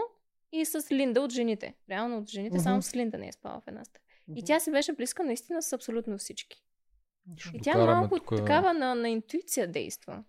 [0.52, 1.74] и с Линда от жените.
[1.90, 2.62] Реално от жените, Мгм.
[2.62, 4.02] само с Линда не е спала в една стая.
[4.36, 6.62] И тя си беше близка наистина с абсолютно всички.
[7.38, 10.22] Ще И тя докараме малко тук- такава на, на интуиция действа.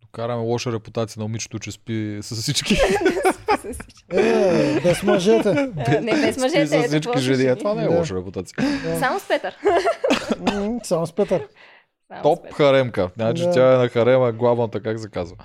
[0.00, 2.74] Докараме лоша репутация на момичето, че спи с всички.
[4.12, 5.48] Е, без мъжете.
[5.48, 7.58] А, не, без мъжете, Спи с всички жени.
[7.58, 8.56] Това не е лоша репутация.
[8.98, 9.56] Само с Петър.
[10.82, 11.48] Само с Петър.
[12.22, 13.10] Топ харемка.
[13.14, 15.36] Значи тя е на харема, главната, как се казва?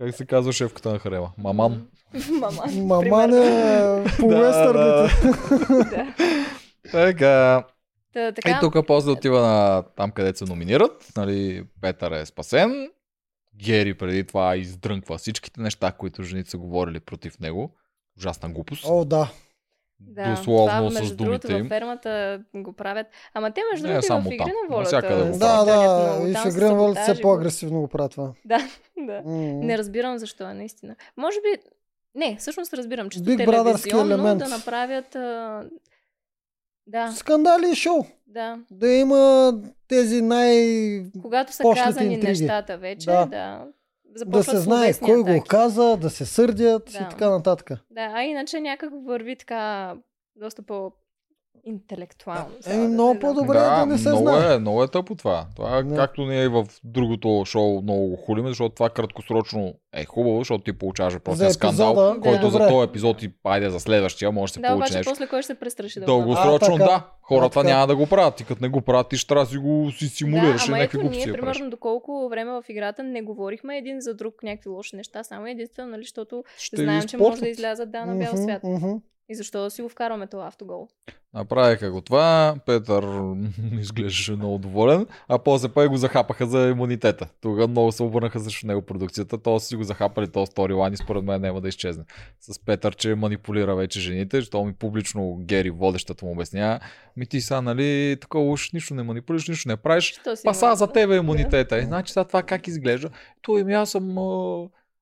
[0.00, 1.30] Как се казва шефката на харема?
[1.38, 1.86] Маман.
[2.30, 2.62] Мама.
[2.76, 3.36] Маман примерно.
[3.36, 4.28] е по.
[4.28, 5.10] Да.
[6.92, 7.64] Така.
[8.12, 11.12] Та, така, И тук после отива на там, където се номинират.
[11.16, 12.90] Нали, Петър е спасен.
[13.64, 17.74] Гери преди това издрънква всичките неща, които жените са говорили против него.
[18.18, 18.84] Ужасна глупост.
[18.88, 19.30] О, да.
[20.00, 21.58] Да, дословно това, с между думите другото, им.
[21.58, 23.06] във фермата го правят.
[23.34, 25.00] Ама те, между другото, и само в Игри на волята.
[25.38, 26.12] Да, ганят да.
[26.12, 26.26] много.
[26.26, 28.32] И в с Игрен Волт все по-агресивно го правят това.
[28.44, 28.58] Да,
[28.98, 29.22] да.
[29.24, 29.30] М.
[29.36, 30.96] Не разбирам защо е, наистина.
[31.16, 31.62] Може би...
[32.14, 34.38] Не, всъщност разбирам, че Big телевизионно елемент.
[34.38, 35.14] да направят...
[35.14, 35.64] А...
[36.86, 38.04] Да, Скандали и шоу.
[38.26, 38.58] да.
[38.70, 39.52] Да има
[39.88, 40.56] тези най...
[41.22, 42.42] Когато са казани интриги.
[42.42, 43.26] нещата вече, Да.
[43.26, 43.64] да.
[44.26, 45.48] Да се знае кой го атаки.
[45.48, 46.98] каза, да се сърдят Да.
[46.98, 47.70] и така нататък.
[47.90, 49.94] Да, а иначе някак върви така
[50.36, 50.92] доста по
[51.64, 52.50] интелектуално.
[52.60, 54.54] сега Еми, да много не по-добре е да не се много знае.
[54.54, 55.46] Е, много е тъпо това.
[55.56, 55.96] Това Да.
[55.96, 60.64] както ние и в другото шоу много го хулиме, защото това краткосрочно е хубаво, защото
[60.64, 62.50] ти получаваш просто скандал, епизода, който да.
[62.50, 65.10] за този епизод и айде за следващия може да се Да, получи обаче нещо.
[65.10, 66.06] после кой ще се престраши да?
[66.06, 66.84] Дългосрочно, А, така.
[66.84, 67.06] да.
[67.22, 67.74] Хората А, така.
[67.74, 68.40] няма да го правят.
[68.40, 70.78] И като не го правят, ти ще трябва да си го си симулираш да, ама
[70.78, 71.40] някакви ето ние, да правиш.
[71.56, 75.90] примерно, доколко време в играта не говорихме един за друг някакви лоши неща, само единствено,
[75.90, 78.62] нали, защото Ще знаем, че може да излязат да на бял свят.
[79.30, 80.88] И защо да си го вкарваме това автогол?
[81.34, 83.04] Направиха го това, Петър
[83.80, 87.28] изглеждаше много доволен, а после пък го захапаха за имунитета.
[87.40, 91.24] Тогава много се обърнаха срещу него продукцията, то си го захапали този сторилайн и според
[91.24, 92.04] мен няма да изчезне.
[92.40, 96.80] С Петър, че манипулира вече жените, защото ми публично Гери, водещата му обяснява,
[97.16, 100.86] ми ти са, нали, такова уж нищо не манипулираш, нищо не правиш, Що Паса за
[100.86, 101.76] тебе имунитета.
[101.76, 103.10] Е, значи сега това как изглежда?
[103.42, 104.18] Той ми аз съм...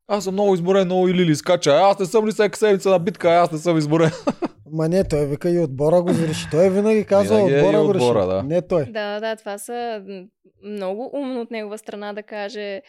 [0.08, 1.70] а, Аз съм много изморен, много или ли скача.
[1.70, 4.10] А, Аз не съм ли всяка седмица на битка, а аз не съм изморен.
[4.72, 6.46] Ма не, той вика и отбора го реши.
[6.50, 8.28] Той винаги казва Винаги е и отбора го отбора, реши.
[8.28, 8.42] да.
[8.42, 8.84] Не той.
[8.84, 10.02] Да, да, това са
[10.64, 12.82] много умно от негова страна да каже.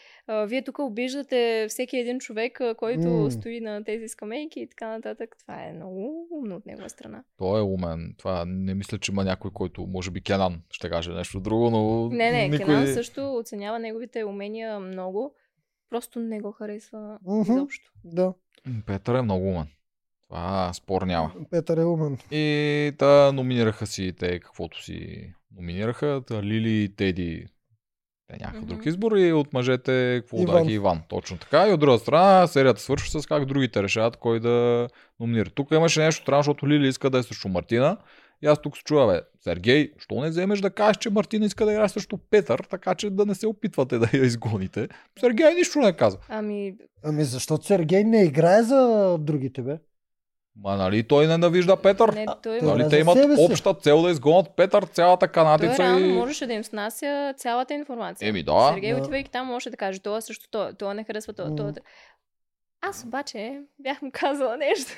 [0.46, 3.30] Вие тук обиждате всеки един човек, който М.
[3.30, 5.36] стои на тези скамейки и така нататък.
[5.40, 7.22] Това е много умно от негова страна.
[7.38, 8.14] Той е умен.
[8.18, 12.08] Това не мисля, че има някой, който може би Кенан ще каже нещо друго, но
[12.08, 12.66] Не, не, никой...
[12.66, 15.34] Кенан също оценява неговите умения много.
[15.90, 17.52] Просто не го харесва Мгм.
[17.52, 17.90] изобщо.
[18.04, 18.32] Да.
[18.86, 19.66] Петър е много умен.
[20.22, 21.32] Това спор няма.
[21.50, 22.18] Петър е умен.
[22.30, 26.22] И та номинираха си те каквото си номинираха.
[26.26, 27.46] Та Лили и Теди
[28.28, 28.68] Те някакъв Мгм.
[28.68, 30.56] друг избор и от мъжете какво Иван.
[30.56, 31.02] удаха Иван.
[31.08, 31.68] Точно така.
[31.68, 34.88] И от друга страна серията свършва с как другите решават кой да
[35.20, 35.50] номинира.
[35.50, 37.96] Тук имаше нещо странно, защото Лили иска да е срещу Мартина.
[38.42, 41.72] И аз тук се бе, Сергей, що не вземеш да кажеш, че Мартина иска да
[41.72, 44.88] играе срещу Петър, така че да не се опитвате да я изгоните.
[45.20, 46.18] Сергей нищо не каза.
[46.28, 49.78] Ами, Ами защото Сергей не играе за другите, бе.
[50.62, 52.08] Ма нали той ненавижда Петър?
[52.12, 55.82] не, той, Той Нали е те имат обща цел да изгонят Петър цялата той канатица
[55.82, 56.12] реално и...
[56.12, 58.28] можеше да им снася цялата информация.
[58.28, 58.70] Еми да.
[58.72, 59.00] Сергей, Да.
[59.00, 61.72] отивайки там, може да каже, това срещу това, това не харесва това, това.
[62.82, 64.92] Аз обаче бях му казала нещо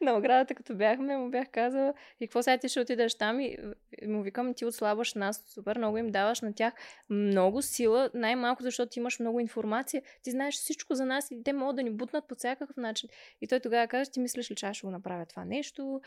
[0.00, 3.58] на оградата, като бяхме, му бях казала и какво сега ти ще отидеш там и
[4.06, 6.74] му викам, ти отслабваш нас, супер много им даваш на тях
[7.10, 11.52] много сила, най-малко защото ти имаш много информация, ти знаеш всичко за нас и те
[11.52, 13.08] могат да ни бутнат по всякакъв начин.
[13.40, 16.00] И той тогава каза, ти мислиш ли, че аз ще го направя това нещо,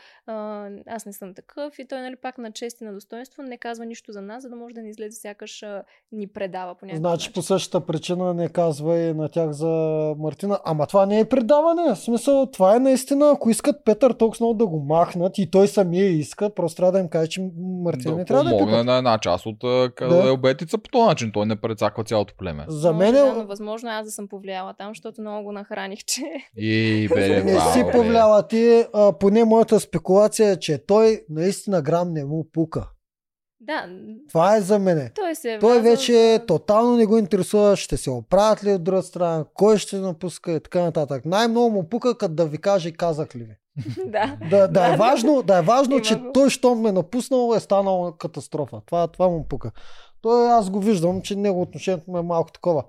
[0.86, 3.86] аз не съм такъв и той нали пак на чест и на достоинство не казва
[3.86, 5.64] нищо за нас, за да може да ни излезе сякаш
[6.12, 7.32] ни предава по някакъв Значи начин.
[7.32, 9.66] по същата причина не казва и на тях за
[10.18, 10.60] Мартина.
[10.64, 11.94] Ама това не е предаване.
[11.94, 15.68] В смисъл, това е наистина, ако искат Петър толкова много да го махнат и той
[15.68, 17.40] самия иска, просто трябва да им каже, че
[17.84, 18.86] Мартина да не трябва да е пипат.
[18.86, 19.56] на една част от
[20.00, 20.24] Да.
[20.26, 21.30] е обетица по този начин.
[21.32, 22.64] Той не прецаква цялото племе.
[22.68, 23.32] За мен да, е...
[23.32, 26.20] но възможно аз да съм повлияла там, защото много го нахраних, че...
[26.56, 27.90] И бе, Не си бе.
[27.92, 32.88] повляла ти, а, поне моята спекулация е, че той наистина грам не му пука.
[33.66, 33.86] Да,
[34.28, 35.10] Това е за мене.
[35.14, 38.84] той се е Той вече за- тотално не го интересува, ще се оправят ли от
[38.84, 41.24] друга страна, кой ще напуска и така нататък.
[41.24, 43.56] Най-много му пука, като да ви каже казах ли ви.
[44.06, 44.38] да.
[44.50, 48.12] Да, да, е важно, да е важно че той, щом ме е напуснал, е станал
[48.12, 48.80] катастрофа.
[48.86, 49.70] Това, това му пука.
[50.20, 52.84] Той аз го виждам, че него отношението му е малко такова.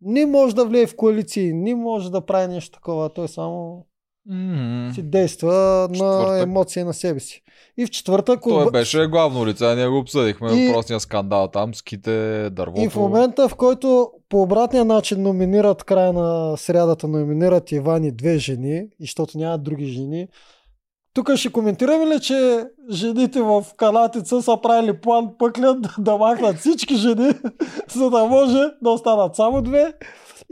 [0.00, 3.08] Не може да влее в коалиции, не може да прави нещо такова.
[3.08, 3.86] Той само
[4.30, 4.92] Мгм.
[4.94, 5.52] си действа
[5.90, 6.42] на Четвъртък.
[6.42, 7.42] емоции на себе си.
[7.76, 12.50] И в четвъртък Той беше главно лице, ние го обсъдихме И- въпросния скандал там, ските,
[12.50, 12.82] дървото.
[12.82, 18.12] И в момента, в който по обратния начин номинират края на срядата, номинират Иван и
[18.12, 20.28] две жени, и защото нямат други жени,
[21.14, 26.56] тук ще коментираме ли, че жените в канатица са правили план пъклят да, да махнат
[26.56, 27.32] всички жени,
[27.94, 29.92] за да може да останат само две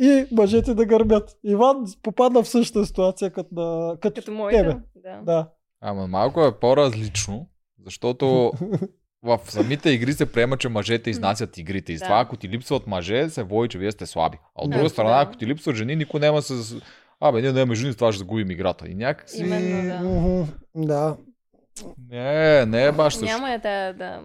[0.03, 1.37] и мъжете да гърбят.
[1.45, 4.59] Иван попадна в същата ситуация като, на, като, Като моите.
[4.63, 4.75] тебе.
[4.97, 5.21] Да.
[5.23, 5.49] Да.
[5.81, 7.47] Ама малко е по-различно,
[7.85, 8.53] защото
[9.23, 11.93] в самите игри се приема, че мъжете изнасят игрите.
[11.93, 12.05] И Да.
[12.05, 14.39] това, ако ти липсват мъже, се води, че вие сте слаби.
[14.55, 14.77] А от Да.
[14.77, 15.23] друга страна, Да.
[15.23, 16.77] ако ти липсват жени, никой няма с...
[17.21, 18.89] Абе, ние нямаме жени, с това ще загубим играта.
[18.89, 19.41] И някакси...
[19.41, 20.87] Именно, да.
[20.87, 21.17] Да.
[22.11, 23.35] Не, не е баш също.
[23.35, 24.21] Няма я тая да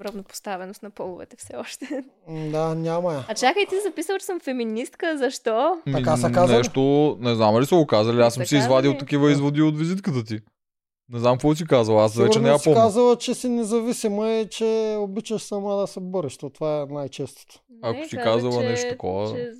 [0.00, 2.04] равнопоставеност на половете все още.
[2.28, 3.24] Да, няма я.
[3.28, 5.18] А чакай, ти записал, че съм феминистка.
[5.18, 5.76] Защо?
[5.86, 6.58] Ми, Така са казали.
[6.58, 6.80] Нещо,
[7.20, 10.38] не знам ли са го казали, аз съм си извадил такива изводи от визитката ти.
[11.08, 12.80] Не знам какво си казал, аз вече Сигурно не я си помня.
[12.80, 16.36] казала, че си независима и че обичаш сама да се бориш.
[16.36, 17.60] То това е най-честото.
[17.82, 19.34] Ако Не, си каза, казала че- нещо такова.
[19.36, 19.50] Че,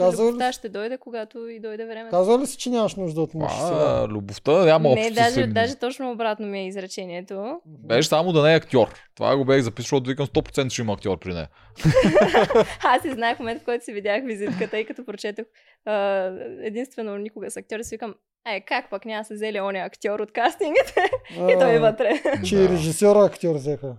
[0.00, 2.10] ли любовта ще дойде, когато и дойде времето.
[2.10, 4.04] Казва ли си, че нямаш нужда от мъж сега?
[4.04, 5.52] А, любовта няма не, общо с даже, феминизъм.
[5.52, 7.60] даже точно обратно ми е изречението.
[7.66, 8.88] Беше само да не е актьор.
[9.14, 11.48] Това го бех записал, защото викам 100% ще има актьор при нея.
[12.82, 15.46] Аз си знаех в момента, в който си видях визитката и като прочетох
[16.62, 18.14] единствено никога с актьори, си викам,
[18.44, 21.10] ай, как пък няма се взели оня актьор от кастингите?
[21.30, 22.22] и той е вътре.
[22.44, 23.96] Че и режисьор актьор взеха.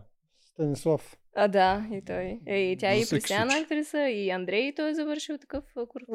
[0.55, 1.17] Станислав.
[1.35, 2.39] А, да, и той.
[2.47, 3.37] Е, и тя е и случай.
[3.37, 6.03] актриса, и Андрей, той е завършил такъв курс.
[6.09, 6.13] Е.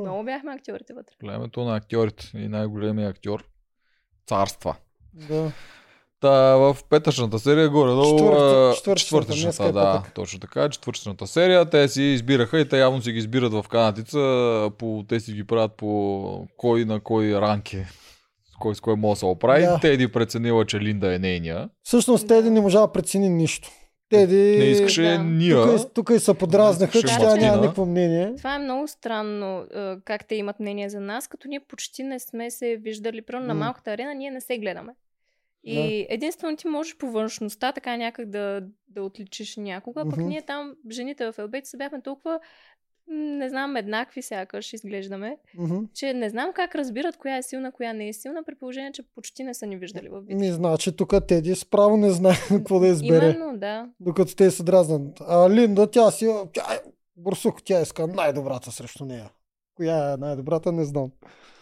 [0.00, 1.14] Много бяхме актьорите вътре.
[1.18, 3.44] Племето на актьорите и най-големият актьор.
[4.26, 4.76] Царства.
[5.12, 5.52] Да.
[6.20, 8.18] Та, в петъчната серия горе-долу...
[8.18, 10.14] Четвърта- а, четвъртъчната, днеска четвъртъчната, е да, петък.
[10.14, 10.68] точно така.
[10.68, 11.70] Четвъртъчната серия.
[11.70, 14.70] Те си избираха и те явно си ги избират в канатица.
[14.78, 17.86] По, те си ги правят по кой на кой ранк е.
[18.60, 19.62] Кой с кой може да се оправи.
[19.62, 19.78] Да.
[19.80, 21.68] Теди преценила, че Линда е нейния.
[21.82, 23.70] Всъщност Теди не можа да прецени нищо.
[24.10, 24.58] Теди...
[24.58, 25.18] Не искаше да.
[25.18, 25.76] ния.
[25.76, 28.34] Тук, тук и се подразнаха, че тя няма никакво мнение.
[28.36, 29.64] Това е много странно
[30.04, 33.22] как те имат мнение за нас, като ние почти не сме се виждали.
[33.22, 34.92] Примерно на малката арена ние не се гледаме.
[35.66, 40.28] И единствено ти можеш по външността така някак да, да отличиш някога, пък Мгм.
[40.28, 42.40] ние там, жените в Елбейт, се бяхме толкова,
[43.08, 45.76] не знам, еднакви сякаш изглеждаме, Мгм.
[45.94, 49.02] че не знам как разбират коя е силна, коя не е силна, при положение, че
[49.04, 50.34] почти не са ни виждали в битка.
[50.36, 53.24] Ми, значи тук Теди справо не знае какво да избере.
[53.26, 53.86] Именно, да.
[54.00, 55.20] Докато те се дразнат.
[55.20, 56.30] А Линда, тя си...
[56.52, 56.78] Тя е
[57.16, 59.30] бурсук, тя иска най-добрата срещу нея.
[59.74, 61.10] Коя е най-добрата, не знам.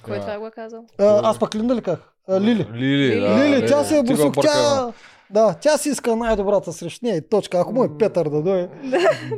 [0.02, 0.20] Кой Да.
[0.20, 0.84] това го е казал?
[0.98, 2.00] А, аз пък Линда ли как?
[2.28, 2.66] А, Лили.
[2.74, 3.44] Лили, да.
[3.44, 4.34] Лили, тя си е бурсук.
[4.42, 4.92] Тя...
[5.34, 7.58] Да, тя си иска най-добрата срещу нея и точка.
[7.60, 8.68] Ако му е Петър да дойде.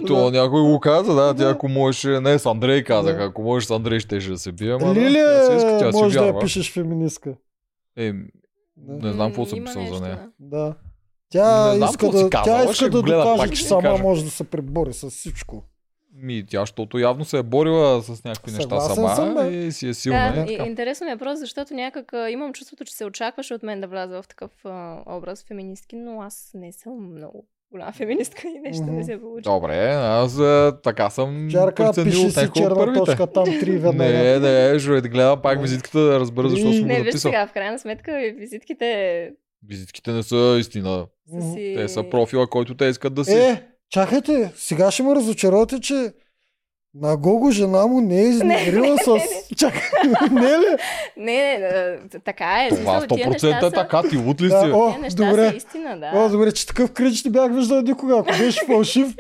[0.06, 3.24] То някой го каза, да, тя ако можеше, не с Андрей казах, Да.
[3.24, 5.92] ако можеш с Андрей ще ще се бие, ама Лили да, тя си иска, тя
[5.92, 7.34] си може да я пишеш феминистка.
[7.96, 8.12] Е,
[8.76, 9.06] Да.
[9.06, 10.28] не знам какво съм писал за нея.
[10.40, 10.58] да.
[10.58, 10.74] Да.
[11.30, 14.30] Тя Не знам иска какво си да, тя иска да докаже, че сама може да
[14.30, 15.62] се пребори с всичко.
[16.24, 19.56] Ми, тя, защото явно се е борила с някакви неща сама съм, бе.
[19.56, 20.32] и си е силна.
[20.34, 20.68] Да, е, и, така.
[20.68, 23.86] интересно ми е просто, защото някак а, имам чувството, че се очакваше от мен да
[23.86, 28.82] вляза в такъв а, образ феминистки, но аз не съм много голяма феминистка и нещо
[28.82, 28.92] Мгм.
[28.92, 29.42] не се получи.
[29.42, 33.04] Добре, аз а, така съм Чарка, преценил от няколко черна първите.
[33.04, 34.12] точка там три веднага.
[34.12, 37.78] Не, не, да гледам пак визитката да разбера защо съм Не, виж сега, в крайна
[37.78, 39.30] сметка визитките
[39.68, 41.06] Визитките не са истина.
[41.52, 41.74] си...
[41.76, 43.34] Те са профила, който те искат да си.
[43.34, 46.12] Е, чакайте, сега ще ме разочаровате, че
[46.94, 49.18] на Гого жена му не е изневерила с...
[49.56, 49.80] Чакай,
[50.30, 50.76] не е ли?
[51.16, 52.68] Не, не, така е.
[52.68, 54.70] Това смисъл, тия 100% неща е са- така, ти лут ли Да, си?
[54.72, 55.50] о, добре.
[55.50, 56.12] са истина, да.
[56.14, 58.18] О, добре, че такъв кринч не бях виждал никога.
[58.18, 59.14] Ако беше фалшив.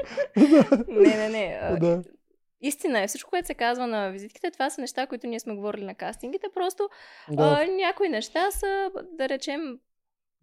[0.88, 1.98] Не, не, не.
[2.62, 3.06] Истина е.
[3.06, 6.46] Всичко, което се казва на визитките, това са неща, които ние сме говорили на кастингите.
[6.54, 6.88] Просто
[7.30, 7.42] да.
[7.62, 9.60] а, някои неща са, да речем,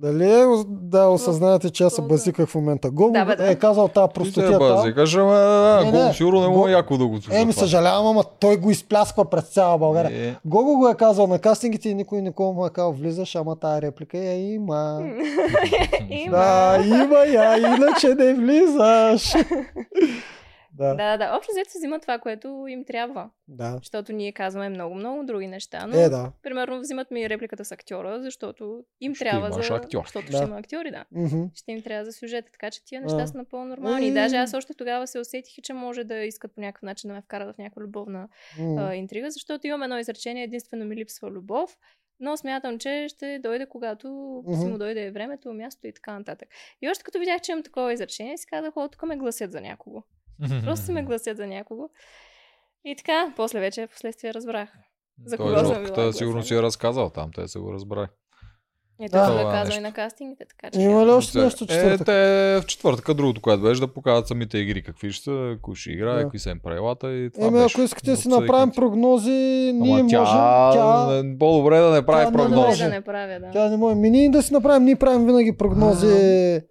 [0.01, 2.91] Дали е, да осъзнаете, че аз се базиках в момента.
[2.91, 3.51] Гого Да, бе, да.
[3.51, 6.13] е казал тази Ти се базикаш, ама да, Не, Гол не.
[6.13, 7.39] сигурно не му Го- е яко да го слуша.
[7.39, 10.29] Еми, съжалявам, ама той го изплясква през цяла България.
[10.29, 13.55] Е, Гого го е казал на кастингите и никой никога му е казал, влизаш, ама
[13.55, 14.99] тая реплика я има.
[16.09, 16.31] има.
[16.31, 19.33] Да, има я, иначе не влизаш.
[20.73, 21.35] да, Да, да.
[21.37, 23.29] Общо взето взима това, което им трябва.
[23.47, 23.71] да.
[23.77, 25.87] Защото ние казваме много-много други неща.
[25.87, 26.31] Но, Е, да.
[26.43, 29.75] примерно, взимат ми репликата с актьора, защото им Ще трябва имаш за...
[29.75, 30.03] актьор.
[30.05, 30.37] Защото Да.
[30.37, 31.05] ще има актьори, да.
[31.11, 31.43] Мгм.
[31.55, 33.27] Ще им трябва за сюжета, така че тия неща А.
[33.27, 34.05] са напълно нормални.
[34.05, 34.07] Е.
[34.07, 37.13] И даже аз още тогава се усетих, че може да искат по някакъв начин да
[37.13, 38.27] ме вкарат в някаква любовна
[38.59, 38.81] М.
[38.81, 41.77] а, интрига, защото имам едно изречение, единствено ми липсва любов,
[42.19, 44.07] но смятам, че ще дойде когато
[44.47, 44.69] си Мгм.
[44.69, 46.49] му дойде времето, място и така нататък.
[46.81, 49.61] И още като видях, че имам такова изречение, си казах, о, тук ме гласят за
[49.61, 50.03] някого.
[50.63, 51.89] Просто си ме гласят за някого.
[52.85, 54.69] И така, после вече, в последствие разбрах.
[55.25, 58.07] За Той кого съм била сигурно си е разказал там, те са го разбрали.
[59.01, 59.09] И Да.
[59.09, 59.79] това е Това казал нещо.
[59.79, 60.79] и на кастингите, така че...
[60.79, 62.05] Има ли още нещо Е, четвъртък?
[62.05, 62.11] те
[62.57, 66.15] в четвъртъка другото, което беше да покажат самите игри, какви ще са, кои ще играе,
[66.15, 66.21] Да.
[66.21, 67.73] какви са им правилата и това Еми, беше.
[67.73, 70.07] ако искате да си направим прогнози, ние Ама можем.
[70.09, 72.61] тя, Тя, не- по-добре да не прави тя не прогнози.
[72.61, 72.83] може.
[72.83, 73.51] да не правя, да.
[73.51, 73.95] тя не може.
[73.95, 76.61] Ми ние да си направим, ние правим винаги прогнози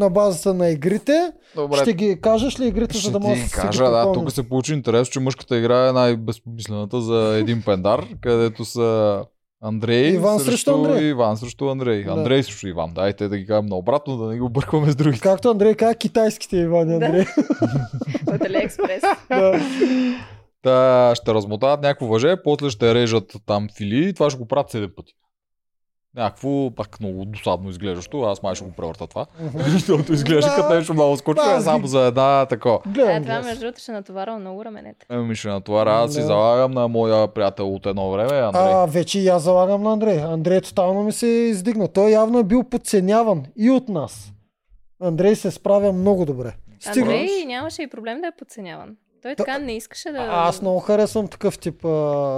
[0.00, 1.32] на базата на игрите.
[1.54, 3.90] Добре, Ще ги кажеш ли игрите, за ще да може ти да си кажа, ги
[3.90, 9.20] да, тук се получи интерес, че мъжката игра е най-безпомислената за един пендар, където са
[9.62, 11.08] Андрей Иван срещу Андрей.
[11.08, 12.04] Иван срещу Андрей.
[12.04, 12.10] Да.
[12.12, 12.92] Андрей срещу Иван.
[12.94, 15.22] Дайте да ги кажем наобратно, да не ги объркваме с другите.
[15.22, 17.06] Както Андрей каза, китайските Ивани Да.
[17.06, 17.24] Андрей.
[18.34, 19.02] От Алиекспрес.
[19.28, 19.60] да.
[20.62, 24.72] Та ще размотават някакво въже, после ще режат там фили и това ще го правят
[24.72, 25.12] 7 пъти.
[26.16, 29.26] Някакво пак много досадно изглеждащо, аз май ще го превърта това.
[29.56, 30.56] Защото изглежда Да.
[30.56, 32.78] като нещо много скучно, Да, е само за една такова.
[32.86, 35.06] А, Гледам това между другото ще натоварва много раменете.
[35.10, 36.26] Еми ще натоваря, аз си Да.
[36.26, 38.62] залагам на моя приятел от едно време, Андрей.
[38.64, 40.20] А, вече и аз залагам на Андрей.
[40.20, 41.88] Андрей тотално ми се издигна.
[41.88, 44.32] Той явно е бил подценяван и от нас.
[45.00, 46.52] Андрей се справя много добре.
[46.80, 47.00] Стига.
[47.02, 48.96] Андрей нямаше и проблем да е подценяван.
[49.22, 50.18] Той Та- така не искаше да...
[50.20, 51.88] А, Аз много харесвам такъв тип а,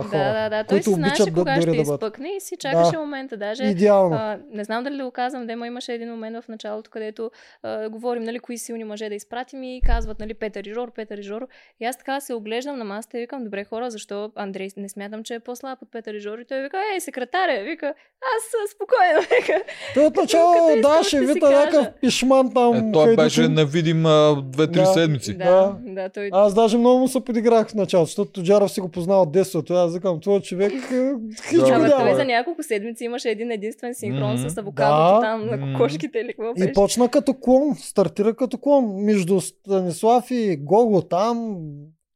[0.03, 0.09] хора.
[0.13, 0.65] Да, да, да.
[0.65, 2.99] Той си знаеше да- кога ще да изпъкне и си чакаше Да.
[2.99, 3.37] момента.
[3.37, 4.17] Даже Идеално.
[4.17, 7.31] А, не знам дали да го казвам, да, ма имаше един момент в началото, където
[7.63, 11.19] а, говорим, нали, кои силни мъже да изпратим и казват, нали, Петър и Жор, Петър
[11.19, 11.47] и Жоро.
[11.81, 15.25] И аз така се оглеждам на масата и викам, добре хора, защо Андрей не смятам,
[15.25, 16.39] че е по-слаб от Петър и Жор.
[16.39, 19.63] И той вика, ей, секретаря, вика, аз спокойно, вика.
[19.95, 22.89] Той от начало като искам, даваше ще вита някакъв пишман там.
[22.89, 24.03] Е, той беше невидим
[24.43, 24.87] две-три Да.
[24.87, 25.35] седмици.
[25.35, 26.31] Да, да, той...
[26.33, 29.75] Аз даже много му се подиграх в началото, защото Тоджаров си го познава от детството.
[29.75, 31.11] Аз викам, този човек е,
[31.49, 34.49] хич Да, бе, той за няколко седмици имаше един единствен синхрон Мгм.
[34.49, 35.21] с авокадото Да.
[35.21, 36.73] там на кокошките или какво И беше.
[36.73, 38.95] почна като клон, стартира като клон.
[38.95, 41.59] Между Станислав и Гого там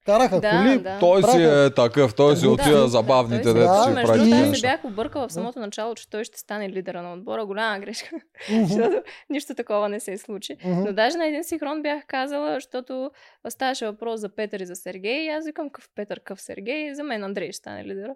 [0.06, 0.78] караха Да, коли.
[0.78, 0.98] да.
[0.98, 4.30] Той си е такъв, той си Да, отива да, забавните, си- Да, си Между прави
[4.30, 7.46] другото, се бях объркала в самото начало, че той ще стане лидера на отбора.
[7.46, 8.10] Голяма грешка,
[8.62, 8.96] защото
[9.30, 10.56] нищо такова не се случи.
[10.64, 13.10] Но даже на един синхрон бях казала, защото
[13.48, 15.16] ставаше въпрос за Петър и за Сергей.
[15.16, 16.94] И аз викам къв Петър, къв Сергей.
[16.94, 18.14] За мен Андрей ще стане лидера.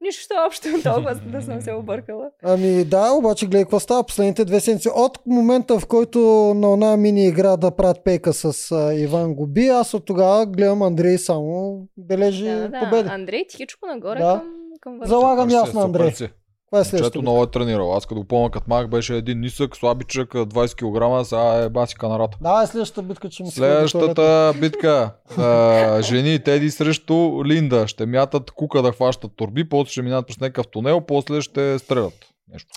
[0.00, 2.30] Нищо общо толкова да съм се объркала.
[2.44, 4.88] Ами да, обаче гледай какво става последните две седмици.
[4.88, 6.18] От момента, в който
[6.56, 10.82] на една мини игра да правят пейка с а, Иван Гоби, аз от тогава гледам
[10.82, 13.02] Андрей само бележи Да, да, победи.
[13.02, 13.14] да.
[13.14, 14.42] Андрей тихичко нагоре Да.
[14.80, 15.08] към, към.
[15.08, 16.12] Залагам аз на супер Андрей.
[16.12, 16.28] си.
[16.66, 17.22] Това е следващото.
[17.22, 17.96] много е тренирал.
[17.96, 21.94] Аз като го помня като мах беше един нисък, слабичък, 20 кг, сега е баси
[21.94, 22.38] канарата.
[22.40, 23.50] Да, е следващата битка, че ми.
[23.50, 25.10] Следващата битка.
[25.38, 27.88] а, жени Теди срещу Линда.
[27.88, 32.14] Ще мятат кука да хващат турби, после ще минат през някакъв тунел, после ще стрелят.
[32.52, 32.68] Нещо.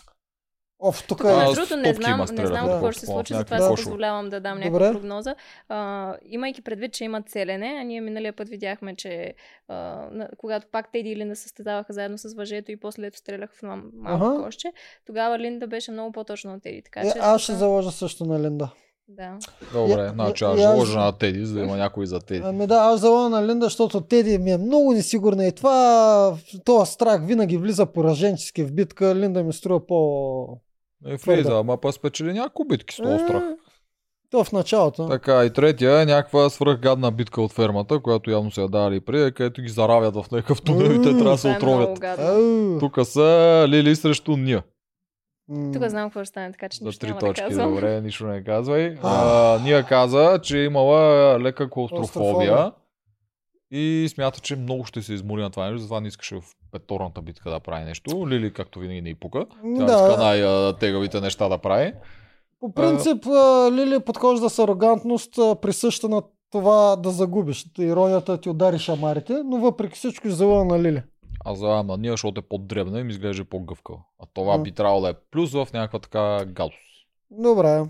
[0.82, 1.36] Оф, тук Тук, е...
[1.36, 4.30] Между другото, не знам, не знам в какво ще се случи, затова някакви си позволявам
[4.30, 4.70] да дам Добре.
[4.70, 5.36] някаква прогноза.
[5.70, 9.34] А, имайки предвид, че има целене, а ние миналия път видяхме, че
[9.68, 9.76] а,
[10.12, 13.54] на, когато пак Теди и Линда се състезаваха заедно с въжето и после ето стреляха
[13.56, 14.44] в мал- малко Аха.
[14.44, 14.68] кошче,
[15.06, 16.82] тогава Линда беше много по-точно от Теди.
[16.82, 18.70] Така, Е, че, аз ще тук- заложа също на Линда.
[19.08, 19.38] Да.
[19.74, 22.42] Добре, Я- значи аз заложа на Теди, за да има някой за Теди.
[22.46, 26.36] Ами да, аз заложа на Линда, защото Теди ми е много несигурна и това,
[26.66, 29.16] този страх винаги влиза пораженчески в битка.
[29.16, 30.48] Линда ми струва по...
[31.06, 33.44] Е, влиза, ама па спечели няколко битки с този страх.
[33.44, 33.56] Е,
[34.32, 35.08] То в началото.
[35.08, 39.32] Така, и третия е някаква свръхгадна битка от фермата, която явно се е дали преди,
[39.32, 42.00] където ги заравят в някакъв тунел и те трябва да се е отровят.
[42.80, 44.64] Тук са Лили срещу Ния.
[45.74, 47.42] Тук знам какво ще стане, така че нищо три няма точки.
[47.42, 47.74] да казвам.
[47.74, 48.96] Добре, нищо не казвай.
[49.04, 51.00] А, Ния каза, че е имала
[51.40, 52.72] лека клаустрофобия Клаустрофобия.
[53.72, 56.42] И смята, че много ще се измори на това нещо, затова не искаше в
[56.72, 58.28] петорната битка да прави нещо.
[58.28, 59.46] Лили, както винаги, не й пука.
[59.78, 59.94] Тя Да.
[59.94, 61.94] иска най-тегавите неща да прави.
[62.60, 66.22] По принцип, а, Лили подхожда с арогантност, а, присъща на
[66.52, 67.66] това да загубиш.
[67.80, 71.04] Иронията ти удари шамарите, но въпреки всичко иззела на Лили.
[71.46, 74.00] Аз завам на Ния, защото е по-дребна и ми изглежда по-гъвкава.
[74.20, 74.64] А това М.
[74.64, 76.78] би трябвало да е плюс в някаква така гадост.
[77.32, 77.86] Добре.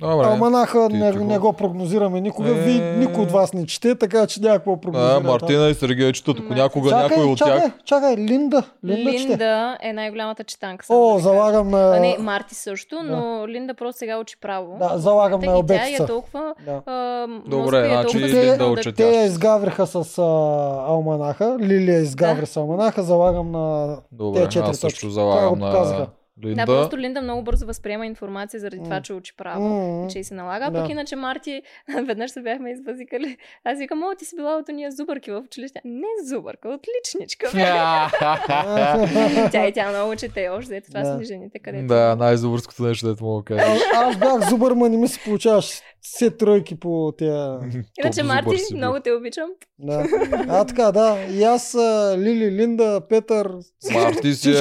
[0.00, 0.26] Добре.
[0.26, 2.50] Алманаха ти не, не го прогнозираме никога.
[2.50, 2.52] Е.
[2.52, 5.28] Ви, никой от вас не чете, така че няма какво А, прогнозираме.
[5.28, 7.72] Мартина и Сергей четат, ако някога чакай, някой от чакай, тях...
[7.84, 8.62] чакай, Линда.
[8.84, 9.28] Линда, чете.
[9.28, 10.86] Линда е най-голямата четанка.
[10.90, 11.96] да О, залагам на...
[11.96, 14.76] А, не, Марти също, но Линда просто сега учи право.
[14.78, 16.54] Да, залагам Та на и тя е толкова...
[16.64, 16.82] Да.
[16.86, 18.94] А, Добре, е значи толкова Линда свикнал учи да...
[18.96, 20.22] Те я изгавриха с а,
[20.86, 21.56] Алманаха.
[21.60, 22.46] Лилия изгаври Да.
[22.46, 23.02] с Алманаха.
[23.02, 25.14] Залагам на Добре, тези четири аз също точки.
[25.14, 26.06] залагам на.
[26.42, 26.54] Линда.
[26.56, 29.02] Да, просто Линда много бързо възприема информация заради това, М.
[29.02, 29.64] че учи право.
[29.64, 30.70] М, и че й се налага.
[30.70, 30.80] Да.
[30.80, 31.62] Пък иначе Марти,
[32.04, 33.36] веднъж се бяхме избазикали.
[33.64, 35.80] Аз викам, о, ти си била от уния зубърки в училище.
[35.84, 37.50] Не зубърка, отличничка.
[39.52, 40.76] тя и тя много чете още.
[40.76, 41.06] Ето това Да.
[41.06, 41.86] са ни жените, където.
[41.86, 43.80] Да, най-добърското нещо, дето мога да кажа.
[43.94, 47.58] Аз, бях зубър, ма не ми се получаваш все тройки по тия...
[48.04, 49.48] Иначе Марти, много те обичам.
[49.78, 50.06] Да.
[50.48, 51.18] А, така, да.
[51.30, 51.74] И аз,
[52.16, 53.50] Лили, Линда, Петър...
[53.92, 54.54] Марти си е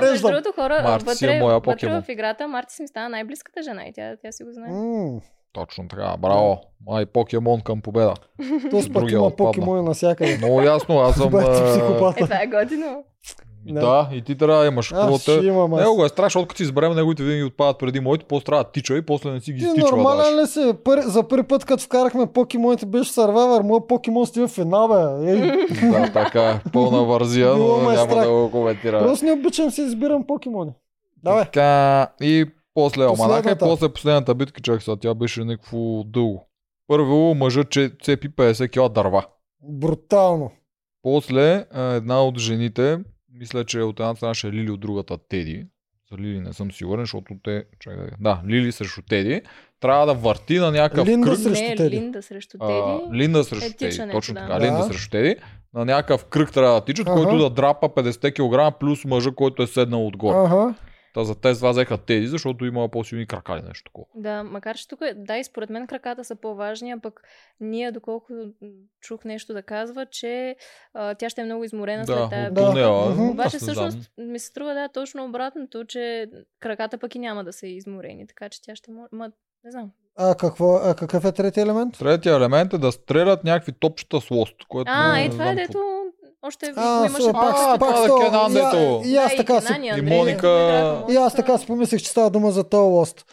[0.00, 2.02] между другото хора, Марти си е вътре, моя вътре покемон.
[2.02, 4.70] в играта Марти си ми стана най-близката жена и тя, тя си го знае.
[4.70, 5.20] М,
[5.52, 6.60] Точно така, браво.
[6.86, 8.14] Май покемон към победа.
[8.70, 10.36] То с има покемони навсякъде.
[10.36, 11.36] Много ясно, аз съм...
[11.36, 12.24] Е, психопата.
[12.24, 13.04] това е готино.
[13.66, 14.92] Да, и ти трябва да имаш.
[14.92, 15.28] Аз.
[15.28, 18.64] Него го е страх, защото като си изберем неговите винаги отпадат преди моите, после трябва
[18.64, 19.90] да тича и после не си ги Ти стичва.
[19.90, 20.36] нормален даже.
[20.36, 20.74] ли си?
[20.84, 25.30] Пър, за първи път, като вкарахме покемоните, беше Survivor, моят покемон стои в финал, бе.
[25.30, 25.40] Ей,
[25.82, 28.24] Да, така, пълна вързия, но е няма страх.
[28.24, 29.06] да го коментираме.
[29.06, 30.70] просто не обичам си избирам покемони.
[31.24, 31.44] Давай.
[31.44, 36.48] Така, и после Алманаха и после последната битка, чак сега, тя беше някакво дълго.
[36.86, 39.26] Първо мъжът че цепи 50 кг дърва.
[39.62, 40.50] Брутално.
[41.02, 42.98] После а, една от жените,
[43.32, 45.66] мисля, че от едната страна ще е Лили, от другата Теди.
[46.12, 47.64] За Лили не съм сигурен, защото те...
[47.80, 49.42] Чакай, да- да, Лили срещу Теди.
[49.80, 51.38] Трябва да върти на някакъв Линда кръг.
[51.38, 51.96] срещу не, Теди.
[51.96, 53.18] Линда срещу А, Теди.
[53.18, 54.10] Линда срещу Е, Теди.
[54.12, 54.40] Точно да.
[54.40, 54.54] така.
[54.54, 54.66] Да.
[54.66, 55.36] Линда срещу Теди.
[55.74, 57.16] На някакъв кръг трябва да тичат, Аха.
[57.16, 58.32] който да драпа 50
[58.72, 60.36] кг плюс мъжа, който е седнал отгоре.
[60.36, 60.74] Ага.
[61.14, 64.06] Та за тези това взеха Теди, защото има по-силни крака или нещо такова.
[64.14, 67.22] Да, макар че тук, е- да, и според мен краката са по-важни, а пък
[67.60, 68.68] ние, доколко м,
[69.00, 70.56] чух нещо да казва, че
[70.94, 72.66] а, тя ще е много изморена Да, след тази Да.
[72.66, 73.30] тунела.
[73.30, 76.30] Обаче всъщност ми се струва да точно обратното, че
[76.60, 79.08] краката пък и няма да са изморени, така че тя ще може...
[79.12, 79.30] Ма,
[79.64, 79.90] не знам.
[80.16, 81.98] А, какво, а какъв е третия елемент?
[81.98, 84.54] Третия елемент е да стрелят някакви топчета с лост.
[84.68, 85.97] Което А, не е, това е дето
[86.42, 88.52] още А, имаше пак, А, пак, това с да то- Кенан,
[89.04, 89.72] и И аз Да, така си...
[89.74, 93.24] И Моника- И аз така си помислех, че става дума за този лост.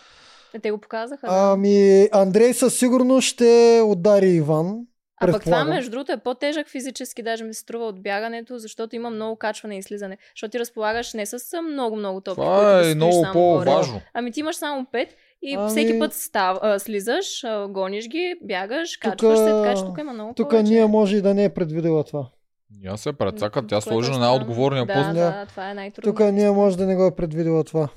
[0.54, 1.28] Е, Те го показаха.
[1.28, 1.34] да.
[1.52, 4.78] Ами, Андрей със сигурност ще удари Иван.
[5.22, 8.96] А пък това, между другото, е по-тежък физически, даже ми се струва от бягането, защото
[8.96, 10.18] има много качване и слизане.
[10.36, 14.02] Защото ти разполагаш не с много-много топки, Това да е стоиш много по-важно.
[14.14, 15.10] Ами ти имаш само пет
[15.42, 19.76] и Ами- всеки път став, а, слизаш, а, гониш ги, бягаш, Тука- качваш се, така
[19.76, 22.28] че тук има много Тук ние може и да не е предвидела това.
[22.84, 25.14] Я се прецака, тя сложи е на най-отговорния да, пост.
[25.14, 26.12] Да, това е най-трудно.
[26.14, 27.90] Тук ние може да не го е предвидела това.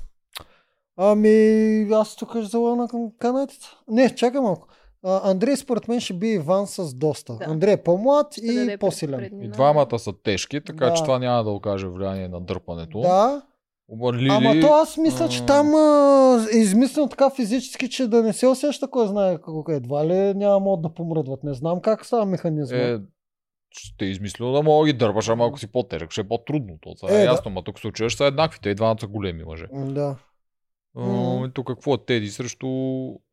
[0.97, 3.67] Ами, аз тук ще залана към канатите.
[3.87, 4.67] Не, чакай малко.
[5.03, 7.33] А, Андрей според мен ще би Иван с доста.
[7.33, 7.45] Да.
[7.45, 9.41] Андрей е по-млад Ще и по-силен.
[9.41, 10.93] И двамата са тежки, така Да.
[10.93, 12.99] че това няма да окаже влияние на дърпането.
[12.99, 13.41] Да,
[13.91, 14.29] Оба Лили...
[14.31, 18.33] ама то аз мисля, че а, там а, е измислено така физически, че да не
[18.33, 21.43] се усеща кой знае какво едва ли няма могат да помръдват.
[21.43, 22.77] Не знам как става механизма.
[22.77, 22.97] Е,
[23.71, 26.77] ще е измислил да мога да ги дърпаш, ама ако си по-тежък, ще е по-трудно.
[26.81, 27.23] То, това е, Е, да.
[27.23, 29.65] ясно, ма тук случая ще са еднакви, те и двамата са големи мъже.
[29.73, 30.15] Да.
[31.45, 32.67] И тук какво е Теди срещу...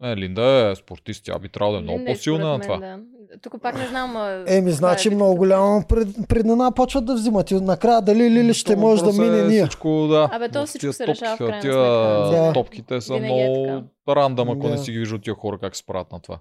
[0.02, 2.76] Е, Линда е спортист, тя би трябвало да е много Линда е по-силна на това.
[2.78, 2.98] Да.
[3.42, 4.16] Тук пак не знам.
[4.16, 7.50] а, Еми, това значи е много голяма пред, преднина почват да взимат.
[7.50, 9.60] И накрая дали Лили ще То може да мине е ние.
[9.64, 10.28] Всичко, да.
[10.32, 12.46] Абе, то всичко се решава в топки, крайна Тия сметка.
[12.46, 12.52] Да.
[12.52, 14.70] топките са Винаги е много рандъм, ако Да.
[14.70, 16.38] не си ги виждат тия хора как се правят на това.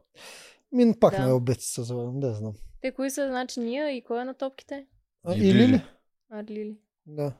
[0.76, 1.27] Мин пак Да.
[1.27, 2.53] на обеци се залагам, да знам.
[2.81, 4.85] Те кои са, значи ние и кой е на топките?
[5.23, 5.81] А, И и Лили.
[6.31, 6.77] А, Лили.
[7.06, 7.34] Да.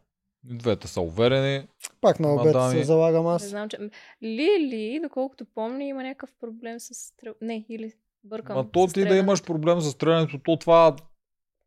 [0.44, 1.68] Двете са уверени.
[2.02, 2.80] Пак на обед Мадами.
[2.80, 3.50] се залагам Не аз.
[3.50, 3.78] знам, че...
[4.24, 7.34] Лили, доколкото помня, има някакъв проблем с стрел...
[7.42, 7.94] Не, или
[8.24, 8.56] бъркам.
[8.58, 10.96] Ма то ти да имаш проблем с стрелянето, то това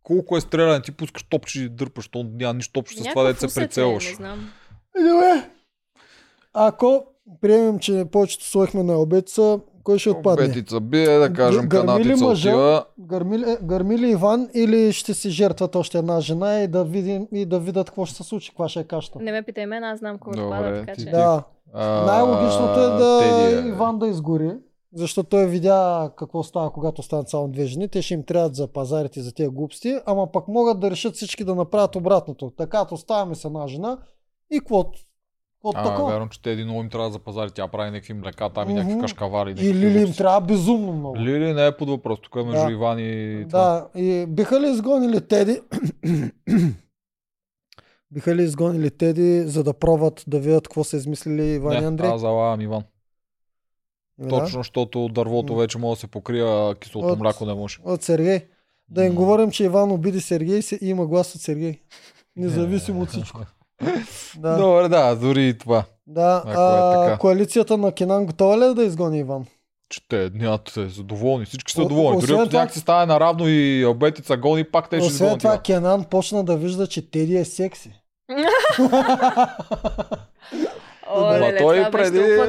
[0.03, 3.49] колко е стреляне, ти пускаш топче и дърпаш, то няма нищо общо с това, дете
[3.49, 4.09] се е, прицелваш.
[4.09, 4.51] Не знам.
[4.97, 5.51] Добре.
[6.53, 7.07] Ако
[7.41, 10.47] приемем, че повечето сложихме на обеца, кой ще отпадне?
[10.47, 12.49] Бетица бие, да кажем, Гърми канатица мъжа?
[12.51, 12.85] отива.
[12.99, 17.47] Гърми гърми ли Иван или ще си жертват още една жена и да, видим, и
[17.47, 19.19] да видят какво ще се случи, каква ще е кашата?
[19.19, 21.11] Не ме питай мен, аз знам кой Добре, отпада, така ти- че...
[21.11, 21.43] Да,
[21.73, 23.69] А, най-логичното е да Теди е.
[23.69, 24.51] Иван да изгори,
[24.95, 27.89] защото той видя какво става, когато станат само две жени.
[27.89, 31.45] Те ще им трябват за пазарите за тези глупости, ама пък могат да решат всички
[31.45, 32.51] да направят обратното.
[32.51, 33.99] Така, оставяме с една жена
[34.51, 34.99] и каквото.
[35.59, 36.11] Каквото А, такова.
[36.11, 37.51] вярно, че те един много им трябва за пазари.
[37.51, 39.01] Тя прави някакви млека, там и някакви Мгм.
[39.01, 39.51] кашкавари.
[39.51, 41.17] И някакви Лили им трябва безумно много.
[41.17, 42.19] Лили не е под въпрос.
[42.21, 42.73] Тук е между Да.
[42.73, 43.89] Иван и това.
[43.95, 45.61] Да, и биха ли изгонили Теди?
[48.11, 51.87] биха ли изгонили Теди, за да пробват да видят какво са измислили Иван и Не,
[51.87, 52.11] Андрей?
[52.11, 52.83] аз залагам Иван.
[54.21, 57.79] Ами Точно, защото дървото вече може да се покрие, а киселото От- мляко не може.
[57.85, 58.41] От Сергей.
[58.89, 59.17] Да им М.
[59.17, 61.81] говорим, че Иван обиди Сергей се- и има глас от Сергей.
[62.37, 63.41] Независимо от всичко.
[64.37, 65.85] Да, Добре, да, дори и това.
[66.07, 66.37] да.
[66.39, 67.19] ако е А, така.
[67.19, 69.45] коалицията на Кенан готова ли е да изгони Иван?
[69.91, 71.45] Че те нямат се са доволни.
[71.45, 72.21] Всички са О- доволни.
[72.21, 75.39] Дори ако това- някак си стане наравно и обетица гони, пак те ще Освен изгонят.
[75.39, 75.63] това, Иван.
[75.63, 77.91] Кенан почна да вижда, че Теди е секси.
[81.11, 82.41] Оле, той това преди-.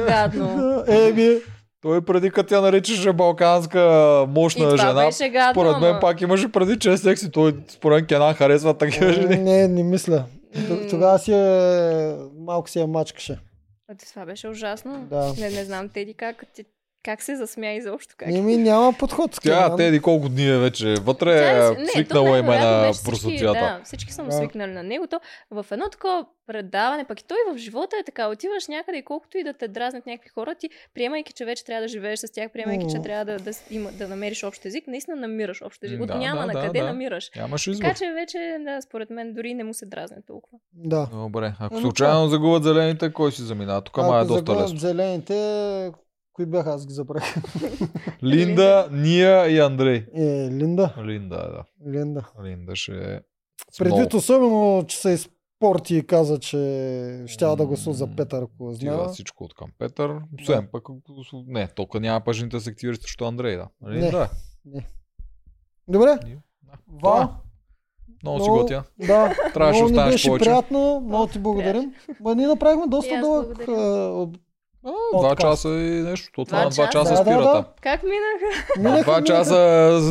[0.88, 1.36] Еми,
[1.82, 3.78] Той преди като я наричаше балканска
[4.24, 6.00] И мощна това жена, беше гадно, според мен ама.
[6.00, 7.30] пак имаше преди, че е секси.
[7.30, 9.36] Той според мен Кенан харесва такива жени.
[9.36, 10.24] не, не мисля.
[10.90, 12.16] Тогава си е...
[12.38, 13.38] малко си я мачкаше.
[13.88, 15.06] А, Това беше ужасно.
[15.10, 15.34] Да.
[15.38, 16.64] Не, не знам, Теди как, ти,
[17.02, 18.14] как се засмя изобщо.
[18.18, 18.28] Как...
[18.28, 19.76] Еми няма подход с Тя, Кенан.
[19.76, 23.52] Теди колко дни е вече вътре, Тя е не, свикнала им на просоцията.
[23.52, 24.32] Да, всички Да.
[24.32, 25.06] свикнали на него.
[25.06, 25.20] То
[25.50, 28.28] в едно такова предаване, пък и той в живота е така.
[28.28, 31.82] Отиваш някъде и колкото и да те дразнят някакви хора, ти приемайки, че вече трябва
[31.82, 35.16] да живееш с тях, приемайки, че трябва да, да, има, да намериш общ език, наистина
[35.16, 36.00] намираш общ език.
[36.00, 36.86] От да, няма да, на да, къде да.
[36.86, 37.30] намираш.
[37.36, 37.84] Нямаш избор.
[37.84, 40.58] Така че вече, да, според мен, дори не му се дразне толкова.
[40.72, 41.08] Да.
[41.12, 43.80] Добре, ако случайно загубят зелените, кой си заминава?
[43.80, 44.78] Тук май е доста лесно.
[44.78, 45.92] зелените,
[46.40, 47.34] кои бяха, аз ги забравих.
[48.22, 50.06] Линда, Ния и Андрей.
[50.14, 50.94] Е, Линда.
[51.04, 51.64] Линда, да.
[51.90, 52.30] Линда.
[52.44, 53.20] Линда ще е...
[53.78, 59.08] Предвид особено, че се изпорти и каза, че ще да гласува за Петър, ако знае.
[59.12, 60.16] всичко от към Петър.
[60.40, 60.88] Освен пък,
[61.46, 63.68] не, толкова няма пък жените да се активират срещу Андрей, да.
[63.80, 64.00] Нали?
[64.64, 64.86] Не.
[65.88, 66.18] Добре.
[67.00, 67.36] Това.
[68.22, 68.84] Много си готя.
[69.06, 70.44] Да, Трябваше да останеш повече.
[70.44, 71.94] приятно, много ти благодарим.
[72.36, 73.58] Ние направихме доста дълъг.
[74.84, 76.28] А, два часа и нещо.
[76.34, 76.92] То това Два на два часа?
[76.94, 77.52] часа Да, да, спира да.
[77.52, 77.64] там.
[77.80, 78.70] Как минаха?
[78.76, 79.26] На Минаха, два минаха.
[79.26, 79.56] часа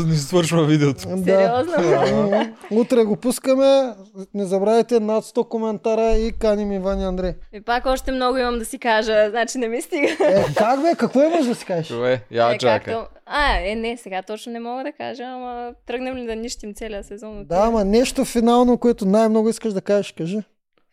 [0.08, 1.04] ни свършва видеото.
[1.08, 1.24] Да.
[1.24, 2.46] Сериозно?
[2.72, 3.94] Утре го пускаме.
[4.34, 7.34] Не забравяйте над 100 коментара и каним Иван и Андрей.
[7.54, 10.08] И пак още много имам да си кажа, значи не ми стига.
[10.22, 10.96] Е, как бе?
[10.98, 11.88] Какво имаш да си кажеш?
[11.88, 12.94] Чове, я Е, чакай.
[12.94, 16.74] както- А, е, не, сега точно не мога да кажа, ама тръгнем ли да нищим
[16.74, 17.40] целия сезон?
[17.40, 20.40] от Да, ама нещо финално, което най-много искаш да кажеш, кажи.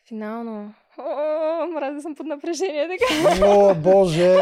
[0.09, 0.73] Финално.
[0.99, 3.47] О, мразя съм под напрежение, така.
[3.47, 4.37] О, боже!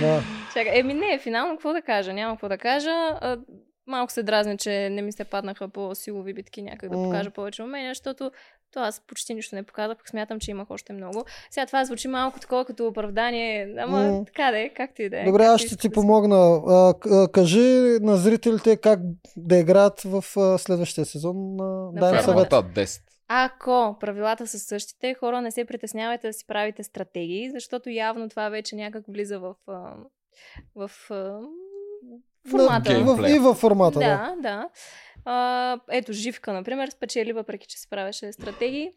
[0.00, 0.22] Да.
[0.52, 2.12] Чакай, еми не, финално какво да кажа?
[2.12, 2.90] Няма какво да кажа.
[2.90, 3.38] А,
[3.86, 7.62] малко се дразня, че не ми се паднаха по силови битки някак да покажа повече
[7.62, 8.30] умения, защото
[8.72, 11.24] то аз почти нищо не показах, пък смятам, че имах още много.
[11.50, 14.24] Сега това звучи малко такова като оправдание, ама М.
[14.24, 15.24] така да е, както и да е.
[15.24, 16.62] Добре, аз ще ти да помогна.
[16.68, 16.94] А,
[17.28, 19.00] кажи на зрителите как
[19.36, 20.24] да играят в
[20.58, 21.36] следващия сезон.
[21.60, 22.22] А, дай им фермата.
[22.22, 22.50] съвет.
[22.50, 23.00] Фермата 10.
[23.28, 28.48] Ако правилата са същите, хора не се притеснявайте да си правите стратегии, защото явно това
[28.48, 29.54] вече някак влиза в,
[30.74, 31.40] в а,
[32.50, 33.04] формата.
[33.04, 34.04] В, и във формата, да.
[34.06, 34.68] Да, да.
[35.24, 38.90] А, ето, Живка, например, спечели, въпреки че си правеше стратегии.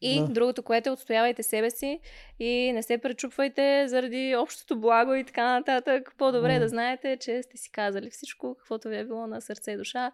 [0.00, 0.28] И Да.
[0.28, 2.00] другото, което е отстоявайте себе си
[2.40, 6.14] и не се пречупвайте заради общото благо и така нататък.
[6.18, 6.60] По-добре М.
[6.60, 10.12] да знаете, че сте си казали всичко, каквото ви е било на сърце и душа.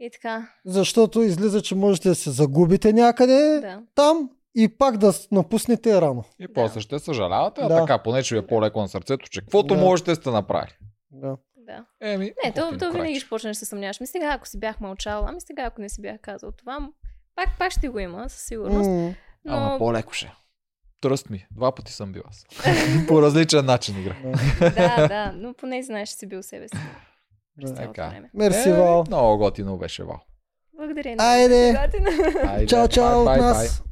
[0.00, 3.82] И така, Защото излиза, че можете да се загубите някъде да.
[3.94, 6.24] там и пак да напуснете рано.
[6.40, 7.76] И после ще съжалявате, а Да.
[7.76, 9.80] така, поне че ви е по-леко на сърцето, че каквото Да.
[9.80, 10.72] можете сте направили.
[11.10, 11.36] Да.
[11.56, 11.84] да.
[12.00, 14.00] Еми, Не, то, то винаги ще почнеш да се съмняваш.
[14.00, 16.88] Ми сега, ако си бях мълчал, ами сега, ако не си бях казал това,
[17.36, 18.88] пак, пак ще го има, със сигурност.
[18.90, 19.14] М,
[19.44, 20.32] Но Ама по-леко ще.
[21.00, 21.46] Тръст ми.
[21.50, 22.46] Два пъти съм бил аз.
[23.08, 24.14] По различен начин игра.
[24.60, 24.70] да.
[24.70, 26.76] да, да, но поне знаеш, че си бил себе си.
[27.56, 28.08] През цялото Така.
[28.08, 28.30] време.
[28.34, 29.04] Мерси, Е, Вал.
[29.06, 30.20] Много готино беше Вал.
[30.76, 31.14] Благодаря.
[31.18, 31.78] Айде.
[31.84, 32.10] Готино.
[32.46, 33.56] Айде, Чао, чао от бай, нас.
[33.56, 33.91] бай.